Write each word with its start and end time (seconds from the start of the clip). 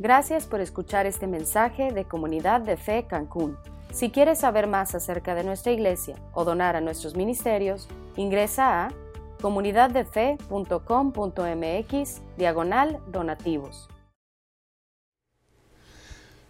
Gracias 0.00 0.46
por 0.46 0.60
escuchar 0.60 1.06
este 1.06 1.26
mensaje 1.26 1.90
de 1.90 2.04
Comunidad 2.04 2.60
de 2.60 2.76
Fe 2.76 3.06
Cancún. 3.08 3.56
Si 3.92 4.10
quieres 4.10 4.38
saber 4.38 4.68
más 4.68 4.94
acerca 4.94 5.34
de 5.34 5.42
nuestra 5.42 5.72
iglesia 5.72 6.14
o 6.34 6.44
donar 6.44 6.76
a 6.76 6.80
nuestros 6.80 7.16
ministerios, 7.16 7.88
ingresa 8.14 8.84
a 8.84 8.92
comunidaddefe.com.mx 9.40 12.22
diagonal 12.36 13.00
donativos. 13.10 13.88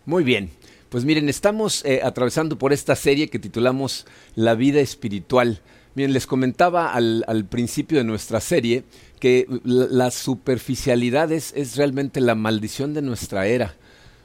Muy 0.04 0.24
bien, 0.24 0.50
pues 0.90 1.06
miren, 1.06 1.30
estamos 1.30 1.82
eh, 1.86 2.02
atravesando 2.04 2.58
por 2.58 2.74
esta 2.74 2.96
serie 2.96 3.28
que 3.28 3.38
titulamos 3.38 4.06
La 4.34 4.56
vida 4.56 4.80
espiritual. 4.80 5.62
Miren, 5.94 6.12
les 6.12 6.26
comentaba 6.26 6.92
al, 6.92 7.46
principio 7.50 7.96
de 7.98 8.04
nuestra 8.04 8.40
serie 8.40 8.84
que 9.18 9.46
la, 9.64 10.10
superficialidad 10.10 11.32
es, 11.32 11.76
realmente 11.76 12.20
la 12.20 12.34
maldición 12.34 12.94
de 12.94 13.02
nuestra 13.02 13.46
era. 13.46 13.74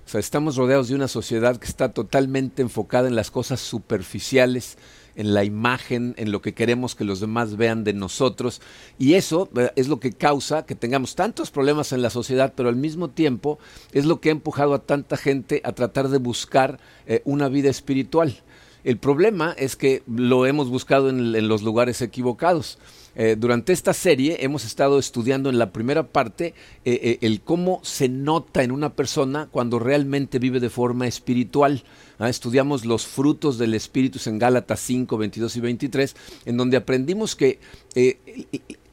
O 0.05 0.09
sea, 0.09 0.20
estamos 0.20 0.58
rodeados 0.58 0.89
de 0.89 0.96
una 0.96 1.08
sociedad 1.08 1.58
que 1.58 1.67
está 1.67 1.94
totalmente 1.94 2.62
enfocada 2.62 3.08
en 3.08 3.16
las 3.16 3.31
cosas 3.31 3.62
superficiales, 3.62 4.77
en 5.16 5.34
la 5.34 5.44
imagen, 5.44 6.14
en 6.17 6.31
lo 6.31 6.41
que 6.41 6.53
queremos 6.53 6.95
que 6.95 7.05
los 7.05 7.20
demás 7.20 7.55
vean 7.55 7.84
de 7.84 7.94
nosotros. 7.94 8.62
Y 8.98 9.14
eso 9.14 9.50
eh, 9.55 9.72
es 9.76 9.88
lo 9.88 10.00
que 10.00 10.12
causa 10.12 10.66
que 10.66 10.76
tengamos 10.76 11.16
tantos 11.16 11.52
problemas 11.52 11.94
en 11.94 12.02
la 12.02 12.09
sociedad, 12.09 12.53
pero 12.55 12.70
al 12.70 12.75
mismo 12.75 13.09
tiempo 13.09 13.59
es 13.91 14.05
lo 14.05 14.20
que 14.20 14.30
ha 14.30 14.34
empujado 14.34 14.73
a 14.73 14.84
tanta 14.84 15.17
gente 15.17 15.62
a 15.64 15.72
tratar 15.72 16.09
de 16.09 16.17
buscar 16.17 16.80
eh, 17.08 17.22
una 17.25 17.48
vida 17.48 17.70
espiritual. 17.70 18.41
El 18.84 18.98
problema 18.98 19.55
es 19.58 19.78
que 19.78 20.03
lo 20.08 20.45
hemos 20.45 20.70
buscado 20.70 21.09
en 21.09 21.48
los 21.48 21.62
lugares 21.62 22.02
equivocados. 22.02 22.78
Eh, 23.16 23.35
durante 23.38 23.73
esta 23.73 23.94
serie 23.94 24.38
hemos 24.41 24.66
estado 24.66 24.98
estudiando 24.98 25.49
en 25.49 25.59
la 25.59 25.72
primera 25.72 26.08
parte 26.08 26.55
eh, 26.84 26.99
eh, 27.03 27.17
el 27.22 27.41
cómo 27.41 27.80
se 27.84 28.09
nota 28.09 28.63
en 28.63 28.72
una 28.72 28.95
persona 28.95 29.48
cuando 29.52 29.77
realmente 29.77 30.39
vive 30.39 30.59
de 30.59 30.70
forma 30.70 31.08
espiritual. 31.08 31.84
¿ah? 32.17 32.30
Estudiamos 32.30 32.86
los 32.86 33.05
frutos 33.05 33.58
del 33.58 33.75
Espíritu 33.75 34.19
en 34.25 34.39
Gálatas 34.39 34.80
5, 34.80 35.17
22 35.17 35.56
y 35.56 35.59
23, 35.59 36.16
en 36.45 36.58
donde 36.58 36.78
aprendimos 36.78 37.36
que 37.36 37.59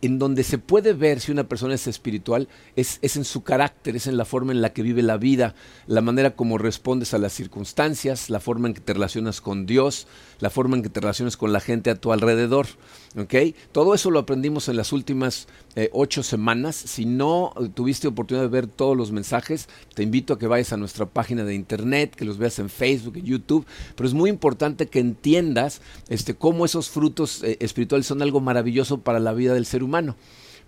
en 0.03 0.19
donde 0.19 0.45
se 0.45 0.59
puede 0.59 0.93
ver 0.93 1.21
si 1.21 1.31
una 1.33 1.45
persona 1.45 1.75
es 1.75 1.87
espiritual 1.87 2.49
es, 2.77 2.99
es, 3.03 3.17
en 3.17 3.25
su 3.25 3.43
carácter, 3.43 3.97
es 3.97 4.07
en 4.07 4.17
la 4.17 4.25
forma 4.25 4.53
en 4.53 4.63
la 4.63 4.73
que 4.73 4.83
vive 4.83 5.03
la 5.03 5.17
vida, 5.17 5.55
la 5.87 6.01
manera 6.01 6.35
como 6.37 6.59
respondes 6.59 7.13
a 7.13 7.19
las 7.19 7.33
circunstancias, 7.33 8.31
la 8.31 8.41
forma 8.41 8.69
en 8.69 8.75
que 8.75 8.81
te 8.81 8.95
relacionas 8.95 9.41
con 9.41 9.67
Dios, 9.67 10.07
la 10.39 10.51
forma 10.51 10.77
en 10.77 10.83
que 10.83 10.89
te 10.89 11.01
relacionas 11.01 11.37
con 11.37 11.53
la 11.53 11.61
gente 11.61 11.91
a 11.91 11.97
tu 11.97 12.13
alrededor. 12.13 12.67
¿okay? 13.19 13.55
Todo 13.73 13.95
eso 13.95 14.10
lo 14.11 14.19
aprendimos 14.19 14.69
en 14.69 14.77
las 14.77 14.93
últimas 14.93 15.49
eh, 15.77 15.89
ocho 15.93 16.23
semanas. 16.23 16.77
Si 16.77 17.07
no 17.07 17.53
eh, 17.61 17.69
tuviste 17.73 18.09
oportunidad 18.09 18.45
de 18.45 18.51
ver 18.51 18.67
todos 18.67 18.97
los 18.97 19.13
mensajes, 19.13 19.69
te 19.95 20.03
invito 20.03 20.35
a 20.35 20.39
que 20.39 20.47
vayas 20.47 20.73
a 20.73 20.77
nuestra 20.77 21.07
página 21.07 21.45
de 21.45 21.55
internet, 21.55 22.15
que 22.15 22.25
los 22.25 22.39
veas 22.39 22.59
en 22.59 22.69
Facebook, 22.69 23.17
en 23.17 23.25
YouTube. 23.25 23.67
Pero 23.97 24.09
es 24.09 24.15
muy 24.15 24.31
importante 24.31 24.89
que 24.89 24.99
entiendas 24.99 25.81
este, 26.09 26.35
cómo 26.35 26.65
esos 26.65 26.91
frutos 26.91 27.43
eh, 27.43 27.57
espirituales 27.61 28.07
son 28.07 28.23
algo 28.23 28.41
maravilloso 28.41 28.99
para 28.99 29.21
la 29.21 29.33
vida 29.33 29.55
del 29.55 29.67
ser 29.67 29.83
humano. 29.83 30.17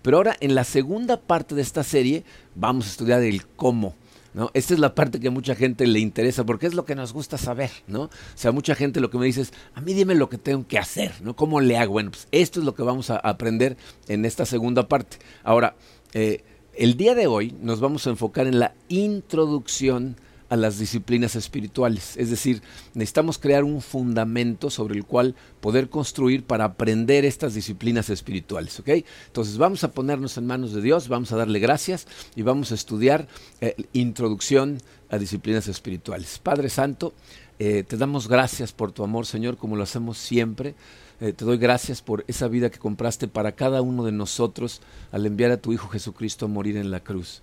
Pero 0.01 0.17
ahora, 0.17 0.35
en 0.39 0.55
la 0.55 0.63
segunda 0.63 1.19
parte 1.19 1.55
de 1.55 1.61
esta 1.61 1.83
serie, 1.83 2.23
vamos 2.55 2.85
a 2.85 2.89
estudiar 2.89 3.21
el 3.21 3.45
cómo. 3.45 3.95
¿No? 4.33 4.51
Esta 4.53 4.73
es 4.73 4.79
la 4.79 4.95
parte 4.95 5.19
que 5.19 5.27
a 5.27 5.31
mucha 5.31 5.55
gente 5.55 5.87
le 5.87 5.99
interesa 5.99 6.45
porque 6.45 6.67
es 6.67 6.73
lo 6.73 6.85
que 6.85 6.95
nos 6.95 7.13
gusta 7.13 7.37
saber, 7.37 7.71
¿no? 7.87 8.03
O 8.03 8.09
sea, 8.35 8.51
mucha 8.51 8.75
gente 8.75 8.99
lo 8.99 9.09
que 9.09 9.17
me 9.17 9.25
dice 9.25 9.41
es, 9.41 9.53
a 9.73 9.81
mí 9.81 9.93
dime 9.93 10.15
lo 10.15 10.29
que 10.29 10.37
tengo 10.37 10.67
que 10.67 10.77
hacer, 10.77 11.13
¿no? 11.21 11.35
¿Cómo 11.35 11.61
le 11.61 11.77
hago? 11.77 11.93
Bueno, 11.93 12.11
pues 12.11 12.27
esto 12.31 12.59
es 12.59 12.65
lo 12.65 12.73
que 12.73 12.83
vamos 12.83 13.09
a 13.09 13.17
aprender 13.17 13.77
en 14.07 14.25
esta 14.25 14.45
segunda 14.45 14.87
parte. 14.87 15.17
Ahora, 15.43 15.75
eh, 16.13 16.43
el 16.75 16.97
día 16.97 17.15
de 17.15 17.27
hoy 17.27 17.55
nos 17.61 17.79
vamos 17.79 18.07
a 18.07 18.09
enfocar 18.09 18.47
en 18.47 18.59
la 18.59 18.73
introducción 18.87 20.17
a 20.53 20.55
las 20.55 20.77
disciplinas 20.77 21.35
espirituales. 21.35 22.15
Es 22.15 22.29
decir, 22.29 22.61
necesitamos 22.93 23.39
crear 23.39 23.63
un 23.63 23.81
fundamento 23.81 24.69
sobre 24.69 24.93
el 24.93 25.03
cual 25.03 25.33
poder 25.61 25.89
construir 25.89 26.43
para 26.43 26.65
aprender 26.65 27.25
estas 27.25 27.55
disciplinas 27.55 28.11
espirituales. 28.11 28.79
¿ok? 28.79 28.89
Entonces 29.25 29.57
vamos 29.57 29.83
a 29.83 29.91
ponernos 29.93 30.37
en 30.37 30.45
manos 30.45 30.71
de 30.71 30.83
Dios, 30.83 31.07
vamos 31.07 31.31
a 31.31 31.37
darle 31.37 31.57
gracias 31.57 32.05
y 32.35 32.43
vamos 32.43 32.71
a 32.71 32.75
estudiar 32.75 33.27
eh, 33.61 33.75
introducción 33.93 34.77
a 35.09 35.17
disciplinas 35.17 35.67
espirituales. 35.67 36.37
Padre 36.37 36.69
Santo, 36.69 37.15
eh, 37.57 37.83
te 37.83 37.97
damos 37.97 38.27
gracias 38.27 38.73
por 38.73 38.91
tu 38.91 39.03
amor, 39.03 39.25
Señor, 39.25 39.57
como 39.57 39.75
lo 39.75 39.81
hacemos 39.81 40.19
siempre. 40.19 40.75
Eh, 41.19 41.33
te 41.33 41.45
doy 41.45 41.57
gracias 41.57 42.03
por 42.03 42.25
esa 42.27 42.47
vida 42.47 42.69
que 42.69 42.77
compraste 42.77 43.27
para 43.27 43.53
cada 43.53 43.81
uno 43.81 44.05
de 44.05 44.11
nosotros 44.11 44.81
al 45.11 45.25
enviar 45.25 45.49
a 45.49 45.57
tu 45.57 45.73
Hijo 45.73 45.87
Jesucristo 45.87 46.45
a 46.45 46.49
morir 46.49 46.77
en 46.77 46.91
la 46.91 46.99
cruz. 46.99 47.41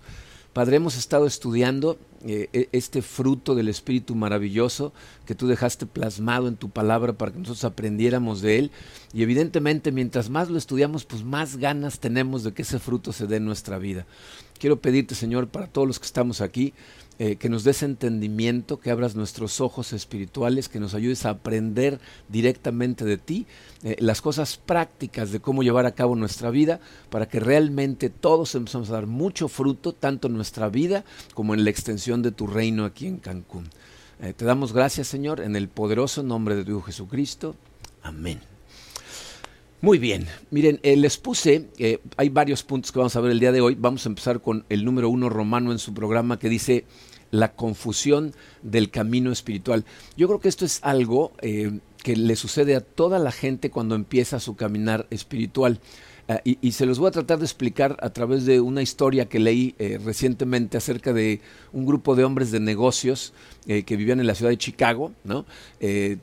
Padre, 0.53 0.75
hemos 0.75 0.97
estado 0.97 1.27
estudiando 1.27 1.97
eh, 2.25 2.49
e, 2.51 2.67
este 2.73 3.01
fruto 3.01 3.55
del 3.55 3.69
Espíritu 3.69 4.15
maravilloso 4.15 4.91
que 5.25 5.33
tú 5.33 5.47
dejaste 5.47 5.85
plasmado 5.85 6.49
en 6.49 6.57
tu 6.57 6.69
palabra 6.69 7.13
para 7.13 7.31
que 7.31 7.39
nosotros 7.39 7.63
aprendiéramos 7.63 8.41
de 8.41 8.59
él. 8.59 8.71
Y 9.13 9.23
evidentemente, 9.23 9.93
mientras 9.93 10.29
más 10.29 10.49
lo 10.49 10.57
estudiamos, 10.57 11.05
pues 11.05 11.23
más 11.23 11.55
ganas 11.55 11.99
tenemos 11.99 12.43
de 12.43 12.51
que 12.51 12.63
ese 12.63 12.79
fruto 12.79 13.13
se 13.13 13.27
dé 13.27 13.37
en 13.37 13.45
nuestra 13.45 13.77
vida. 13.77 14.05
Quiero 14.59 14.81
pedirte, 14.81 15.15
Señor, 15.15 15.47
para 15.47 15.67
todos 15.67 15.87
los 15.87 15.99
que 15.99 16.05
estamos 16.05 16.41
aquí, 16.41 16.73
eh, 17.23 17.35
que 17.35 17.49
nos 17.49 17.63
des 17.63 17.83
entendimiento, 17.83 18.79
que 18.79 18.89
abras 18.89 19.15
nuestros 19.15 19.61
ojos 19.61 19.93
espirituales, 19.93 20.69
que 20.69 20.79
nos 20.79 20.95
ayudes 20.95 21.23
a 21.23 21.29
aprender 21.29 21.99
directamente 22.29 23.05
de 23.05 23.19
ti 23.19 23.45
eh, 23.83 23.95
las 23.99 24.23
cosas 24.23 24.57
prácticas 24.57 25.31
de 25.31 25.39
cómo 25.39 25.61
llevar 25.61 25.85
a 25.85 25.91
cabo 25.91 26.15
nuestra 26.15 26.49
vida 26.49 26.79
para 27.11 27.27
que 27.27 27.39
realmente 27.39 28.09
todos 28.09 28.55
empezamos 28.55 28.89
a 28.89 28.93
dar 28.93 29.05
mucho 29.05 29.49
fruto, 29.49 29.93
tanto 29.93 30.29
en 30.29 30.33
nuestra 30.33 30.67
vida 30.69 31.05
como 31.35 31.53
en 31.53 31.63
la 31.63 31.69
extensión 31.69 32.23
de 32.23 32.31
tu 32.31 32.47
reino 32.47 32.85
aquí 32.85 33.05
en 33.05 33.17
Cancún. 33.17 33.69
Eh, 34.19 34.33
te 34.35 34.43
damos 34.43 34.73
gracias, 34.73 35.07
Señor, 35.07 35.41
en 35.41 35.55
el 35.55 35.67
poderoso 35.67 36.23
nombre 36.23 36.55
de 36.55 36.65
tu 36.65 36.71
Hijo 36.71 36.81
Jesucristo. 36.81 37.55
Amén. 38.01 38.39
Muy 39.79 39.99
bien, 39.99 40.25
miren, 40.49 40.79
les 40.83 41.17
puse, 41.17 41.67
hay 42.17 42.29
varios 42.29 42.63
puntos 42.63 42.91
que 42.91 42.97
vamos 42.97 43.15
a 43.15 43.21
ver 43.21 43.31
el 43.31 43.39
día 43.39 43.51
de 43.51 43.61
hoy. 43.61 43.75
Vamos 43.75 44.05
a 44.07 44.09
empezar 44.09 44.39
con 44.39 44.65
el 44.69 44.85
número 44.85 45.09
uno 45.09 45.29
romano 45.29 45.71
en 45.71 45.79
su 45.79 45.93
programa 45.93 46.37
que 46.37 46.49
dice, 46.49 46.85
la 47.31 47.53
confusión 47.53 48.33
del 48.61 48.91
camino 48.91 49.31
espiritual. 49.31 49.85
Yo 50.15 50.27
creo 50.27 50.39
que 50.39 50.49
esto 50.49 50.65
es 50.65 50.79
algo 50.83 51.31
eh, 51.41 51.79
que 52.03 52.15
le 52.15 52.35
sucede 52.35 52.75
a 52.75 52.81
toda 52.81 53.19
la 53.19 53.31
gente 53.31 53.71
cuando 53.71 53.95
empieza 53.95 54.39
su 54.39 54.55
caminar 54.55 55.07
espiritual. 55.09 55.79
Ah, 56.27 56.39
y, 56.43 56.71
se 56.73 56.85
los 56.85 56.99
voy 56.99 57.07
a 57.07 57.11
tratar 57.11 57.39
de 57.39 57.45
explicar 57.45 57.97
a 57.99 58.11
través 58.11 58.45
de 58.45 58.61
una 58.61 58.83
historia 58.83 59.27
que 59.27 59.39
leí 59.39 59.73
eh, 59.79 59.99
recientemente 60.03 60.77
acerca 60.77 61.13
de 61.13 61.41
un 61.73 61.85
grupo 61.85 62.15
de 62.15 62.23
hombres 62.23 62.51
de 62.51 62.59
negocios 62.59 63.33
eh, 63.65 63.83
que 63.83 63.97
vivían 63.97 64.19
en 64.19 64.27
la 64.27 64.35
ciudad 64.35 64.51
de 64.51 64.57
Chicago, 64.57 65.11
¿no? 65.23 65.45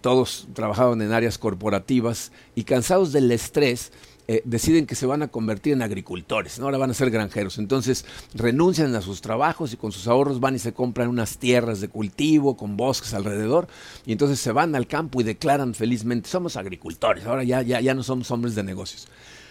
todos 0.00 0.46
trabajaban 0.54 1.02
en 1.02 1.12
áreas 1.12 1.36
corporativas 1.36 2.30
y 2.54 2.62
cansados 2.62 3.12
del 3.12 3.30
estrés, 3.32 3.90
eh, 4.30 4.42
deciden 4.44 4.86
que 4.86 4.94
se 4.94 5.06
van 5.06 5.22
a 5.22 5.28
convertir 5.28 5.72
en 5.72 5.80
agricultores, 5.80 6.58
¿no? 6.58 6.66
ahora 6.66 6.76
van 6.76 6.90
a 6.90 6.94
ser 6.94 7.10
granjeros. 7.10 7.56
Entonces 7.56 8.04
renuncian 8.34 8.94
a 8.94 9.00
sus 9.00 9.22
trabajos 9.22 9.72
y 9.72 9.78
con 9.78 9.90
sus 9.90 10.06
ahorros 10.06 10.38
van 10.38 10.54
y 10.54 10.58
se 10.58 10.74
compran 10.74 11.08
unas 11.08 11.38
tierras 11.38 11.80
de 11.80 11.88
cultivo 11.88 12.54
con 12.54 12.76
bosques 12.76 13.14
alrededor 13.14 13.68
y 14.04 14.12
entonces 14.12 14.38
se 14.38 14.52
van 14.52 14.74
al 14.74 14.86
campo 14.86 15.22
y 15.22 15.24
declaran 15.24 15.72
felizmente, 15.72 16.28
somos 16.28 16.58
agricultores, 16.58 17.24
ahora 17.24 17.42
ya, 17.42 17.62
ya, 17.62 17.80
ya 17.80 17.94
no 17.94 18.02
somos 18.02 18.30
hombres 18.30 18.54
de 18.54 18.64
negocios. 18.64 19.08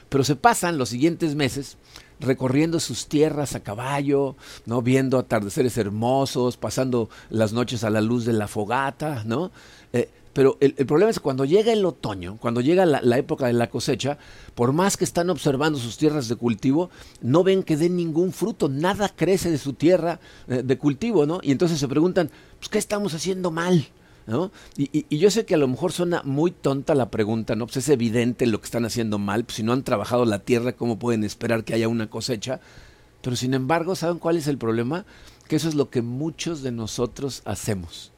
Pero 0.10 0.24
se 0.24 0.36
pasan 0.36 0.78
los 0.78 0.90
siguientes 0.90 1.34
meses 1.34 1.78
recorriendo 2.20 2.80
sus 2.80 3.08
tierras 3.08 3.56
a 3.56 3.62
caballo, 3.62 4.36
¿no? 4.68 4.84
viendo 4.84 5.18
atardeceres 5.18 5.78
hermosos, 5.78 6.56
pasando 6.56 7.10
las 7.32 7.52
noches 7.52 7.84
a 7.84 7.90
la 7.90 8.02
luz 8.02 8.26
de 8.26 8.34
la 8.34 8.48
fogata, 8.48 9.24
¿no? 9.26 9.52
Eh, 9.94 10.10
pero 10.38 10.56
el, 10.60 10.74
problema 10.86 11.10
es 11.10 11.18
que 11.18 11.24
cuando 11.24 11.46
llega 11.46 11.74
el 11.74 11.84
otoño, 11.84 12.38
cuando 12.40 12.62
llega 12.62 12.86
la, 12.86 13.18
época 13.18 13.48
de 13.48 13.54
la 13.54 13.72
cosecha, 13.72 14.20
por 14.54 14.72
más 14.72 14.96
que 14.96 15.04
están 15.04 15.32
observando 15.32 15.80
sus 15.80 15.98
tierras 15.98 16.28
de 16.28 16.36
cultivo, 16.36 16.92
no 17.22 17.44
ven 17.44 17.64
que 17.64 17.76
den 17.76 17.96
ningún 17.96 18.32
fruto, 18.32 18.70
nada 18.70 19.10
crece 19.10 19.50
de 19.50 19.58
su 19.58 19.74
tierra 19.74 20.20
eh, 20.48 20.62
de 20.64 20.78
cultivo, 20.78 21.26
¿no? 21.26 21.40
Y 21.42 21.52
entonces 21.52 21.80
se 21.80 21.88
preguntan, 21.88 22.30
pues, 22.60 22.70
¿qué 22.70 22.78
estamos 22.78 23.16
haciendo 23.16 23.50
mal? 23.50 23.88
Y, 24.78 25.18
yo 25.18 25.32
sé 25.32 25.44
que 25.44 25.56
a 25.56 25.58
lo 25.58 25.68
mejor 25.68 25.92
suena 25.92 26.22
muy 26.24 26.52
tonta 26.52 26.94
la 26.94 27.10
pregunta, 27.10 27.56
¿no? 27.56 27.66
Pues 27.66 27.78
es 27.78 27.90
evidente 27.90 28.46
lo 28.46 28.60
que 28.60 28.66
están 28.66 28.86
haciendo 28.86 29.18
mal, 29.18 29.44
pues 29.44 29.56
si 29.56 29.64
no 29.64 29.74
han 29.74 29.82
trabajado 29.82 30.24
la 30.26 30.38
tierra, 30.38 30.74
¿cómo 30.74 31.00
pueden 31.00 31.24
esperar 31.24 31.64
que 31.64 31.74
haya 31.74 31.88
una 31.88 32.12
cosecha? 32.12 32.60
Pero 33.24 33.36
sin 33.36 33.56
embargo, 33.56 33.96
¿saben 33.96 34.20
cuál 34.20 34.38
es 34.38 34.46
el 34.46 34.60
problema? 34.60 35.04
Que 35.48 35.56
eso 35.56 35.68
es 35.68 35.74
lo 35.74 35.90
que 35.90 36.04
muchos 36.04 36.62
de 36.62 36.72
nosotros 36.72 37.42
hacemos. 37.44 38.12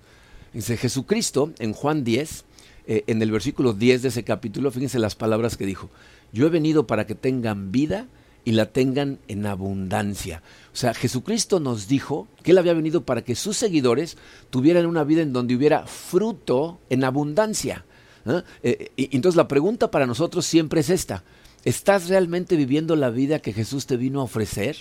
Dice 0.54 0.78
Jesucristo 0.78 1.54
en 1.60 1.74
Juan 1.74 2.04
10, 2.04 2.46
eh, 2.88 3.04
en 3.08 3.22
el 3.22 3.32
versículo 3.32 3.74
10 3.74 4.02
de 4.02 4.08
ese 4.08 4.24
capítulo, 4.24 4.72
fíjense 4.72 5.00
las 5.00 5.16
palabras 5.16 5.58
que 5.58 5.66
dijo. 5.66 5.90
Yo 6.34 6.48
he 6.48 6.50
venido 6.50 6.88
para 6.88 7.06
que 7.06 7.16
tengan 7.16 7.72
vida 7.72 8.08
y 8.46 8.54
la 8.54 8.68
tengan 8.72 9.20
en 9.28 9.46
abundancia. 9.46 10.42
O 10.74 10.76
sea, 10.76 10.94
Jesucristo 10.94 11.60
nos 11.60 11.88
dijo 11.88 12.28
que 12.42 12.52
Él 12.52 12.58
había 12.58 12.74
venido 12.74 13.06
para 13.06 13.24
que 13.24 13.36
sus 13.36 13.58
seguidores 13.58 14.18
tuvieran 14.50 14.86
una 14.86 15.04
vida 15.04 15.22
en 15.22 15.34
donde 15.34 15.56
hubiera 15.56 15.86
fruto 15.86 16.80
en 16.90 17.04
abundancia. 17.04 17.86
¿eh? 18.26 18.92
Entonces 18.98 19.36
la 19.36 19.48
pregunta 19.48 19.92
para 19.92 20.08
nosotros 20.08 20.46
siempre 20.46 20.82
es 20.82 20.90
esta. 20.90 21.24
¿Estás 21.66 22.08
realmente 22.08 22.56
viviendo 22.56 22.96
la 22.96 23.10
vida 23.10 23.40
que 23.40 23.54
Jesús 23.54 23.86
te 23.86 23.98
vino 23.98 24.22
a 24.22 24.24
ofrecer? 24.24 24.78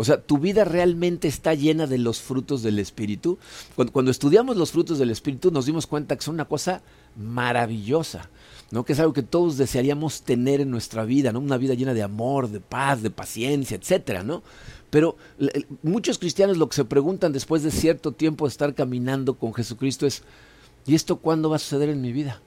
O 0.00 0.04
sea, 0.04 0.22
tu 0.22 0.38
vida 0.38 0.64
realmente 0.64 1.26
está 1.26 1.54
llena 1.54 1.88
de 1.88 1.98
los 1.98 2.20
frutos 2.20 2.62
del 2.62 2.78
Espíritu. 2.78 3.36
Cuando, 3.92 4.12
estudiamos 4.12 4.56
los 4.56 4.70
frutos 4.70 5.00
del 5.00 5.10
Espíritu 5.10 5.50
nos 5.50 5.66
dimos 5.66 5.88
cuenta 5.88 6.14
que 6.14 6.22
son 6.22 6.36
una 6.36 6.44
cosa 6.44 6.82
maravillosa, 7.16 8.30
¿no? 8.70 8.84
Que 8.84 8.92
es 8.92 9.00
algo 9.00 9.12
que 9.12 9.24
todos 9.24 9.56
desearíamos 9.56 10.22
tener 10.22 10.60
en 10.60 10.70
nuestra 10.70 11.04
vida, 11.04 11.32
¿no? 11.32 11.40
Una 11.40 11.56
vida 11.56 11.74
llena 11.74 11.94
de 11.94 12.04
amor, 12.04 12.48
de 12.48 12.60
paz, 12.60 13.02
de 13.02 13.10
paciencia, 13.10 13.76
etcétera, 13.76 14.22
¿no? 14.22 14.44
Pero 14.88 15.16
muchos 15.82 16.16
cristianos 16.18 16.58
lo 16.58 16.68
que 16.68 16.76
se 16.76 16.84
preguntan 16.84 17.32
después 17.32 17.64
de 17.64 17.72
cierto 17.72 18.12
tiempo 18.12 18.46
de 18.46 18.50
estar 18.50 18.76
caminando 18.76 19.34
con 19.34 19.52
Jesucristo 19.52 20.06
es, 20.06 20.22
¿y 20.86 20.94
esto 20.94 21.16
cuándo 21.16 21.50
va 21.50 21.56
a 21.56 21.58
suceder 21.58 21.88
en 21.88 22.00
mi 22.00 22.12
vida? 22.12 22.40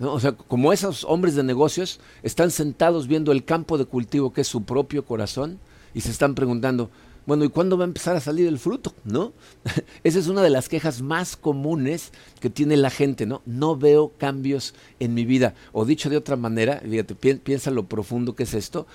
O 0.00 0.20
sea, 0.20 0.32
como 0.32 0.72
esos 0.72 1.04
hombres 1.04 1.34
de 1.34 1.42
negocios 1.42 2.00
están 2.22 2.50
sentados 2.50 3.08
viendo 3.08 3.30
el 3.30 3.44
campo 3.44 3.76
de 3.76 3.84
cultivo 3.84 4.32
que 4.32 4.40
es 4.40 4.48
su 4.48 4.62
propio 4.62 5.04
corazón 5.04 5.58
y 5.94 6.00
se 6.00 6.10
están 6.10 6.34
preguntando, 6.34 6.90
bueno, 7.26 7.44
¿y 7.44 7.48
cuándo 7.48 7.76
va 7.76 7.84
a 7.84 7.86
empezar 7.88 8.16
a 8.16 8.20
salir 8.20 8.46
el 8.46 8.58
fruto? 8.58 8.94
¿No? 9.04 9.32
Esa 10.04 10.18
es 10.18 10.28
una 10.28 10.42
de 10.42 10.50
las 10.50 10.68
quejas 10.68 11.02
más 11.02 11.36
comunes 11.36 12.12
que 12.40 12.50
tiene 12.50 12.76
la 12.76 12.90
gente, 12.90 13.26
¿no? 13.26 13.42
No 13.44 13.76
veo 13.76 14.12
cambios 14.16 14.74
en 14.98 15.14
mi 15.14 15.24
vida. 15.24 15.54
O 15.72 15.84
dicho 15.84 16.08
de 16.08 16.16
otra 16.16 16.36
manera, 16.36 16.80
fíjate, 16.80 17.14
piensa 17.14 17.70
lo 17.70 17.86
profundo 17.86 18.34
que 18.34 18.44
es 18.44 18.54
esto, 18.54 18.86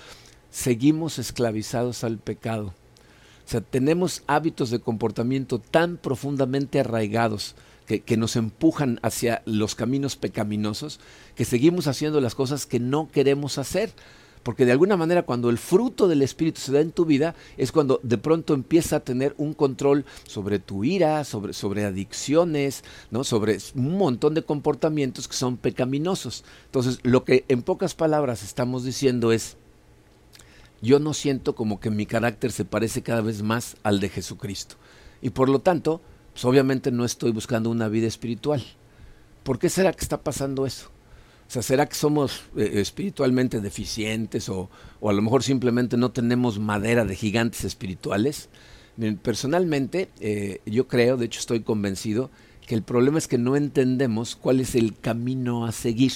seguimos 0.50 1.18
esclavizados 1.18 2.04
al 2.04 2.18
pecado. 2.18 2.74
O 3.46 3.50
sea, 3.50 3.60
tenemos 3.60 4.22
hábitos 4.26 4.70
de 4.70 4.80
comportamiento 4.80 5.58
tan 5.58 5.96
profundamente 5.96 6.80
arraigados 6.80 7.54
que, 7.86 8.16
nos 8.16 8.36
empujan 8.36 8.98
hacia 9.02 9.42
los 9.44 9.74
caminos 9.74 10.16
pecaminosos, 10.16 11.00
que 11.34 11.44
seguimos 11.44 11.86
haciendo 11.86 12.20
las 12.20 12.34
cosas 12.34 12.64
que 12.64 12.80
no 12.80 13.10
queremos 13.10 13.58
hacer. 13.58 13.90
Porque 14.44 14.66
de 14.66 14.72
alguna 14.72 14.98
manera 14.98 15.24
cuando 15.24 15.48
el 15.48 15.58
fruto 15.58 16.06
del 16.06 16.22
Espíritu 16.22 16.60
se 16.60 16.70
da 16.70 16.80
en 16.80 16.92
tu 16.92 17.06
vida 17.06 17.34
es 17.56 17.72
cuando 17.72 17.98
de 18.02 18.18
pronto 18.18 18.52
empieza 18.52 18.96
a 18.96 19.00
tener 19.00 19.34
un 19.38 19.54
control 19.54 20.04
sobre 20.28 20.58
tu 20.58 20.84
ira, 20.84 21.24
sobre, 21.24 21.84
adicciones, 21.84 22.84
¿no? 23.10 23.24
sobre 23.24 23.58
un 23.74 23.96
montón 23.96 24.34
de 24.34 24.44
comportamientos 24.44 25.28
que 25.28 25.34
son 25.34 25.56
pecaminosos. 25.56 26.44
Entonces, 26.66 27.00
lo 27.02 27.24
que 27.24 27.46
en 27.48 27.62
pocas 27.62 27.94
palabras 27.94 28.42
estamos 28.42 28.84
diciendo 28.84 29.32
es, 29.32 29.56
yo 30.82 30.98
no 30.98 31.14
siento 31.14 31.54
como 31.54 31.80
que 31.80 31.88
mi 31.88 32.04
carácter 32.04 32.52
se 32.52 32.66
parece 32.66 33.02
cada 33.02 33.22
vez 33.22 33.42
más 33.42 33.76
al 33.82 33.98
de 33.98 34.10
Jesucristo. 34.10 34.76
Y 35.22 35.30
por 35.30 35.48
lo 35.48 35.60
tanto, 35.60 36.02
pues 36.34 36.44
obviamente 36.44 36.90
no 36.90 37.06
estoy 37.06 37.32
buscando 37.32 37.70
una 37.70 37.88
vida 37.88 38.06
espiritual. 38.06 38.62
¿Por 39.42 39.58
qué 39.58 39.70
será 39.70 39.94
que 39.94 40.02
está 40.02 40.20
pasando 40.20 40.66
eso? 40.66 40.90
O 41.46 41.50
sea, 41.50 41.62
¿será 41.62 41.86
que 41.86 41.94
somos 41.94 42.42
eh, 42.56 42.72
espiritualmente 42.74 43.60
deficientes 43.60 44.48
o, 44.48 44.70
o, 45.00 45.10
a 45.10 45.12
lo 45.12 45.22
mejor 45.22 45.42
simplemente 45.42 45.96
no 45.96 46.10
tenemos 46.10 46.58
madera 46.58 47.04
de 47.04 47.16
gigantes 47.16 47.64
espirituales? 47.64 48.48
personalmente, 49.22 50.08
eh, 50.20 50.60
yo 50.66 50.86
creo, 50.86 51.16
de 51.16 51.26
hecho 51.26 51.40
estoy 51.40 51.60
convencido, 51.60 52.30
que 52.66 52.74
el 52.74 52.82
problema 52.82 53.18
es 53.18 53.28
que 53.28 53.38
no 53.38 53.56
entendemos 53.56 54.36
cuál 54.36 54.60
es 54.60 54.74
el 54.74 54.96
camino 54.96 55.66
a 55.66 55.72
seguir. 55.72 56.12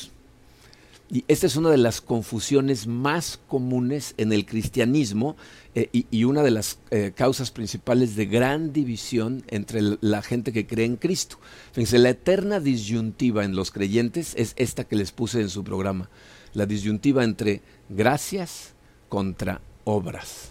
Y 1.11 1.25
esta 1.27 1.47
es 1.47 1.57
una 1.57 1.71
de 1.71 1.79
las 1.79 2.01
confusiones 2.01 2.87
más 2.87 3.41
comunes 3.49 4.15
en 4.19 4.33
el 4.33 4.45
cristianismo 4.45 5.37
eh, 5.81 6.07
y, 6.11 6.25
una 6.25 6.43
de 6.43 6.51
las 6.51 6.81
eh, 6.91 7.13
causas 7.15 7.53
principales 7.53 8.17
de 8.17 8.27
gran 8.27 8.73
división 8.73 9.45
entre 9.47 9.81
la 10.01 10.23
gente 10.23 10.53
que 10.53 10.67
cree 10.67 10.85
en 10.85 10.97
Cristo. 10.97 11.39
Fíjense, 11.71 12.01
la 12.01 12.09
eterna 12.11 12.59
disyuntiva 12.59 13.45
en 13.45 13.55
los 13.55 13.71
creyentes 13.71 14.35
es 14.37 14.55
esta 14.57 14.83
que 14.83 14.97
les 14.97 15.13
puse 15.13 15.41
en 15.41 15.51
su 15.51 15.63
programa, 15.63 16.11
la 16.53 16.67
disyuntiva 16.67 17.23
entre 17.23 17.63
gracias 17.89 18.73
contra 19.09 19.61
obras. 19.85 20.51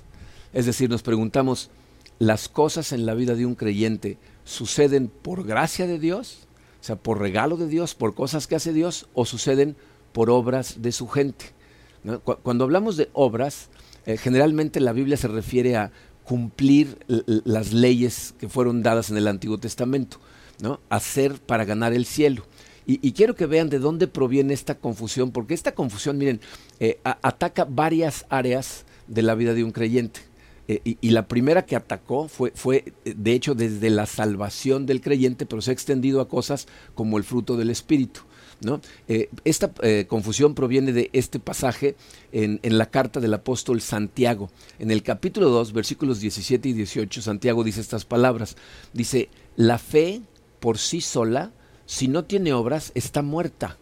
Es 0.54 0.66
decir, 0.66 0.90
nos 0.90 1.04
preguntamos, 1.04 1.72
¿las 2.20 2.48
cosas 2.48 2.94
en 2.94 3.06
la 3.06 3.14
vida 3.14 3.36
de 3.36 3.46
un 3.46 3.56
creyente 3.56 4.18
suceden 4.46 5.10
por 5.10 5.46
gracia 5.46 5.88
de 5.88 6.00
Dios? 6.00 6.48
O 6.80 6.86
sea, 6.86 6.96
por 6.96 7.20
regalo 7.20 7.58
de 7.58 7.68
Dios, 7.68 7.96
por 7.96 8.16
cosas 8.16 8.48
que 8.48 8.56
hace 8.56 8.72
Dios, 8.72 9.10
o 9.14 9.26
suceden 9.26 9.76
por 10.14 10.30
obras 10.30 10.82
de 10.82 10.94
su 10.94 11.10
gente. 11.10 11.48
Cuando 12.44 12.64
hablamos 12.64 12.96
de 12.96 13.10
obras, 13.12 13.68
eh, 14.08 14.16
generalmente 14.16 14.80
la 14.80 14.94
Biblia 14.94 15.18
se 15.18 15.28
refiere 15.28 15.76
a 15.76 15.92
cumplir 16.24 16.98
las 17.08 17.74
leyes 17.74 18.34
que 18.40 18.48
fueron 18.50 18.82
dadas 18.82 19.10
en 19.10 19.18
el 19.18 19.28
Antiguo 19.28 19.58
Testamento, 19.58 20.20
¿no? 20.62 20.80
hacer 20.90 21.40
para 21.40 21.66
ganar 21.66 21.94
el 21.94 22.06
cielo. 22.06 22.46
Y, 22.90 23.12
quiero 23.12 23.36
que 23.36 23.46
vean 23.46 23.70
de 23.70 23.80
dónde 23.80 24.08
proviene 24.08 24.54
esta 24.54 24.76
confusión, 24.76 25.32
porque 25.32 25.54
esta 25.54 25.74
confusión, 25.74 26.18
miren, 26.18 26.40
eh, 26.80 27.02
ataca 27.04 27.66
varias 27.66 28.26
áreas 28.30 28.86
de 29.08 29.24
la 29.24 29.36
vida 29.36 29.54
de 29.54 29.66
un 29.66 29.72
creyente. 29.72 30.22
Eh, 30.70 30.80
y, 30.86 30.98
y, 31.02 31.10
la 31.10 31.28
primera 31.28 31.66
que 31.66 31.76
atacó 31.76 32.30
fue, 32.30 32.54
fue, 32.56 32.94
de 33.04 33.34
hecho, 33.34 33.56
desde 33.56 33.90
la 33.90 34.06
salvación 34.06 34.86
del 34.86 35.02
creyente, 35.02 35.46
pero 35.46 35.62
se 35.62 35.72
ha 35.72 35.74
extendido 35.74 36.22
a 36.22 36.30
cosas 36.30 36.68
como 36.96 37.18
el 37.18 37.26
fruto 37.26 37.58
del 37.58 37.72
Espíritu. 37.72 38.22
Eh, 39.08 39.30
esta 39.44 39.72
eh, 39.82 40.06
confusión 40.08 40.56
proviene 40.56 40.92
de 40.92 41.10
este 41.14 41.40
pasaje 41.40 41.96
en, 42.32 42.60
en, 42.64 42.78
la 42.78 42.88
carta 42.88 43.20
del 43.20 43.34
apóstol 43.34 43.82
Santiago. 43.82 44.50
En 44.80 44.92
el 44.92 45.04
capítulo 45.04 45.50
2, 45.50 45.74
versículos 45.74 46.20
17 46.20 46.70
y 46.70 46.74
18, 46.74 47.22
Santiago 47.22 47.64
dice 47.64 47.82
estas 47.82 48.06
palabras. 48.06 48.58
Dice, 48.94 49.30
la 49.56 49.78
fe 49.78 50.22
por 50.60 50.78
sí 50.78 51.02
sola, 51.02 51.52
si 51.86 52.08
no 52.08 52.26
tiene 52.26 52.54
obras, 52.54 52.92
está 52.96 53.22
muerta. 53.22 53.78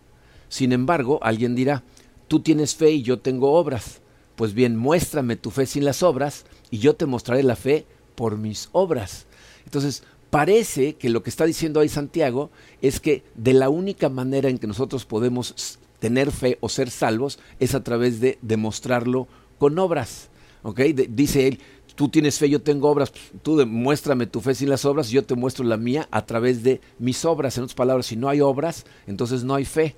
Sin 0.49 0.71
embargo, 0.71 1.19
alguien 1.23 1.55
dirá, 1.55 1.83
tú 2.27 2.41
tienes 2.41 2.75
fe 2.75 2.91
y 2.91 3.01
yo 3.01 3.19
tengo 3.19 3.53
obras. 3.53 4.01
Pues 4.35 4.53
bien, 4.53 4.75
muéstrame 4.75 5.37
tu 5.37 5.51
fe 5.51 5.65
sin 5.65 5.85
las 5.85 6.03
obras 6.03 6.45
y 6.69 6.79
yo 6.79 6.95
te 6.95 7.05
mostraré 7.05 7.43
la 7.43 7.55
fe 7.55 7.85
por 8.15 8.37
mis 8.37 8.69
obras. 8.73 9.25
Entonces, 9.63 10.03
parece 10.29 10.95
que 10.95 11.09
lo 11.09 11.23
que 11.23 11.29
está 11.29 11.45
diciendo 11.45 11.79
ahí 11.79 11.89
Santiago 11.89 12.51
es 12.81 12.99
que 12.99 13.23
de 13.35 13.53
la 13.53 13.69
única 13.69 14.09
manera 14.09 14.49
en 14.49 14.57
que 14.57 14.67
nosotros 14.67 15.05
podemos 15.05 15.79
tener 15.99 16.31
fe 16.31 16.57
o 16.61 16.69
ser 16.69 16.89
salvos 16.89 17.39
es 17.59 17.73
a 17.75 17.83
través 17.83 18.19
de 18.19 18.37
demostrarlo 18.41 19.27
con 19.57 19.79
obras. 19.79 20.29
¿ok? 20.63 20.81
dice 21.09 21.47
él, 21.47 21.59
tú 21.95 22.09
tienes 22.09 22.37
fe, 22.37 22.49
yo 22.49 22.61
tengo 22.61 22.89
obras, 22.89 23.11
tú 23.41 23.57
demuéstrame 23.57 24.27
tu 24.27 24.41
fe 24.41 24.53
sin 24.55 24.69
las 24.69 24.85
obras, 24.85 25.09
yo 25.09 25.23
te 25.23 25.35
muestro 25.35 25.63
la 25.63 25.77
mía 25.77 26.07
a 26.11 26.25
través 26.25 26.63
de 26.63 26.81
mis 26.99 27.23
obras. 27.25 27.57
En 27.57 27.63
otras 27.63 27.75
palabras, 27.75 28.07
si 28.07 28.15
no 28.15 28.29
hay 28.29 28.41
obras, 28.41 28.85
entonces 29.07 29.43
no 29.43 29.55
hay 29.55 29.65
fe. 29.65 29.95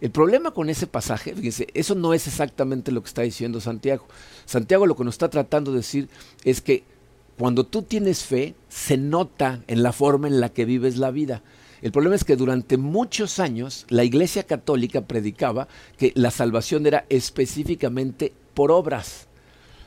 El 0.00 0.10
problema 0.10 0.52
con 0.52 0.70
ese 0.70 0.86
pasaje, 0.86 1.34
fíjense, 1.34 1.68
eso 1.74 1.94
no 1.94 2.14
es 2.14 2.26
exactamente 2.26 2.90
lo 2.90 3.02
que 3.02 3.08
está 3.08 3.22
diciendo 3.22 3.60
Santiago. 3.60 4.06
Santiago 4.46 4.86
lo 4.86 4.96
que 4.96 5.04
nos 5.04 5.14
está 5.14 5.28
tratando 5.28 5.72
de 5.72 5.78
decir 5.78 6.08
es 6.44 6.60
que 6.60 6.84
cuando 7.40 7.64
tú 7.64 7.80
tienes 7.80 8.24
fe, 8.24 8.54
se 8.68 8.98
nota 8.98 9.64
en 9.66 9.82
la 9.82 9.92
forma 9.92 10.28
en 10.28 10.40
la 10.40 10.50
que 10.50 10.66
vives 10.66 10.98
la 10.98 11.10
vida. 11.10 11.42
El 11.80 11.90
problema 11.90 12.14
es 12.14 12.22
que 12.22 12.36
durante 12.36 12.76
muchos 12.76 13.38
años 13.38 13.86
la 13.88 14.04
Iglesia 14.04 14.42
Católica 14.42 15.06
predicaba 15.06 15.66
que 15.96 16.12
la 16.16 16.30
salvación 16.30 16.86
era 16.86 17.06
específicamente 17.08 18.34
por 18.52 18.70
obras. 18.70 19.26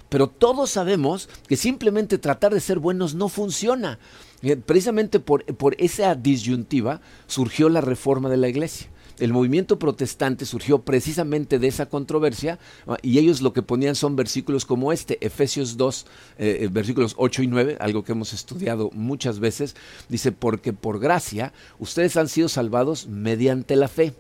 Pero 0.09 0.29
todos 0.29 0.71
sabemos 0.71 1.29
que 1.47 1.55
simplemente 1.55 2.17
tratar 2.17 2.55
de 2.55 2.59
ser 2.59 2.79
buenos 2.79 3.13
no 3.13 3.29
funciona. 3.29 3.99
Eh, 4.41 4.55
precisamente 4.55 5.19
por, 5.19 5.45
por 5.45 5.75
esa 5.77 6.15
disyuntiva 6.15 7.01
surgió 7.27 7.69
la 7.69 7.81
reforma 7.81 8.29
de 8.29 8.37
la 8.37 8.47
Iglesia 8.47 8.89
el 9.19 9.31
movimiento 9.33 9.77
protestante 9.77 10.45
surgió 10.45 10.79
precisamente 10.79 11.59
de 11.59 11.67
esa 11.67 11.87
controversia 11.87 12.59
ah, 12.87 12.97
y 13.01 13.19
ellos 13.19 13.41
lo 13.41 13.53
que 13.53 13.61
ponían 13.61 13.95
son 13.95 14.15
versículos 14.15 14.65
como 14.65 14.91
este, 14.91 15.23
Efesios 15.25 15.77
2, 15.77 16.05
eh, 16.37 16.57
eh, 16.61 16.67
versículos 16.71 17.13
8 17.17 17.43
y 17.43 17.47
9, 17.47 17.77
algo 17.79 18.03
que 18.03 18.13
hemos 18.13 18.33
estudiado 18.33 18.89
muchas 18.93 19.39
veces, 19.39 19.75
dice, 20.09 20.31
porque 20.31 20.73
por 20.73 20.99
gracia 20.99 21.53
ustedes 21.79 22.17
han 22.17 22.27
sido 22.27 22.49
salvados 22.49 23.07
mediante 23.07 23.75
la 23.75 23.87
fe. 23.87 24.13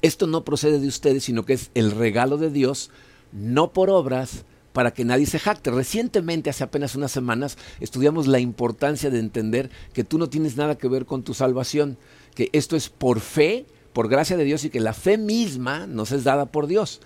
Esto 0.00 0.26
no 0.28 0.44
procede 0.44 0.78
de 0.78 0.86
ustedes, 0.86 1.24
sino 1.24 1.44
que 1.44 1.54
es 1.54 1.70
el 1.74 1.90
regalo 1.90 2.36
de 2.36 2.50
Dios, 2.50 2.90
no 3.32 3.72
por 3.72 3.90
obras, 3.90 4.44
para 4.72 4.92
que 4.92 5.04
nadie 5.04 5.26
se 5.26 5.40
jacte. 5.40 5.72
Recientemente, 5.72 6.50
hace 6.50 6.62
apenas 6.62 6.94
unas 6.94 7.10
semanas, 7.10 7.58
estudiamos 7.80 8.28
la 8.28 8.38
importancia 8.38 9.10
de 9.10 9.18
entender 9.18 9.70
que 9.92 10.04
tú 10.04 10.18
no 10.18 10.28
tienes 10.28 10.56
nada 10.56 10.78
que 10.78 10.86
ver 10.86 11.04
con 11.04 11.24
tu 11.24 11.34
salvación, 11.34 11.98
que 12.36 12.48
esto 12.52 12.76
es 12.76 12.88
por 12.88 13.18
fe 13.18 13.66
por 13.98 14.08
gracia 14.08 14.36
de 14.36 14.44
Dios 14.44 14.64
y 14.64 14.70
que 14.70 14.78
la 14.78 14.94
fe 14.94 15.18
misma 15.18 15.88
nos 15.88 16.12
es 16.12 16.22
dada 16.22 16.46
por 16.46 16.68
Dios. 16.68 17.00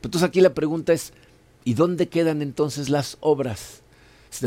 Entonces 0.00 0.22
aquí 0.22 0.40
la 0.40 0.54
pregunta 0.54 0.92
es, 0.92 1.12
¿y 1.64 1.74
dónde 1.74 2.08
quedan 2.08 2.40
entonces 2.40 2.88
las 2.88 3.16
obras? 3.18 3.82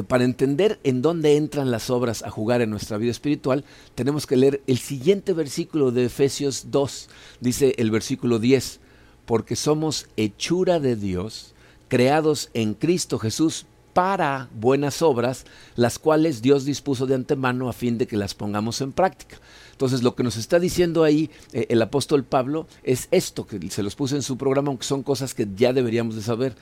Para 0.07 0.23
entender 0.23 0.79
en 0.85 1.01
dónde 1.01 1.35
entran 1.35 1.71
las 1.71 1.89
obras 1.89 2.23
a 2.23 2.29
jugar 2.29 2.61
en 2.61 2.69
nuestra 2.69 2.95
vida 2.97 3.11
espiritual, 3.11 3.65
tenemos 3.95 4.27
que 4.27 4.37
leer 4.37 4.61
el 4.65 4.77
siguiente 4.77 5.33
versículo 5.33 5.91
de 5.91 6.05
Efesios 6.05 6.67
2. 6.71 7.09
Dice 7.41 7.75
el 7.77 7.91
versículo 7.91 8.39
10, 8.39 8.79
porque 9.25 9.57
somos 9.57 10.07
hechura 10.15 10.79
de 10.79 10.95
Dios, 10.95 11.53
creados 11.89 12.49
en 12.53 12.75
Cristo 12.75 13.19
Jesús 13.19 13.65
para 13.91 14.47
buenas 14.53 15.01
obras, 15.01 15.45
las 15.75 15.99
cuales 15.99 16.41
Dios 16.41 16.63
dispuso 16.63 17.07
de 17.07 17.15
antemano 17.15 17.67
a 17.67 17.73
fin 17.73 17.97
de 17.97 18.07
que 18.07 18.15
las 18.15 18.35
pongamos 18.35 18.79
en 18.79 18.93
práctica. 18.93 19.37
Entonces, 19.79 20.03
lo 20.03 20.13
que 20.13 20.23
nos 20.23 20.35
está 20.35 20.59
diciendo 20.59 21.05
ahí 21.05 21.29
eh, 21.53 21.67
el 21.69 21.81
apóstol 21.81 22.25
Pablo 22.25 22.67
es 22.83 23.07
esto, 23.11 23.47
que 23.47 23.71
se 23.71 23.81
los 23.81 23.95
puse 23.95 24.17
en 24.17 24.23
su 24.23 24.37
programa, 24.37 24.67
aunque 24.67 24.83
son 24.83 25.03
cosas 25.03 25.33
que 25.33 25.47
ya 25.55 25.71
deberíamos 25.71 26.17
de 26.17 26.21
saber. 26.21 26.53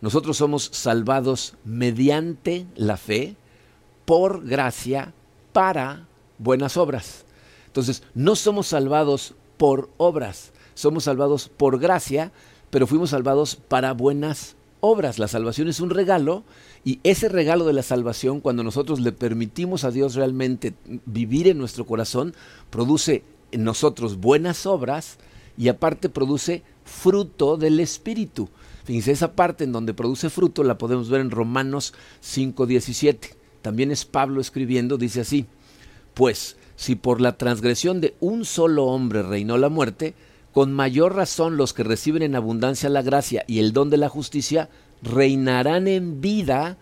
nosotros 0.00 0.38
somos 0.38 0.70
salvados 0.72 1.52
mediante 1.66 2.64
la 2.74 2.96
fe, 2.96 3.36
por 4.06 4.46
gracia, 4.46 5.12
para 5.52 6.08
buenas 6.38 6.78
obras. 6.78 7.26
Entonces, 7.66 8.04
no 8.14 8.36
somos 8.36 8.68
salvados 8.68 9.34
por 9.58 9.90
obras, 9.98 10.52
somos 10.72 11.04
salvados 11.04 11.50
por 11.50 11.78
gracia, 11.78 12.32
pero 12.70 12.86
fuimos 12.86 13.10
salvados 13.10 13.54
para 13.54 13.92
buenas 13.92 14.56
obras. 14.82 15.18
La 15.18 15.28
salvación 15.28 15.68
es 15.68 15.80
un 15.80 15.88
regalo 15.88 16.44
y 16.84 17.00
ese 17.04 17.28
regalo 17.28 17.64
de 17.64 17.72
la 17.72 17.82
salvación, 17.82 18.40
cuando 18.40 18.62
nosotros 18.62 19.00
le 19.00 19.12
permitimos 19.12 19.84
a 19.84 19.90
Dios 19.90 20.14
realmente 20.14 20.74
vivir 21.06 21.48
en 21.48 21.56
nuestro 21.56 21.86
corazón, 21.86 22.34
produce 22.68 23.22
en 23.52 23.64
nosotros 23.64 24.18
buenas 24.18 24.66
obras 24.66 25.18
y 25.56 25.68
aparte 25.68 26.08
produce 26.08 26.62
fruto 26.84 27.56
del 27.56 27.80
Espíritu. 27.80 28.48
Fíjense, 28.84 29.12
esa 29.12 29.32
parte 29.32 29.64
en 29.64 29.72
donde 29.72 29.94
produce 29.94 30.28
fruto 30.28 30.64
la 30.64 30.78
podemos 30.78 31.08
ver 31.08 31.20
en 31.20 31.30
Romanos 31.30 31.94
5:17. 32.20 33.36
También 33.62 33.92
es 33.92 34.04
Pablo 34.04 34.40
escribiendo, 34.40 34.98
dice 34.98 35.20
así, 35.20 35.46
pues 36.14 36.56
si 36.74 36.96
por 36.96 37.20
la 37.20 37.38
transgresión 37.38 38.00
de 38.00 38.16
un 38.18 38.44
solo 38.44 38.86
hombre 38.86 39.22
reinó 39.22 39.56
la 39.56 39.68
muerte, 39.68 40.14
con 40.52 40.72
mayor 40.72 41.14
razón 41.14 41.56
los 41.56 41.72
que 41.72 41.82
reciben 41.82 42.22
en 42.22 42.36
abundancia 42.36 42.88
la 42.88 43.02
gracia 43.02 43.44
y 43.46 43.58
el 43.58 43.72
don 43.72 43.90
de 43.90 43.96
la 43.96 44.08
justicia 44.08 44.68
reinarán 45.02 45.88
en 45.88 46.20
vida 46.20 46.76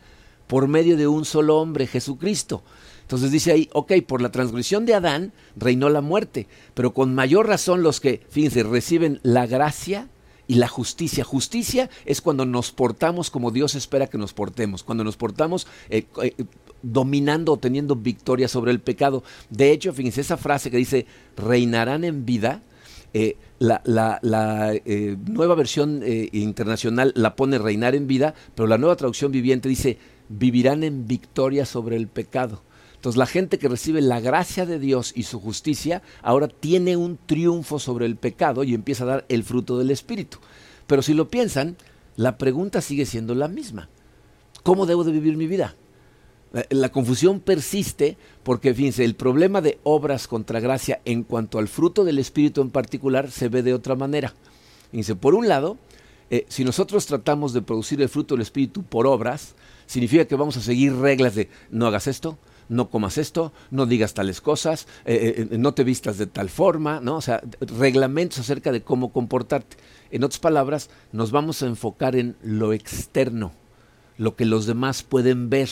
por 0.46 0.66
medio 0.68 0.96
de 0.96 1.06
un 1.06 1.24
solo 1.24 1.58
hombre, 1.58 1.86
Jesucristo. 1.86 2.62
Entonces 3.02 3.30
dice 3.30 3.52
ahí, 3.52 3.68
ok, 3.72 3.92
por 4.06 4.22
la 4.22 4.30
transgresión 4.30 4.86
de 4.86 4.94
Adán 4.94 5.32
reinó 5.56 5.88
la 5.88 6.00
muerte, 6.00 6.46
pero 6.74 6.92
con 6.92 7.14
mayor 7.14 7.48
razón 7.48 7.82
los 7.82 8.00
que, 8.00 8.20
fíjense, 8.28 8.62
reciben 8.62 9.20
la 9.22 9.46
gracia 9.46 10.08
y 10.46 10.56
la 10.56 10.68
justicia. 10.68 11.22
Justicia 11.22 11.90
es 12.04 12.20
cuando 12.20 12.44
nos 12.44 12.72
portamos 12.72 13.30
como 13.30 13.52
Dios 13.52 13.76
espera 13.76 14.08
que 14.08 14.18
nos 14.18 14.32
portemos, 14.32 14.82
cuando 14.82 15.04
nos 15.04 15.16
portamos 15.16 15.68
eh, 15.88 16.06
eh, 16.22 16.34
dominando 16.82 17.52
o 17.52 17.58
teniendo 17.58 17.94
victoria 17.94 18.48
sobre 18.48 18.72
el 18.72 18.80
pecado. 18.80 19.22
De 19.48 19.70
hecho, 19.70 19.92
fíjense, 19.92 20.20
esa 20.20 20.36
frase 20.36 20.70
que 20.70 20.76
dice, 20.76 21.06
reinarán 21.36 22.04
en 22.04 22.26
vida, 22.26 22.62
eh, 23.14 23.36
la, 23.58 23.82
nueva 25.26 25.54
versión 25.54 26.02
internacional 26.04 27.12
la 27.16 27.36
pone 27.36 27.58
reinar 27.58 27.94
en 27.94 28.06
vida, 28.06 28.34
pero 28.54 28.66
la 28.66 28.78
nueva 28.78 28.96
traducción 28.96 29.32
viviente 29.32 29.68
dice, 29.68 29.98
vivirán 30.28 30.84
en 30.84 31.06
victoria 31.06 31.66
sobre 31.66 31.96
el 31.96 32.08
pecado. 32.08 32.62
Entonces 33.00 33.16
la 33.16 33.26
gente 33.26 33.58
que 33.58 33.68
recibe 33.68 34.02
la 34.02 34.20
gracia 34.20 34.66
de 34.66 34.78
Dios 34.78 35.12
y 35.16 35.22
su 35.22 35.40
justicia 35.40 36.02
ahora 36.20 36.48
tiene 36.48 36.98
un 36.98 37.18
triunfo 37.24 37.78
sobre 37.78 38.04
el 38.04 38.16
pecado 38.16 38.62
y 38.62 38.74
empieza 38.74 39.04
a 39.04 39.06
dar 39.06 39.24
el 39.30 39.42
fruto 39.42 39.78
del 39.78 39.90
Espíritu. 39.90 40.36
Pero 40.86 41.00
si 41.00 41.14
lo 41.14 41.28
piensan, 41.28 41.76
la 42.16 42.36
pregunta 42.36 42.82
sigue 42.82 43.06
siendo 43.06 43.34
la 43.34 43.48
misma. 43.48 43.88
¿Cómo 44.62 44.84
debo 44.84 45.04
de 45.04 45.12
vivir 45.12 45.38
mi 45.38 45.46
vida? 45.46 45.76
La 46.70 46.90
confusión 46.90 47.38
persiste 47.38 48.16
porque, 48.42 48.74
fíjense, 48.74 49.04
el 49.04 49.14
problema 49.14 49.60
de 49.60 49.78
obras 49.84 50.26
contra 50.26 50.58
gracia 50.58 51.00
en 51.04 51.22
cuanto 51.22 51.58
al 51.58 51.68
fruto 51.68 52.04
del 52.04 52.18
Espíritu 52.18 52.60
en 52.60 52.70
particular 52.70 53.30
se 53.30 53.48
ve 53.48 53.62
de 53.62 53.72
otra 53.72 53.94
manera. 53.94 54.34
Fíjense, 54.90 55.14
por 55.14 55.34
un 55.36 55.46
lado, 55.46 55.78
eh, 56.30 56.46
si 56.48 56.64
nosotros 56.64 57.06
tratamos 57.06 57.52
de 57.52 57.62
producir 57.62 58.00
el 58.02 58.08
fruto 58.08 58.34
del 58.34 58.42
Espíritu 58.42 58.82
por 58.82 59.06
obras, 59.06 59.54
significa 59.86 60.24
que 60.24 60.36
vamos 60.36 60.56
a 60.56 60.60
seguir 60.60 60.94
reglas 60.94 61.34
de 61.34 61.48
no 61.70 61.86
hagas 61.86 62.06
esto, 62.06 62.38
no 62.68 62.88
comas 62.88 63.18
esto, 63.18 63.52
no 63.72 63.84
digas 63.84 64.14
tales 64.14 64.40
cosas, 64.40 64.86
eh, 65.04 65.46
eh, 65.50 65.58
no 65.58 65.74
te 65.74 65.82
vistas 65.82 66.18
de 66.18 66.26
tal 66.26 66.48
forma, 66.48 67.00
¿no? 67.00 67.16
O 67.16 67.20
sea, 67.20 67.42
reglamentos 67.60 68.38
acerca 68.38 68.70
de 68.70 68.82
cómo 68.82 69.12
comportarte. 69.12 69.76
En 70.12 70.22
otras 70.22 70.38
palabras, 70.38 70.88
nos 71.10 71.32
vamos 71.32 71.62
a 71.62 71.66
enfocar 71.66 72.14
en 72.14 72.36
lo 72.42 72.72
externo, 72.72 73.52
lo 74.16 74.36
que 74.36 74.44
los 74.44 74.66
demás 74.66 75.02
pueden 75.02 75.50
ver. 75.50 75.68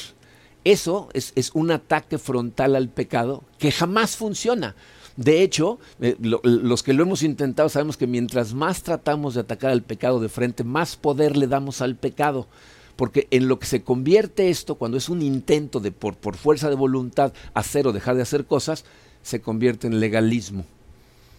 Eso 0.64 1.08
es, 1.14 1.32
un 1.54 1.70
ataque 1.70 2.18
frontal 2.18 2.76
al 2.76 2.88
pecado 2.88 3.44
que 3.58 3.72
jamás 3.72 4.16
funciona. 4.16 4.74
De 5.16 5.42
hecho, 5.42 5.78
los 6.20 6.82
que 6.82 6.92
lo 6.92 7.02
hemos 7.02 7.22
intentado 7.22 7.68
sabemos 7.68 7.96
que 7.96 8.06
mientras 8.06 8.54
más 8.54 8.82
tratamos 8.82 9.34
de 9.34 9.40
atacar 9.40 9.70
al 9.70 9.82
pecado 9.82 10.20
de 10.20 10.28
frente, 10.28 10.62
más 10.62 10.96
poder 10.96 11.36
le 11.36 11.46
damos 11.46 11.80
al 11.80 11.96
pecado 11.96 12.46
porque 12.98 13.28
en 13.30 13.46
lo 13.46 13.60
que 13.60 13.66
se 13.66 13.84
convierte 13.84 14.50
esto, 14.50 14.74
cuando 14.74 14.96
es 14.96 15.08
un 15.08 15.22
intento 15.22 15.78
de 15.78 15.92
por, 15.92 16.16
por 16.16 16.36
fuerza 16.36 16.68
de 16.68 16.74
voluntad 16.74 17.32
hacer 17.54 17.86
o 17.86 17.92
dejar 17.92 18.16
de 18.16 18.22
hacer 18.22 18.44
cosas, 18.44 18.84
se 19.22 19.40
convierte 19.40 19.86
en 19.86 20.00
legalismo. 20.00 20.64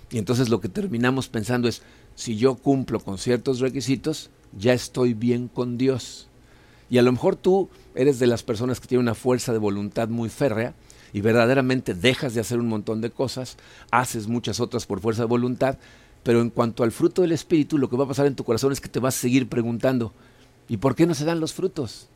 Y 0.10 0.20
entonces 0.20 0.48
lo 0.48 0.62
que 0.62 0.70
terminamos 0.70 1.28
pensando 1.28 1.68
es, 1.68 1.82
si 2.16 2.38
yo 2.38 2.56
cumplo 2.56 3.02
con 3.02 3.18
ciertos 3.18 3.60
requisitos, 3.60 4.30
ya 4.58 4.72
estoy 4.72 5.14
bien 5.14 5.50
con 5.50 5.78
Dios. 5.78 6.29
Y 6.90 6.98
a 6.98 7.02
lo 7.02 7.12
mejor 7.12 7.36
tú 7.36 7.70
eres 7.96 8.20
de 8.20 8.28
las 8.28 8.44
personas 8.44 8.80
que 8.80 8.88
tienen 8.88 9.06
una 9.06 9.16
fuerza 9.16 9.52
de 9.52 9.60
voluntad 9.60 10.10
muy 10.10 10.30
férrea 10.30 10.74
y 11.14 11.22
verdaderamente 11.22 11.94
dejas 11.94 12.34
de 12.34 12.42
hacer 12.42 12.60
un 12.60 12.68
montón 12.68 13.02
de 13.02 13.12
cosas, 13.12 13.58
haces 13.92 14.28
muchas 14.28 14.60
otras 14.60 14.86
por 14.86 15.02
fuerza 15.02 15.24
de 15.24 15.28
voluntad, 15.28 15.78
pero 16.24 16.42
en 16.42 16.50
cuanto 16.50 16.84
al 16.84 16.92
fruto 16.92 17.22
del 17.22 17.32
Espíritu, 17.32 17.78
lo 17.78 17.90
que 17.90 17.98
va 17.98 18.06
a 18.06 18.10
pasar 18.10 18.26
en 18.26 18.36
tu 18.36 18.44
corazón 18.44 18.72
es 18.72 18.82
que 18.82 18.90
te 18.90 19.00
vas 19.00 19.16
a 19.16 19.22
seguir 19.22 19.48
preguntando, 19.48 20.14
¿Y 20.70 20.78
por 20.78 20.96
qué 20.96 21.08
no 21.08 21.16
se 21.16 21.26
dan 21.26 21.40
los 21.40 21.54
frutos? 21.54 22.08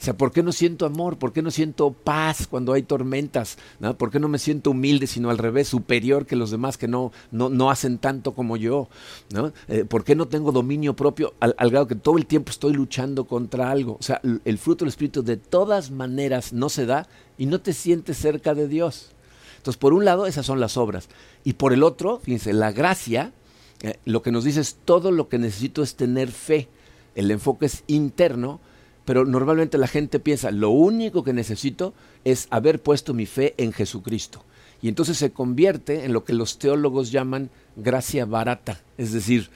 O 0.00 0.04
sea, 0.04 0.16
¿por 0.16 0.30
qué 0.30 0.44
no 0.44 0.52
siento 0.52 0.86
amor? 0.86 1.18
¿Por 1.18 1.32
qué 1.32 1.42
no 1.42 1.50
siento 1.50 1.92
paz 1.92 2.46
cuando 2.46 2.72
hay 2.72 2.82
tormentas? 2.82 3.58
¿Por 3.96 4.10
qué 4.10 4.20
no 4.20 4.28
me 4.28 4.38
siento 4.38 4.70
humilde, 4.70 5.08
sino 5.08 5.28
al 5.28 5.38
revés, 5.38 5.66
superior 5.68 6.24
que 6.24 6.36
los 6.36 6.52
demás 6.52 6.78
que 6.78 6.86
no, 6.86 7.10
no, 7.32 7.48
no 7.48 7.70
hacen 7.70 7.98
tanto 7.98 8.32
como 8.32 8.56
yo? 8.56 8.88
Eh, 9.66 9.84
¿Por 9.84 10.04
qué 10.04 10.14
no 10.14 10.28
tengo 10.28 10.52
dominio 10.52 10.94
propio 10.94 11.34
al, 11.40 11.54
al, 11.58 11.70
grado 11.70 11.88
que 11.88 11.96
todo 11.96 12.16
el 12.16 12.26
tiempo 12.26 12.50
estoy 12.50 12.74
luchando 12.74 13.24
contra 13.24 13.70
algo? 13.70 13.96
O 13.98 14.02
sea, 14.02 14.20
el 14.44 14.58
fruto 14.58 14.84
del 14.84 14.90
Espíritu 14.90 15.24
de 15.24 15.36
todas 15.36 15.90
maneras 15.90 16.52
no 16.52 16.68
se 16.68 16.86
da 16.86 17.08
y 17.36 17.46
no 17.46 17.60
te 17.60 17.72
sientes 17.72 18.18
cerca 18.18 18.54
de 18.54 18.68
Dios. 18.68 19.10
Entonces, 19.56 19.78
por 19.78 19.92
un 19.92 20.04
lado, 20.04 20.26
esas 20.26 20.46
son 20.46 20.60
las 20.60 20.76
obras. 20.76 21.08
Y 21.42 21.54
por 21.54 21.72
el 21.72 21.82
otro, 21.82 22.20
fíjense, 22.22 22.52
la 22.52 22.70
gracia, 22.70 23.32
eh, 23.82 23.98
lo 24.04 24.22
que 24.22 24.30
nos 24.30 24.44
dice 24.44 24.60
es 24.60 24.76
todo 24.84 25.10
lo 25.10 25.28
que 25.28 25.38
necesito 25.38 25.82
es 25.82 25.96
tener 25.96 26.30
fe 26.30 26.68
el 27.18 27.32
enfoque 27.32 27.66
es 27.66 27.82
interno, 27.88 28.60
pero 29.08 29.24
normalmente 29.24 29.78
la 29.78 29.86
gente 29.86 30.20
piensa, 30.20 30.50
lo 30.50 30.68
único 30.68 31.24
que 31.24 31.32
necesito 31.32 31.94
es 32.24 32.46
haber 32.50 32.82
puesto 32.82 33.14
mi 33.14 33.24
fe 33.24 33.54
en 33.56 33.72
Jesucristo. 33.72 34.44
Y 34.82 34.88
entonces 34.88 35.16
se 35.16 35.32
convierte 35.32 36.04
en 36.04 36.12
lo 36.12 36.24
que 36.24 36.34
los 36.34 36.58
teólogos 36.58 37.10
llaman 37.10 37.48
gracia 37.74 38.26
barata. 38.26 38.82
Es 38.98 39.14
decir, 39.14 39.48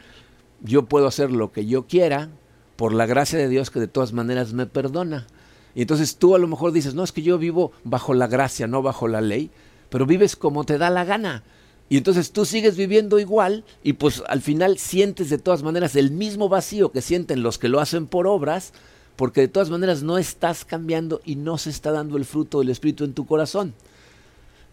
yo 0.63 0.87
puedo 0.87 1.07
hacer 1.07 1.31
lo 1.31 1.53
que 1.53 1.67
yo 1.67 1.87
quiera 1.87 2.31
por 2.77 2.95
la 2.95 3.05
gracia 3.05 3.39
de 3.39 3.51
Dios 3.51 3.71
que 3.71 3.79
de 3.79 3.89
todas 3.89 4.15
maneras 4.15 4.55
me 4.55 4.65
perdona. 4.65 5.27
Y 5.75 5.83
entonces 5.83 6.17
tú 6.17 6.35
a 6.35 6.39
lo 6.39 6.49
mejor 6.49 6.73
dices, 6.73 6.95
no, 6.95 7.05
es 7.05 7.13
que 7.13 7.21
yo 7.21 7.37
vivo 7.37 7.73
bajo 7.85 8.15
la 8.15 8.29
gracia, 8.29 8.67
no 8.67 8.81
bajo 8.81 9.07
la 9.07 9.21
ley, 9.21 9.51
pero 9.91 10.07
vives 10.07 10.35
como 10.35 10.65
te 10.65 10.79
da 10.79 10.89
la 10.89 11.05
gana. 11.05 11.43
Y 11.91 11.99
entonces 11.99 12.33
tú 12.33 12.47
sigues 12.47 12.79
viviendo 12.79 13.19
igual 13.19 13.67
y 13.83 13.93
pues 13.93 14.23
al 14.29 14.41
final 14.41 14.79
sientes 14.79 15.29
de 15.29 15.37
todas 15.37 15.63
maneras 15.63 15.95
el 15.95 16.11
mismo 16.11 16.49
vacío 16.49 16.91
que 16.91 17.03
sienten 17.03 17.43
los 17.43 17.59
que 17.59 17.69
lo 17.69 17.81
hacen 17.81 18.07
por 18.07 18.27
obras, 18.27 18.73
porque 19.23 19.43
de 19.43 19.47
todas 19.47 19.71
maneras 19.71 20.03
no 20.03 20.19
estás 20.19 20.65
cambiando 20.65 21.21
y 21.25 21.37
no 21.37 21.57
se 21.57 21.71
está 21.71 21.93
dando 21.93 22.17
el 22.17 22.25
fruto 22.25 22.59
del 22.59 22.71
Espíritu 22.71 23.05
en 23.05 23.15
tu 23.15 23.25
corazón. 23.25 23.73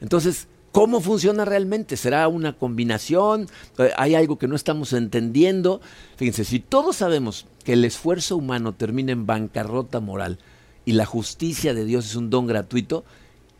Entonces, 0.01 0.47
¿cómo 0.71 1.01
funciona 1.01 1.45
realmente? 1.45 1.95
¿Será 1.97 2.27
una 2.27 2.53
combinación? 2.53 3.47
Eh, 3.77 3.91
¿Hay 3.95 4.15
algo 4.15 4.39
que 4.39 4.47
no 4.47 4.55
estamos 4.55 4.91
entendiendo? 4.93 5.81
Fíjense, 6.15 6.45
si 6.45 6.59
todos 6.59 6.95
sabemos 6.95 7.45
que 7.63 7.73
el 7.73 7.85
esfuerzo 7.85 8.37
humano 8.37 8.73
termina 8.73 9.11
en 9.11 9.27
bancarrota 9.27 9.99
moral 9.99 10.39
y 10.83 10.93
la 10.93 11.05
justicia 11.05 11.75
de 11.75 11.85
Dios 11.85 12.07
es 12.07 12.15
un 12.15 12.31
don 12.31 12.47
gratuito, 12.47 13.05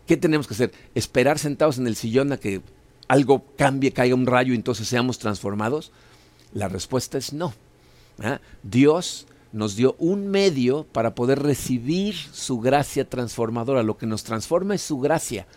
¿qué 0.08 0.18
tenemos 0.18 0.48
que 0.48 0.56
hacer? 0.56 0.72
¿Esperar 0.96 1.38
sentados 1.38 1.78
en 1.78 1.86
el 1.86 1.98
sillón 1.98 2.32
a 2.32 2.38
que 2.38 2.64
algo 3.08 3.46
cambie, 3.58 3.92
caiga 3.92 4.16
un 4.16 4.26
rayo 4.26 4.54
y 4.54 4.56
entonces 4.56 4.88
seamos 4.88 5.20
transformados? 5.20 5.92
La 6.52 6.68
respuesta 6.68 7.20
es 7.20 7.32
no. 7.32 7.54
Dios 8.64 9.28
nos 9.52 9.76
dio 9.76 9.96
un 10.00 10.28
medio 10.28 10.86
para 10.92 11.16
poder 11.16 11.42
recibir 11.42 12.16
su 12.16 12.60
gracia 12.60 13.10
transformadora. 13.10 13.84
Lo 13.84 13.98
que 13.98 14.06
nos 14.06 14.24
transforma 14.24 14.76
es 14.76 14.82
su 14.82 15.00
gracia, 15.00 15.48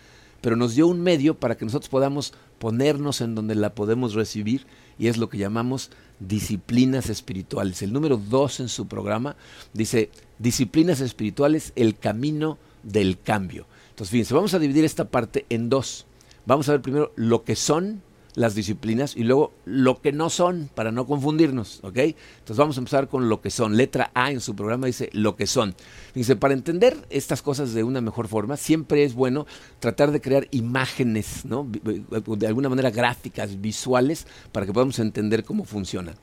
pero 0.41 0.57
nos 0.57 0.75
dio 0.75 0.87
un 0.87 1.01
medio 1.01 1.39
para 1.39 1.57
que 1.57 1.65
nosotros 1.65 1.89
podamos 1.89 2.33
ponernos 2.59 3.21
en 3.21 3.35
donde 3.35 3.55
la 3.55 3.75
podemos 3.75 4.15
recibir 4.15 4.67
y 4.99 5.09
es 5.09 5.17
lo 5.17 5.29
que 5.29 5.39
llamamos 5.39 5.91
disciplinas 6.21 7.11
espirituales. 7.11 7.83
El 7.83 7.93
número 7.93 8.17
dos 8.17 8.61
en 8.61 8.69
su 8.69 8.87
programa 8.87 9.37
dice 9.73 10.11
disciplinas 10.39 11.01
espirituales, 11.01 11.73
el 11.77 11.99
camino 11.99 12.59
del 12.83 13.21
cambio. 13.21 13.67
Entonces, 13.91 14.11
fíjense, 14.11 14.35
vamos 14.35 14.55
a 14.55 14.59
dividir 14.59 14.85
esta 14.85 15.07
parte 15.07 15.45
en 15.49 15.69
dos. 15.69 16.07
Vamos 16.47 16.69
a 16.69 16.73
ver 16.73 16.83
primero 16.83 17.13
lo 17.17 17.45
que 17.45 17.57
son 17.57 18.03
las 18.35 18.55
disciplinas 18.55 19.17
y 19.17 19.25
luego 19.25 19.53
lo 19.65 20.01
que 20.01 20.13
no 20.13 20.31
son, 20.31 20.71
para 20.75 20.93
no 20.93 21.07
confundirnos, 21.07 21.81
¿ok? 21.83 21.99
Entonces 21.99 22.57
vamos 22.57 22.77
a 22.77 22.81
empezar 22.81 23.09
con 23.09 23.29
lo 23.29 23.41
que 23.41 23.51
son. 23.51 23.77
Letra 23.77 24.11
A 24.15 24.31
en 24.31 24.41
su 24.41 24.57
programa 24.57 24.87
dice 24.87 25.11
lo 25.13 25.37
que 25.37 25.47
son. 25.47 25.75
Dice, 26.15 26.37
para 26.37 26.55
entender 26.55 26.97
estas 27.11 27.43
cosas 27.43 27.75
de 27.75 27.85
una 27.85 28.01
mejor 28.01 28.29
forma, 28.29 28.57
siempre 28.57 29.05
es 29.05 29.15
bueno 29.15 29.47
tratar 29.81 30.13
de 30.13 30.21
crear 30.21 30.49
imágenes, 30.51 31.45
¿no? 31.45 31.69
De 31.71 32.47
alguna 32.47 32.69
manera 32.69 32.91
gráficas, 32.91 33.61
visuales, 33.61 34.27
para 34.51 34.67
que 34.67 34.73
podamos 34.73 34.99
entender 34.99 35.45
cómo 35.45 35.65
funcionan. 35.65 36.15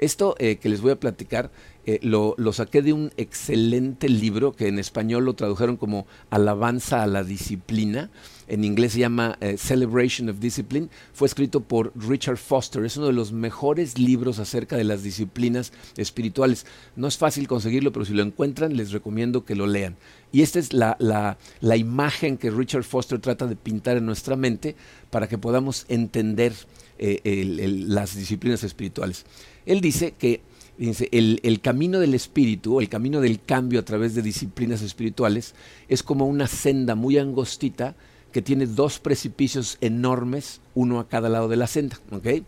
Esto 0.00 0.34
eh, 0.38 0.56
que 0.56 0.70
les 0.70 0.80
voy 0.80 0.92
a 0.92 0.98
platicar 0.98 1.50
eh, 1.84 1.98
lo, 2.02 2.34
saqué 2.54 2.80
de 2.80 2.94
un 2.94 3.12
excelente 3.18 4.08
libro 4.08 4.52
que 4.52 4.66
en 4.66 4.78
español 4.78 5.26
lo 5.26 5.34
tradujeron 5.34 5.76
como 5.76 6.06
Alabanza 6.30 7.02
a 7.02 7.06
la 7.06 7.22
Disciplina. 7.22 8.10
En 8.48 8.64
inglés 8.64 8.94
se 8.94 9.00
llama 9.00 9.36
eh, 9.42 9.58
Celebration 9.58 10.30
of 10.30 10.38
Discipline. 10.40 10.88
Fue 11.12 11.28
escrito 11.28 11.60
por 11.60 11.92
Richard 11.94 12.38
Foster. 12.38 12.82
Es 12.86 12.96
uno 12.96 13.08
de 13.08 13.12
los 13.12 13.32
mejores 13.32 13.98
libros 13.98 14.38
acerca 14.38 14.74
de 14.74 14.84
las 14.84 15.02
disciplinas 15.02 15.70
espirituales. 15.98 16.64
No 16.96 17.06
es 17.06 17.18
fácil 17.18 17.46
conseguirlo, 17.46 17.92
pero 17.92 18.06
si 18.06 18.14
lo 18.14 18.22
encuentran, 18.22 18.78
les 18.78 18.92
recomiendo 18.92 19.44
que 19.44 19.54
lo 19.54 19.66
lean. 19.66 19.96
Y 20.32 20.40
esta 20.40 20.60
es 20.60 20.72
la, 20.72 21.36
imagen 21.76 22.38
que 22.38 22.50
Richard 22.50 22.84
Foster 22.84 23.18
trata 23.18 23.46
de 23.46 23.56
pintar 23.56 23.98
en 23.98 24.06
nuestra 24.06 24.34
mente 24.34 24.76
para 25.10 25.28
que 25.28 25.36
podamos 25.36 25.84
entender 25.88 26.54
las 26.98 28.14
disciplinas 28.14 28.62
espirituales. 28.64 29.24
Él 29.66 29.80
dice 29.80 30.12
que 30.12 30.42
el, 30.80 31.60
camino 31.60 32.00
del 32.00 32.14
espíritu, 32.14 32.80
el 32.80 32.88
camino 32.88 33.20
del 33.20 33.42
cambio 33.42 33.80
a 33.80 33.84
través 33.84 34.14
de 34.14 34.22
disciplinas 34.22 34.80
espirituales, 34.82 35.54
es 35.88 36.02
como 36.02 36.26
una 36.26 36.46
senda 36.46 36.94
muy 36.94 37.18
angostita 37.18 37.94
que 38.32 38.42
tiene 38.42 38.66
dos 38.66 38.98
precipicios 38.98 39.76
enormes, 39.80 40.60
uno 40.74 41.00
a 41.00 41.08
cada 41.08 41.28
lado 41.28 41.48
de 41.48 41.56
la 41.56 41.66
senda. 41.66 41.98
¿okay? 42.12 42.44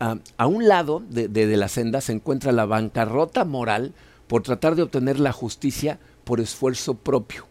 Uh, 0.00 0.18
a 0.36 0.46
un 0.46 0.68
lado 0.68 1.02
de, 1.08 1.56
la 1.56 1.68
senda 1.68 2.00
se 2.00 2.12
encuentra 2.12 2.52
la 2.52 2.66
bancarrota 2.66 3.44
moral 3.44 3.92
por 4.28 4.42
tratar 4.42 4.76
de 4.76 4.82
obtener 4.82 5.18
la 5.18 5.32
justicia 5.32 5.98
por 6.24 6.40
esfuerzo 6.40 6.94
propio. 6.94 7.46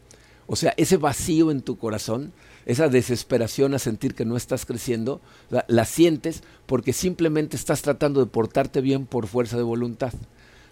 O 0.47 0.55
sea, 0.55 0.73
ese 0.77 0.97
vacío 0.97 1.51
en 1.51 1.61
tu 1.61 1.77
corazón, 1.77 2.31
esa 2.65 2.87
desesperación 2.87 3.73
a 3.73 3.79
sentir 3.79 4.15
que 4.15 4.25
no 4.25 4.37
estás 4.37 4.65
creciendo, 4.65 5.21
la, 5.49 5.65
la, 5.67 5.85
sientes 5.85 6.41
porque 6.65 6.93
simplemente 6.93 7.55
estás 7.57 7.81
tratando 7.81 8.21
de 8.21 8.31
portarte 8.31 8.81
bien 8.81 9.05
por 9.05 9.27
fuerza 9.27 9.57
de 9.57 9.63
voluntad. 9.63 10.13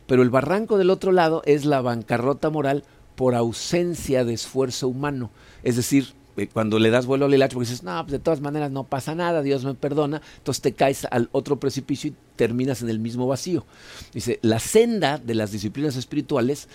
Pero 0.07 0.21
el 0.21 0.29
barranco 0.29 0.77
del 0.77 0.89
otro 0.89 1.11
lado 1.11 1.41
es 1.45 1.65
la 1.65 1.81
bancarrota 1.81 2.49
moral 2.49 2.83
por 3.15 3.35
ausencia 3.35 4.23
de 4.23 4.33
esfuerzo 4.33 4.87
humano. 4.87 5.29
Es 5.63 5.75
decir, 5.75 6.13
cuando 6.53 6.79
le 6.79 6.89
das 6.89 7.05
vuelo 7.05 7.25
al 7.25 7.33
hilacho 7.33 7.55
porque 7.55 7.69
dices, 7.69 7.83
no, 7.83 8.01
pues 8.03 8.11
de 8.11 8.19
todas 8.19 8.41
maneras 8.41 8.71
no 8.71 8.83
pasa 8.83 9.15
nada, 9.15 9.41
Dios 9.41 9.63
me 9.63 9.73
perdona, 9.73 10.21
entonces 10.37 10.61
te 10.61 10.73
caes 10.73 11.07
al 11.09 11.29
otro 11.31 11.59
precipicio 11.59 12.11
y 12.11 12.15
terminas 12.35 12.81
en 12.81 12.89
el 12.89 12.99
mismo 12.99 13.27
vacío. 13.27 13.65
Dice, 14.13 14.39
la 14.41 14.59
senda 14.59 15.17
de 15.17 15.35
las 15.35 15.51
disciplinas 15.51 15.95
espirituales, 15.95 16.67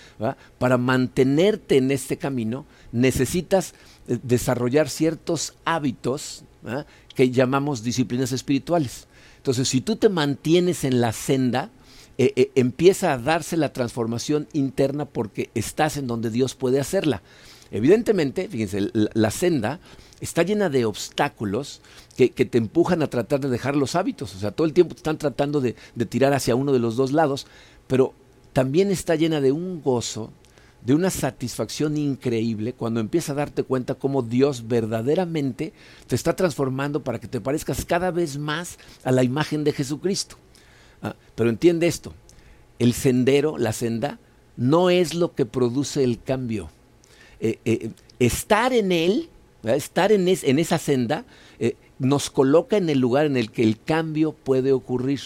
para 0.57 0.77
mantenerte 0.77 1.77
en 1.77 1.91
este 1.91 2.17
camino, 2.17 2.65
necesitas 2.91 3.73
eh, 4.07 4.17
desarrollar 4.23 4.89
ciertos 4.89 5.53
hábitos 5.65 6.43
que 7.15 7.31
llamamos 7.31 7.83
disciplinas 7.83 8.31
espirituales. 8.31 9.07
Entonces, 9.37 9.67
si 9.67 9.81
tú 9.81 9.95
te 9.95 10.09
mantienes 10.09 10.83
en 10.83 11.01
la 11.01 11.11
senda, 11.11 11.71
eh, 12.17 12.33
eh, 12.35 12.51
empieza 12.53 13.13
a 13.13 13.17
darse 13.17 13.57
la 13.57 13.73
transformación 13.73 14.47
interna 14.53 15.05
porque 15.05 15.49
estás 15.55 15.97
en 15.97 16.05
donde 16.05 16.29
Dios 16.29 16.53
puede 16.53 16.79
hacerla. 16.79 17.23
Evidentemente, 17.71 18.49
fíjense, 18.49 18.89
la, 18.93 19.31
senda 19.31 19.79
está 20.19 20.43
llena 20.43 20.69
de 20.69 20.85
obstáculos 20.85 21.81
que, 22.17 22.29
te 22.29 22.57
empujan 22.57 23.01
a 23.01 23.07
tratar 23.07 23.39
de 23.39 23.49
dejar 23.49 23.77
los 23.77 23.95
hábitos. 23.95 24.35
O 24.35 24.39
sea, 24.39 24.51
todo 24.51 24.67
el 24.67 24.73
tiempo 24.73 24.93
te 24.93 24.99
están 24.99 25.17
tratando 25.17 25.61
de, 25.61 25.75
de 25.95 26.05
tirar 26.05 26.33
hacia 26.33 26.55
uno 26.55 26.73
de 26.73 26.79
los 26.79 26.97
dos 26.97 27.13
lados, 27.13 27.47
pero 27.87 28.13
también 28.51 28.91
está 28.91 29.15
llena 29.15 29.39
de 29.39 29.53
un 29.53 29.81
gozo, 29.81 30.31
de 30.85 30.93
una 30.93 31.09
satisfacción 31.09 31.95
increíble 31.95 32.73
cuando 32.73 32.99
empiezas 32.99 33.31
a 33.31 33.35
darte 33.35 33.63
cuenta 33.63 33.95
cómo 33.95 34.21
Dios 34.21 34.67
verdaderamente 34.67 35.73
te 36.07 36.15
está 36.15 36.35
transformando 36.35 37.03
para 37.03 37.19
que 37.19 37.27
te 37.27 37.39
parezcas 37.39 37.85
cada 37.85 38.11
vez 38.11 38.37
más 38.37 38.79
a 39.03 39.11
la 39.11 39.23
imagen 39.23 39.63
de 39.63 39.71
Jesucristo. 39.71 40.35
Ah, 41.01 41.15
pero 41.35 41.49
entiende 41.49 41.87
esto, 41.87 42.13
el 42.79 42.93
sendero, 42.93 43.57
la 43.57 43.73
senda, 43.73 44.19
no 44.57 44.89
es 44.89 45.13
lo 45.13 45.33
que 45.33 45.45
produce 45.45 46.03
el 46.03 46.21
cambio. 46.21 46.69
Eh, 47.43 47.59
eh, 47.65 47.89
estar 48.19 48.71
en 48.71 48.91
él, 48.91 49.29
estar 49.63 50.11
en, 50.11 50.27
es, 50.27 50.43
en, 50.43 50.59
esa 50.59 50.77
senda, 50.77 51.25
eh, 51.57 51.75
nos 51.97 52.29
coloca 52.29 52.77
en 52.77 52.87
el 52.87 52.99
lugar 52.99 53.25
en 53.25 53.35
el 53.35 53.51
que 53.51 53.63
el 53.63 53.81
cambio 53.81 54.33
puede 54.33 54.71
ocurrir. 54.71 55.21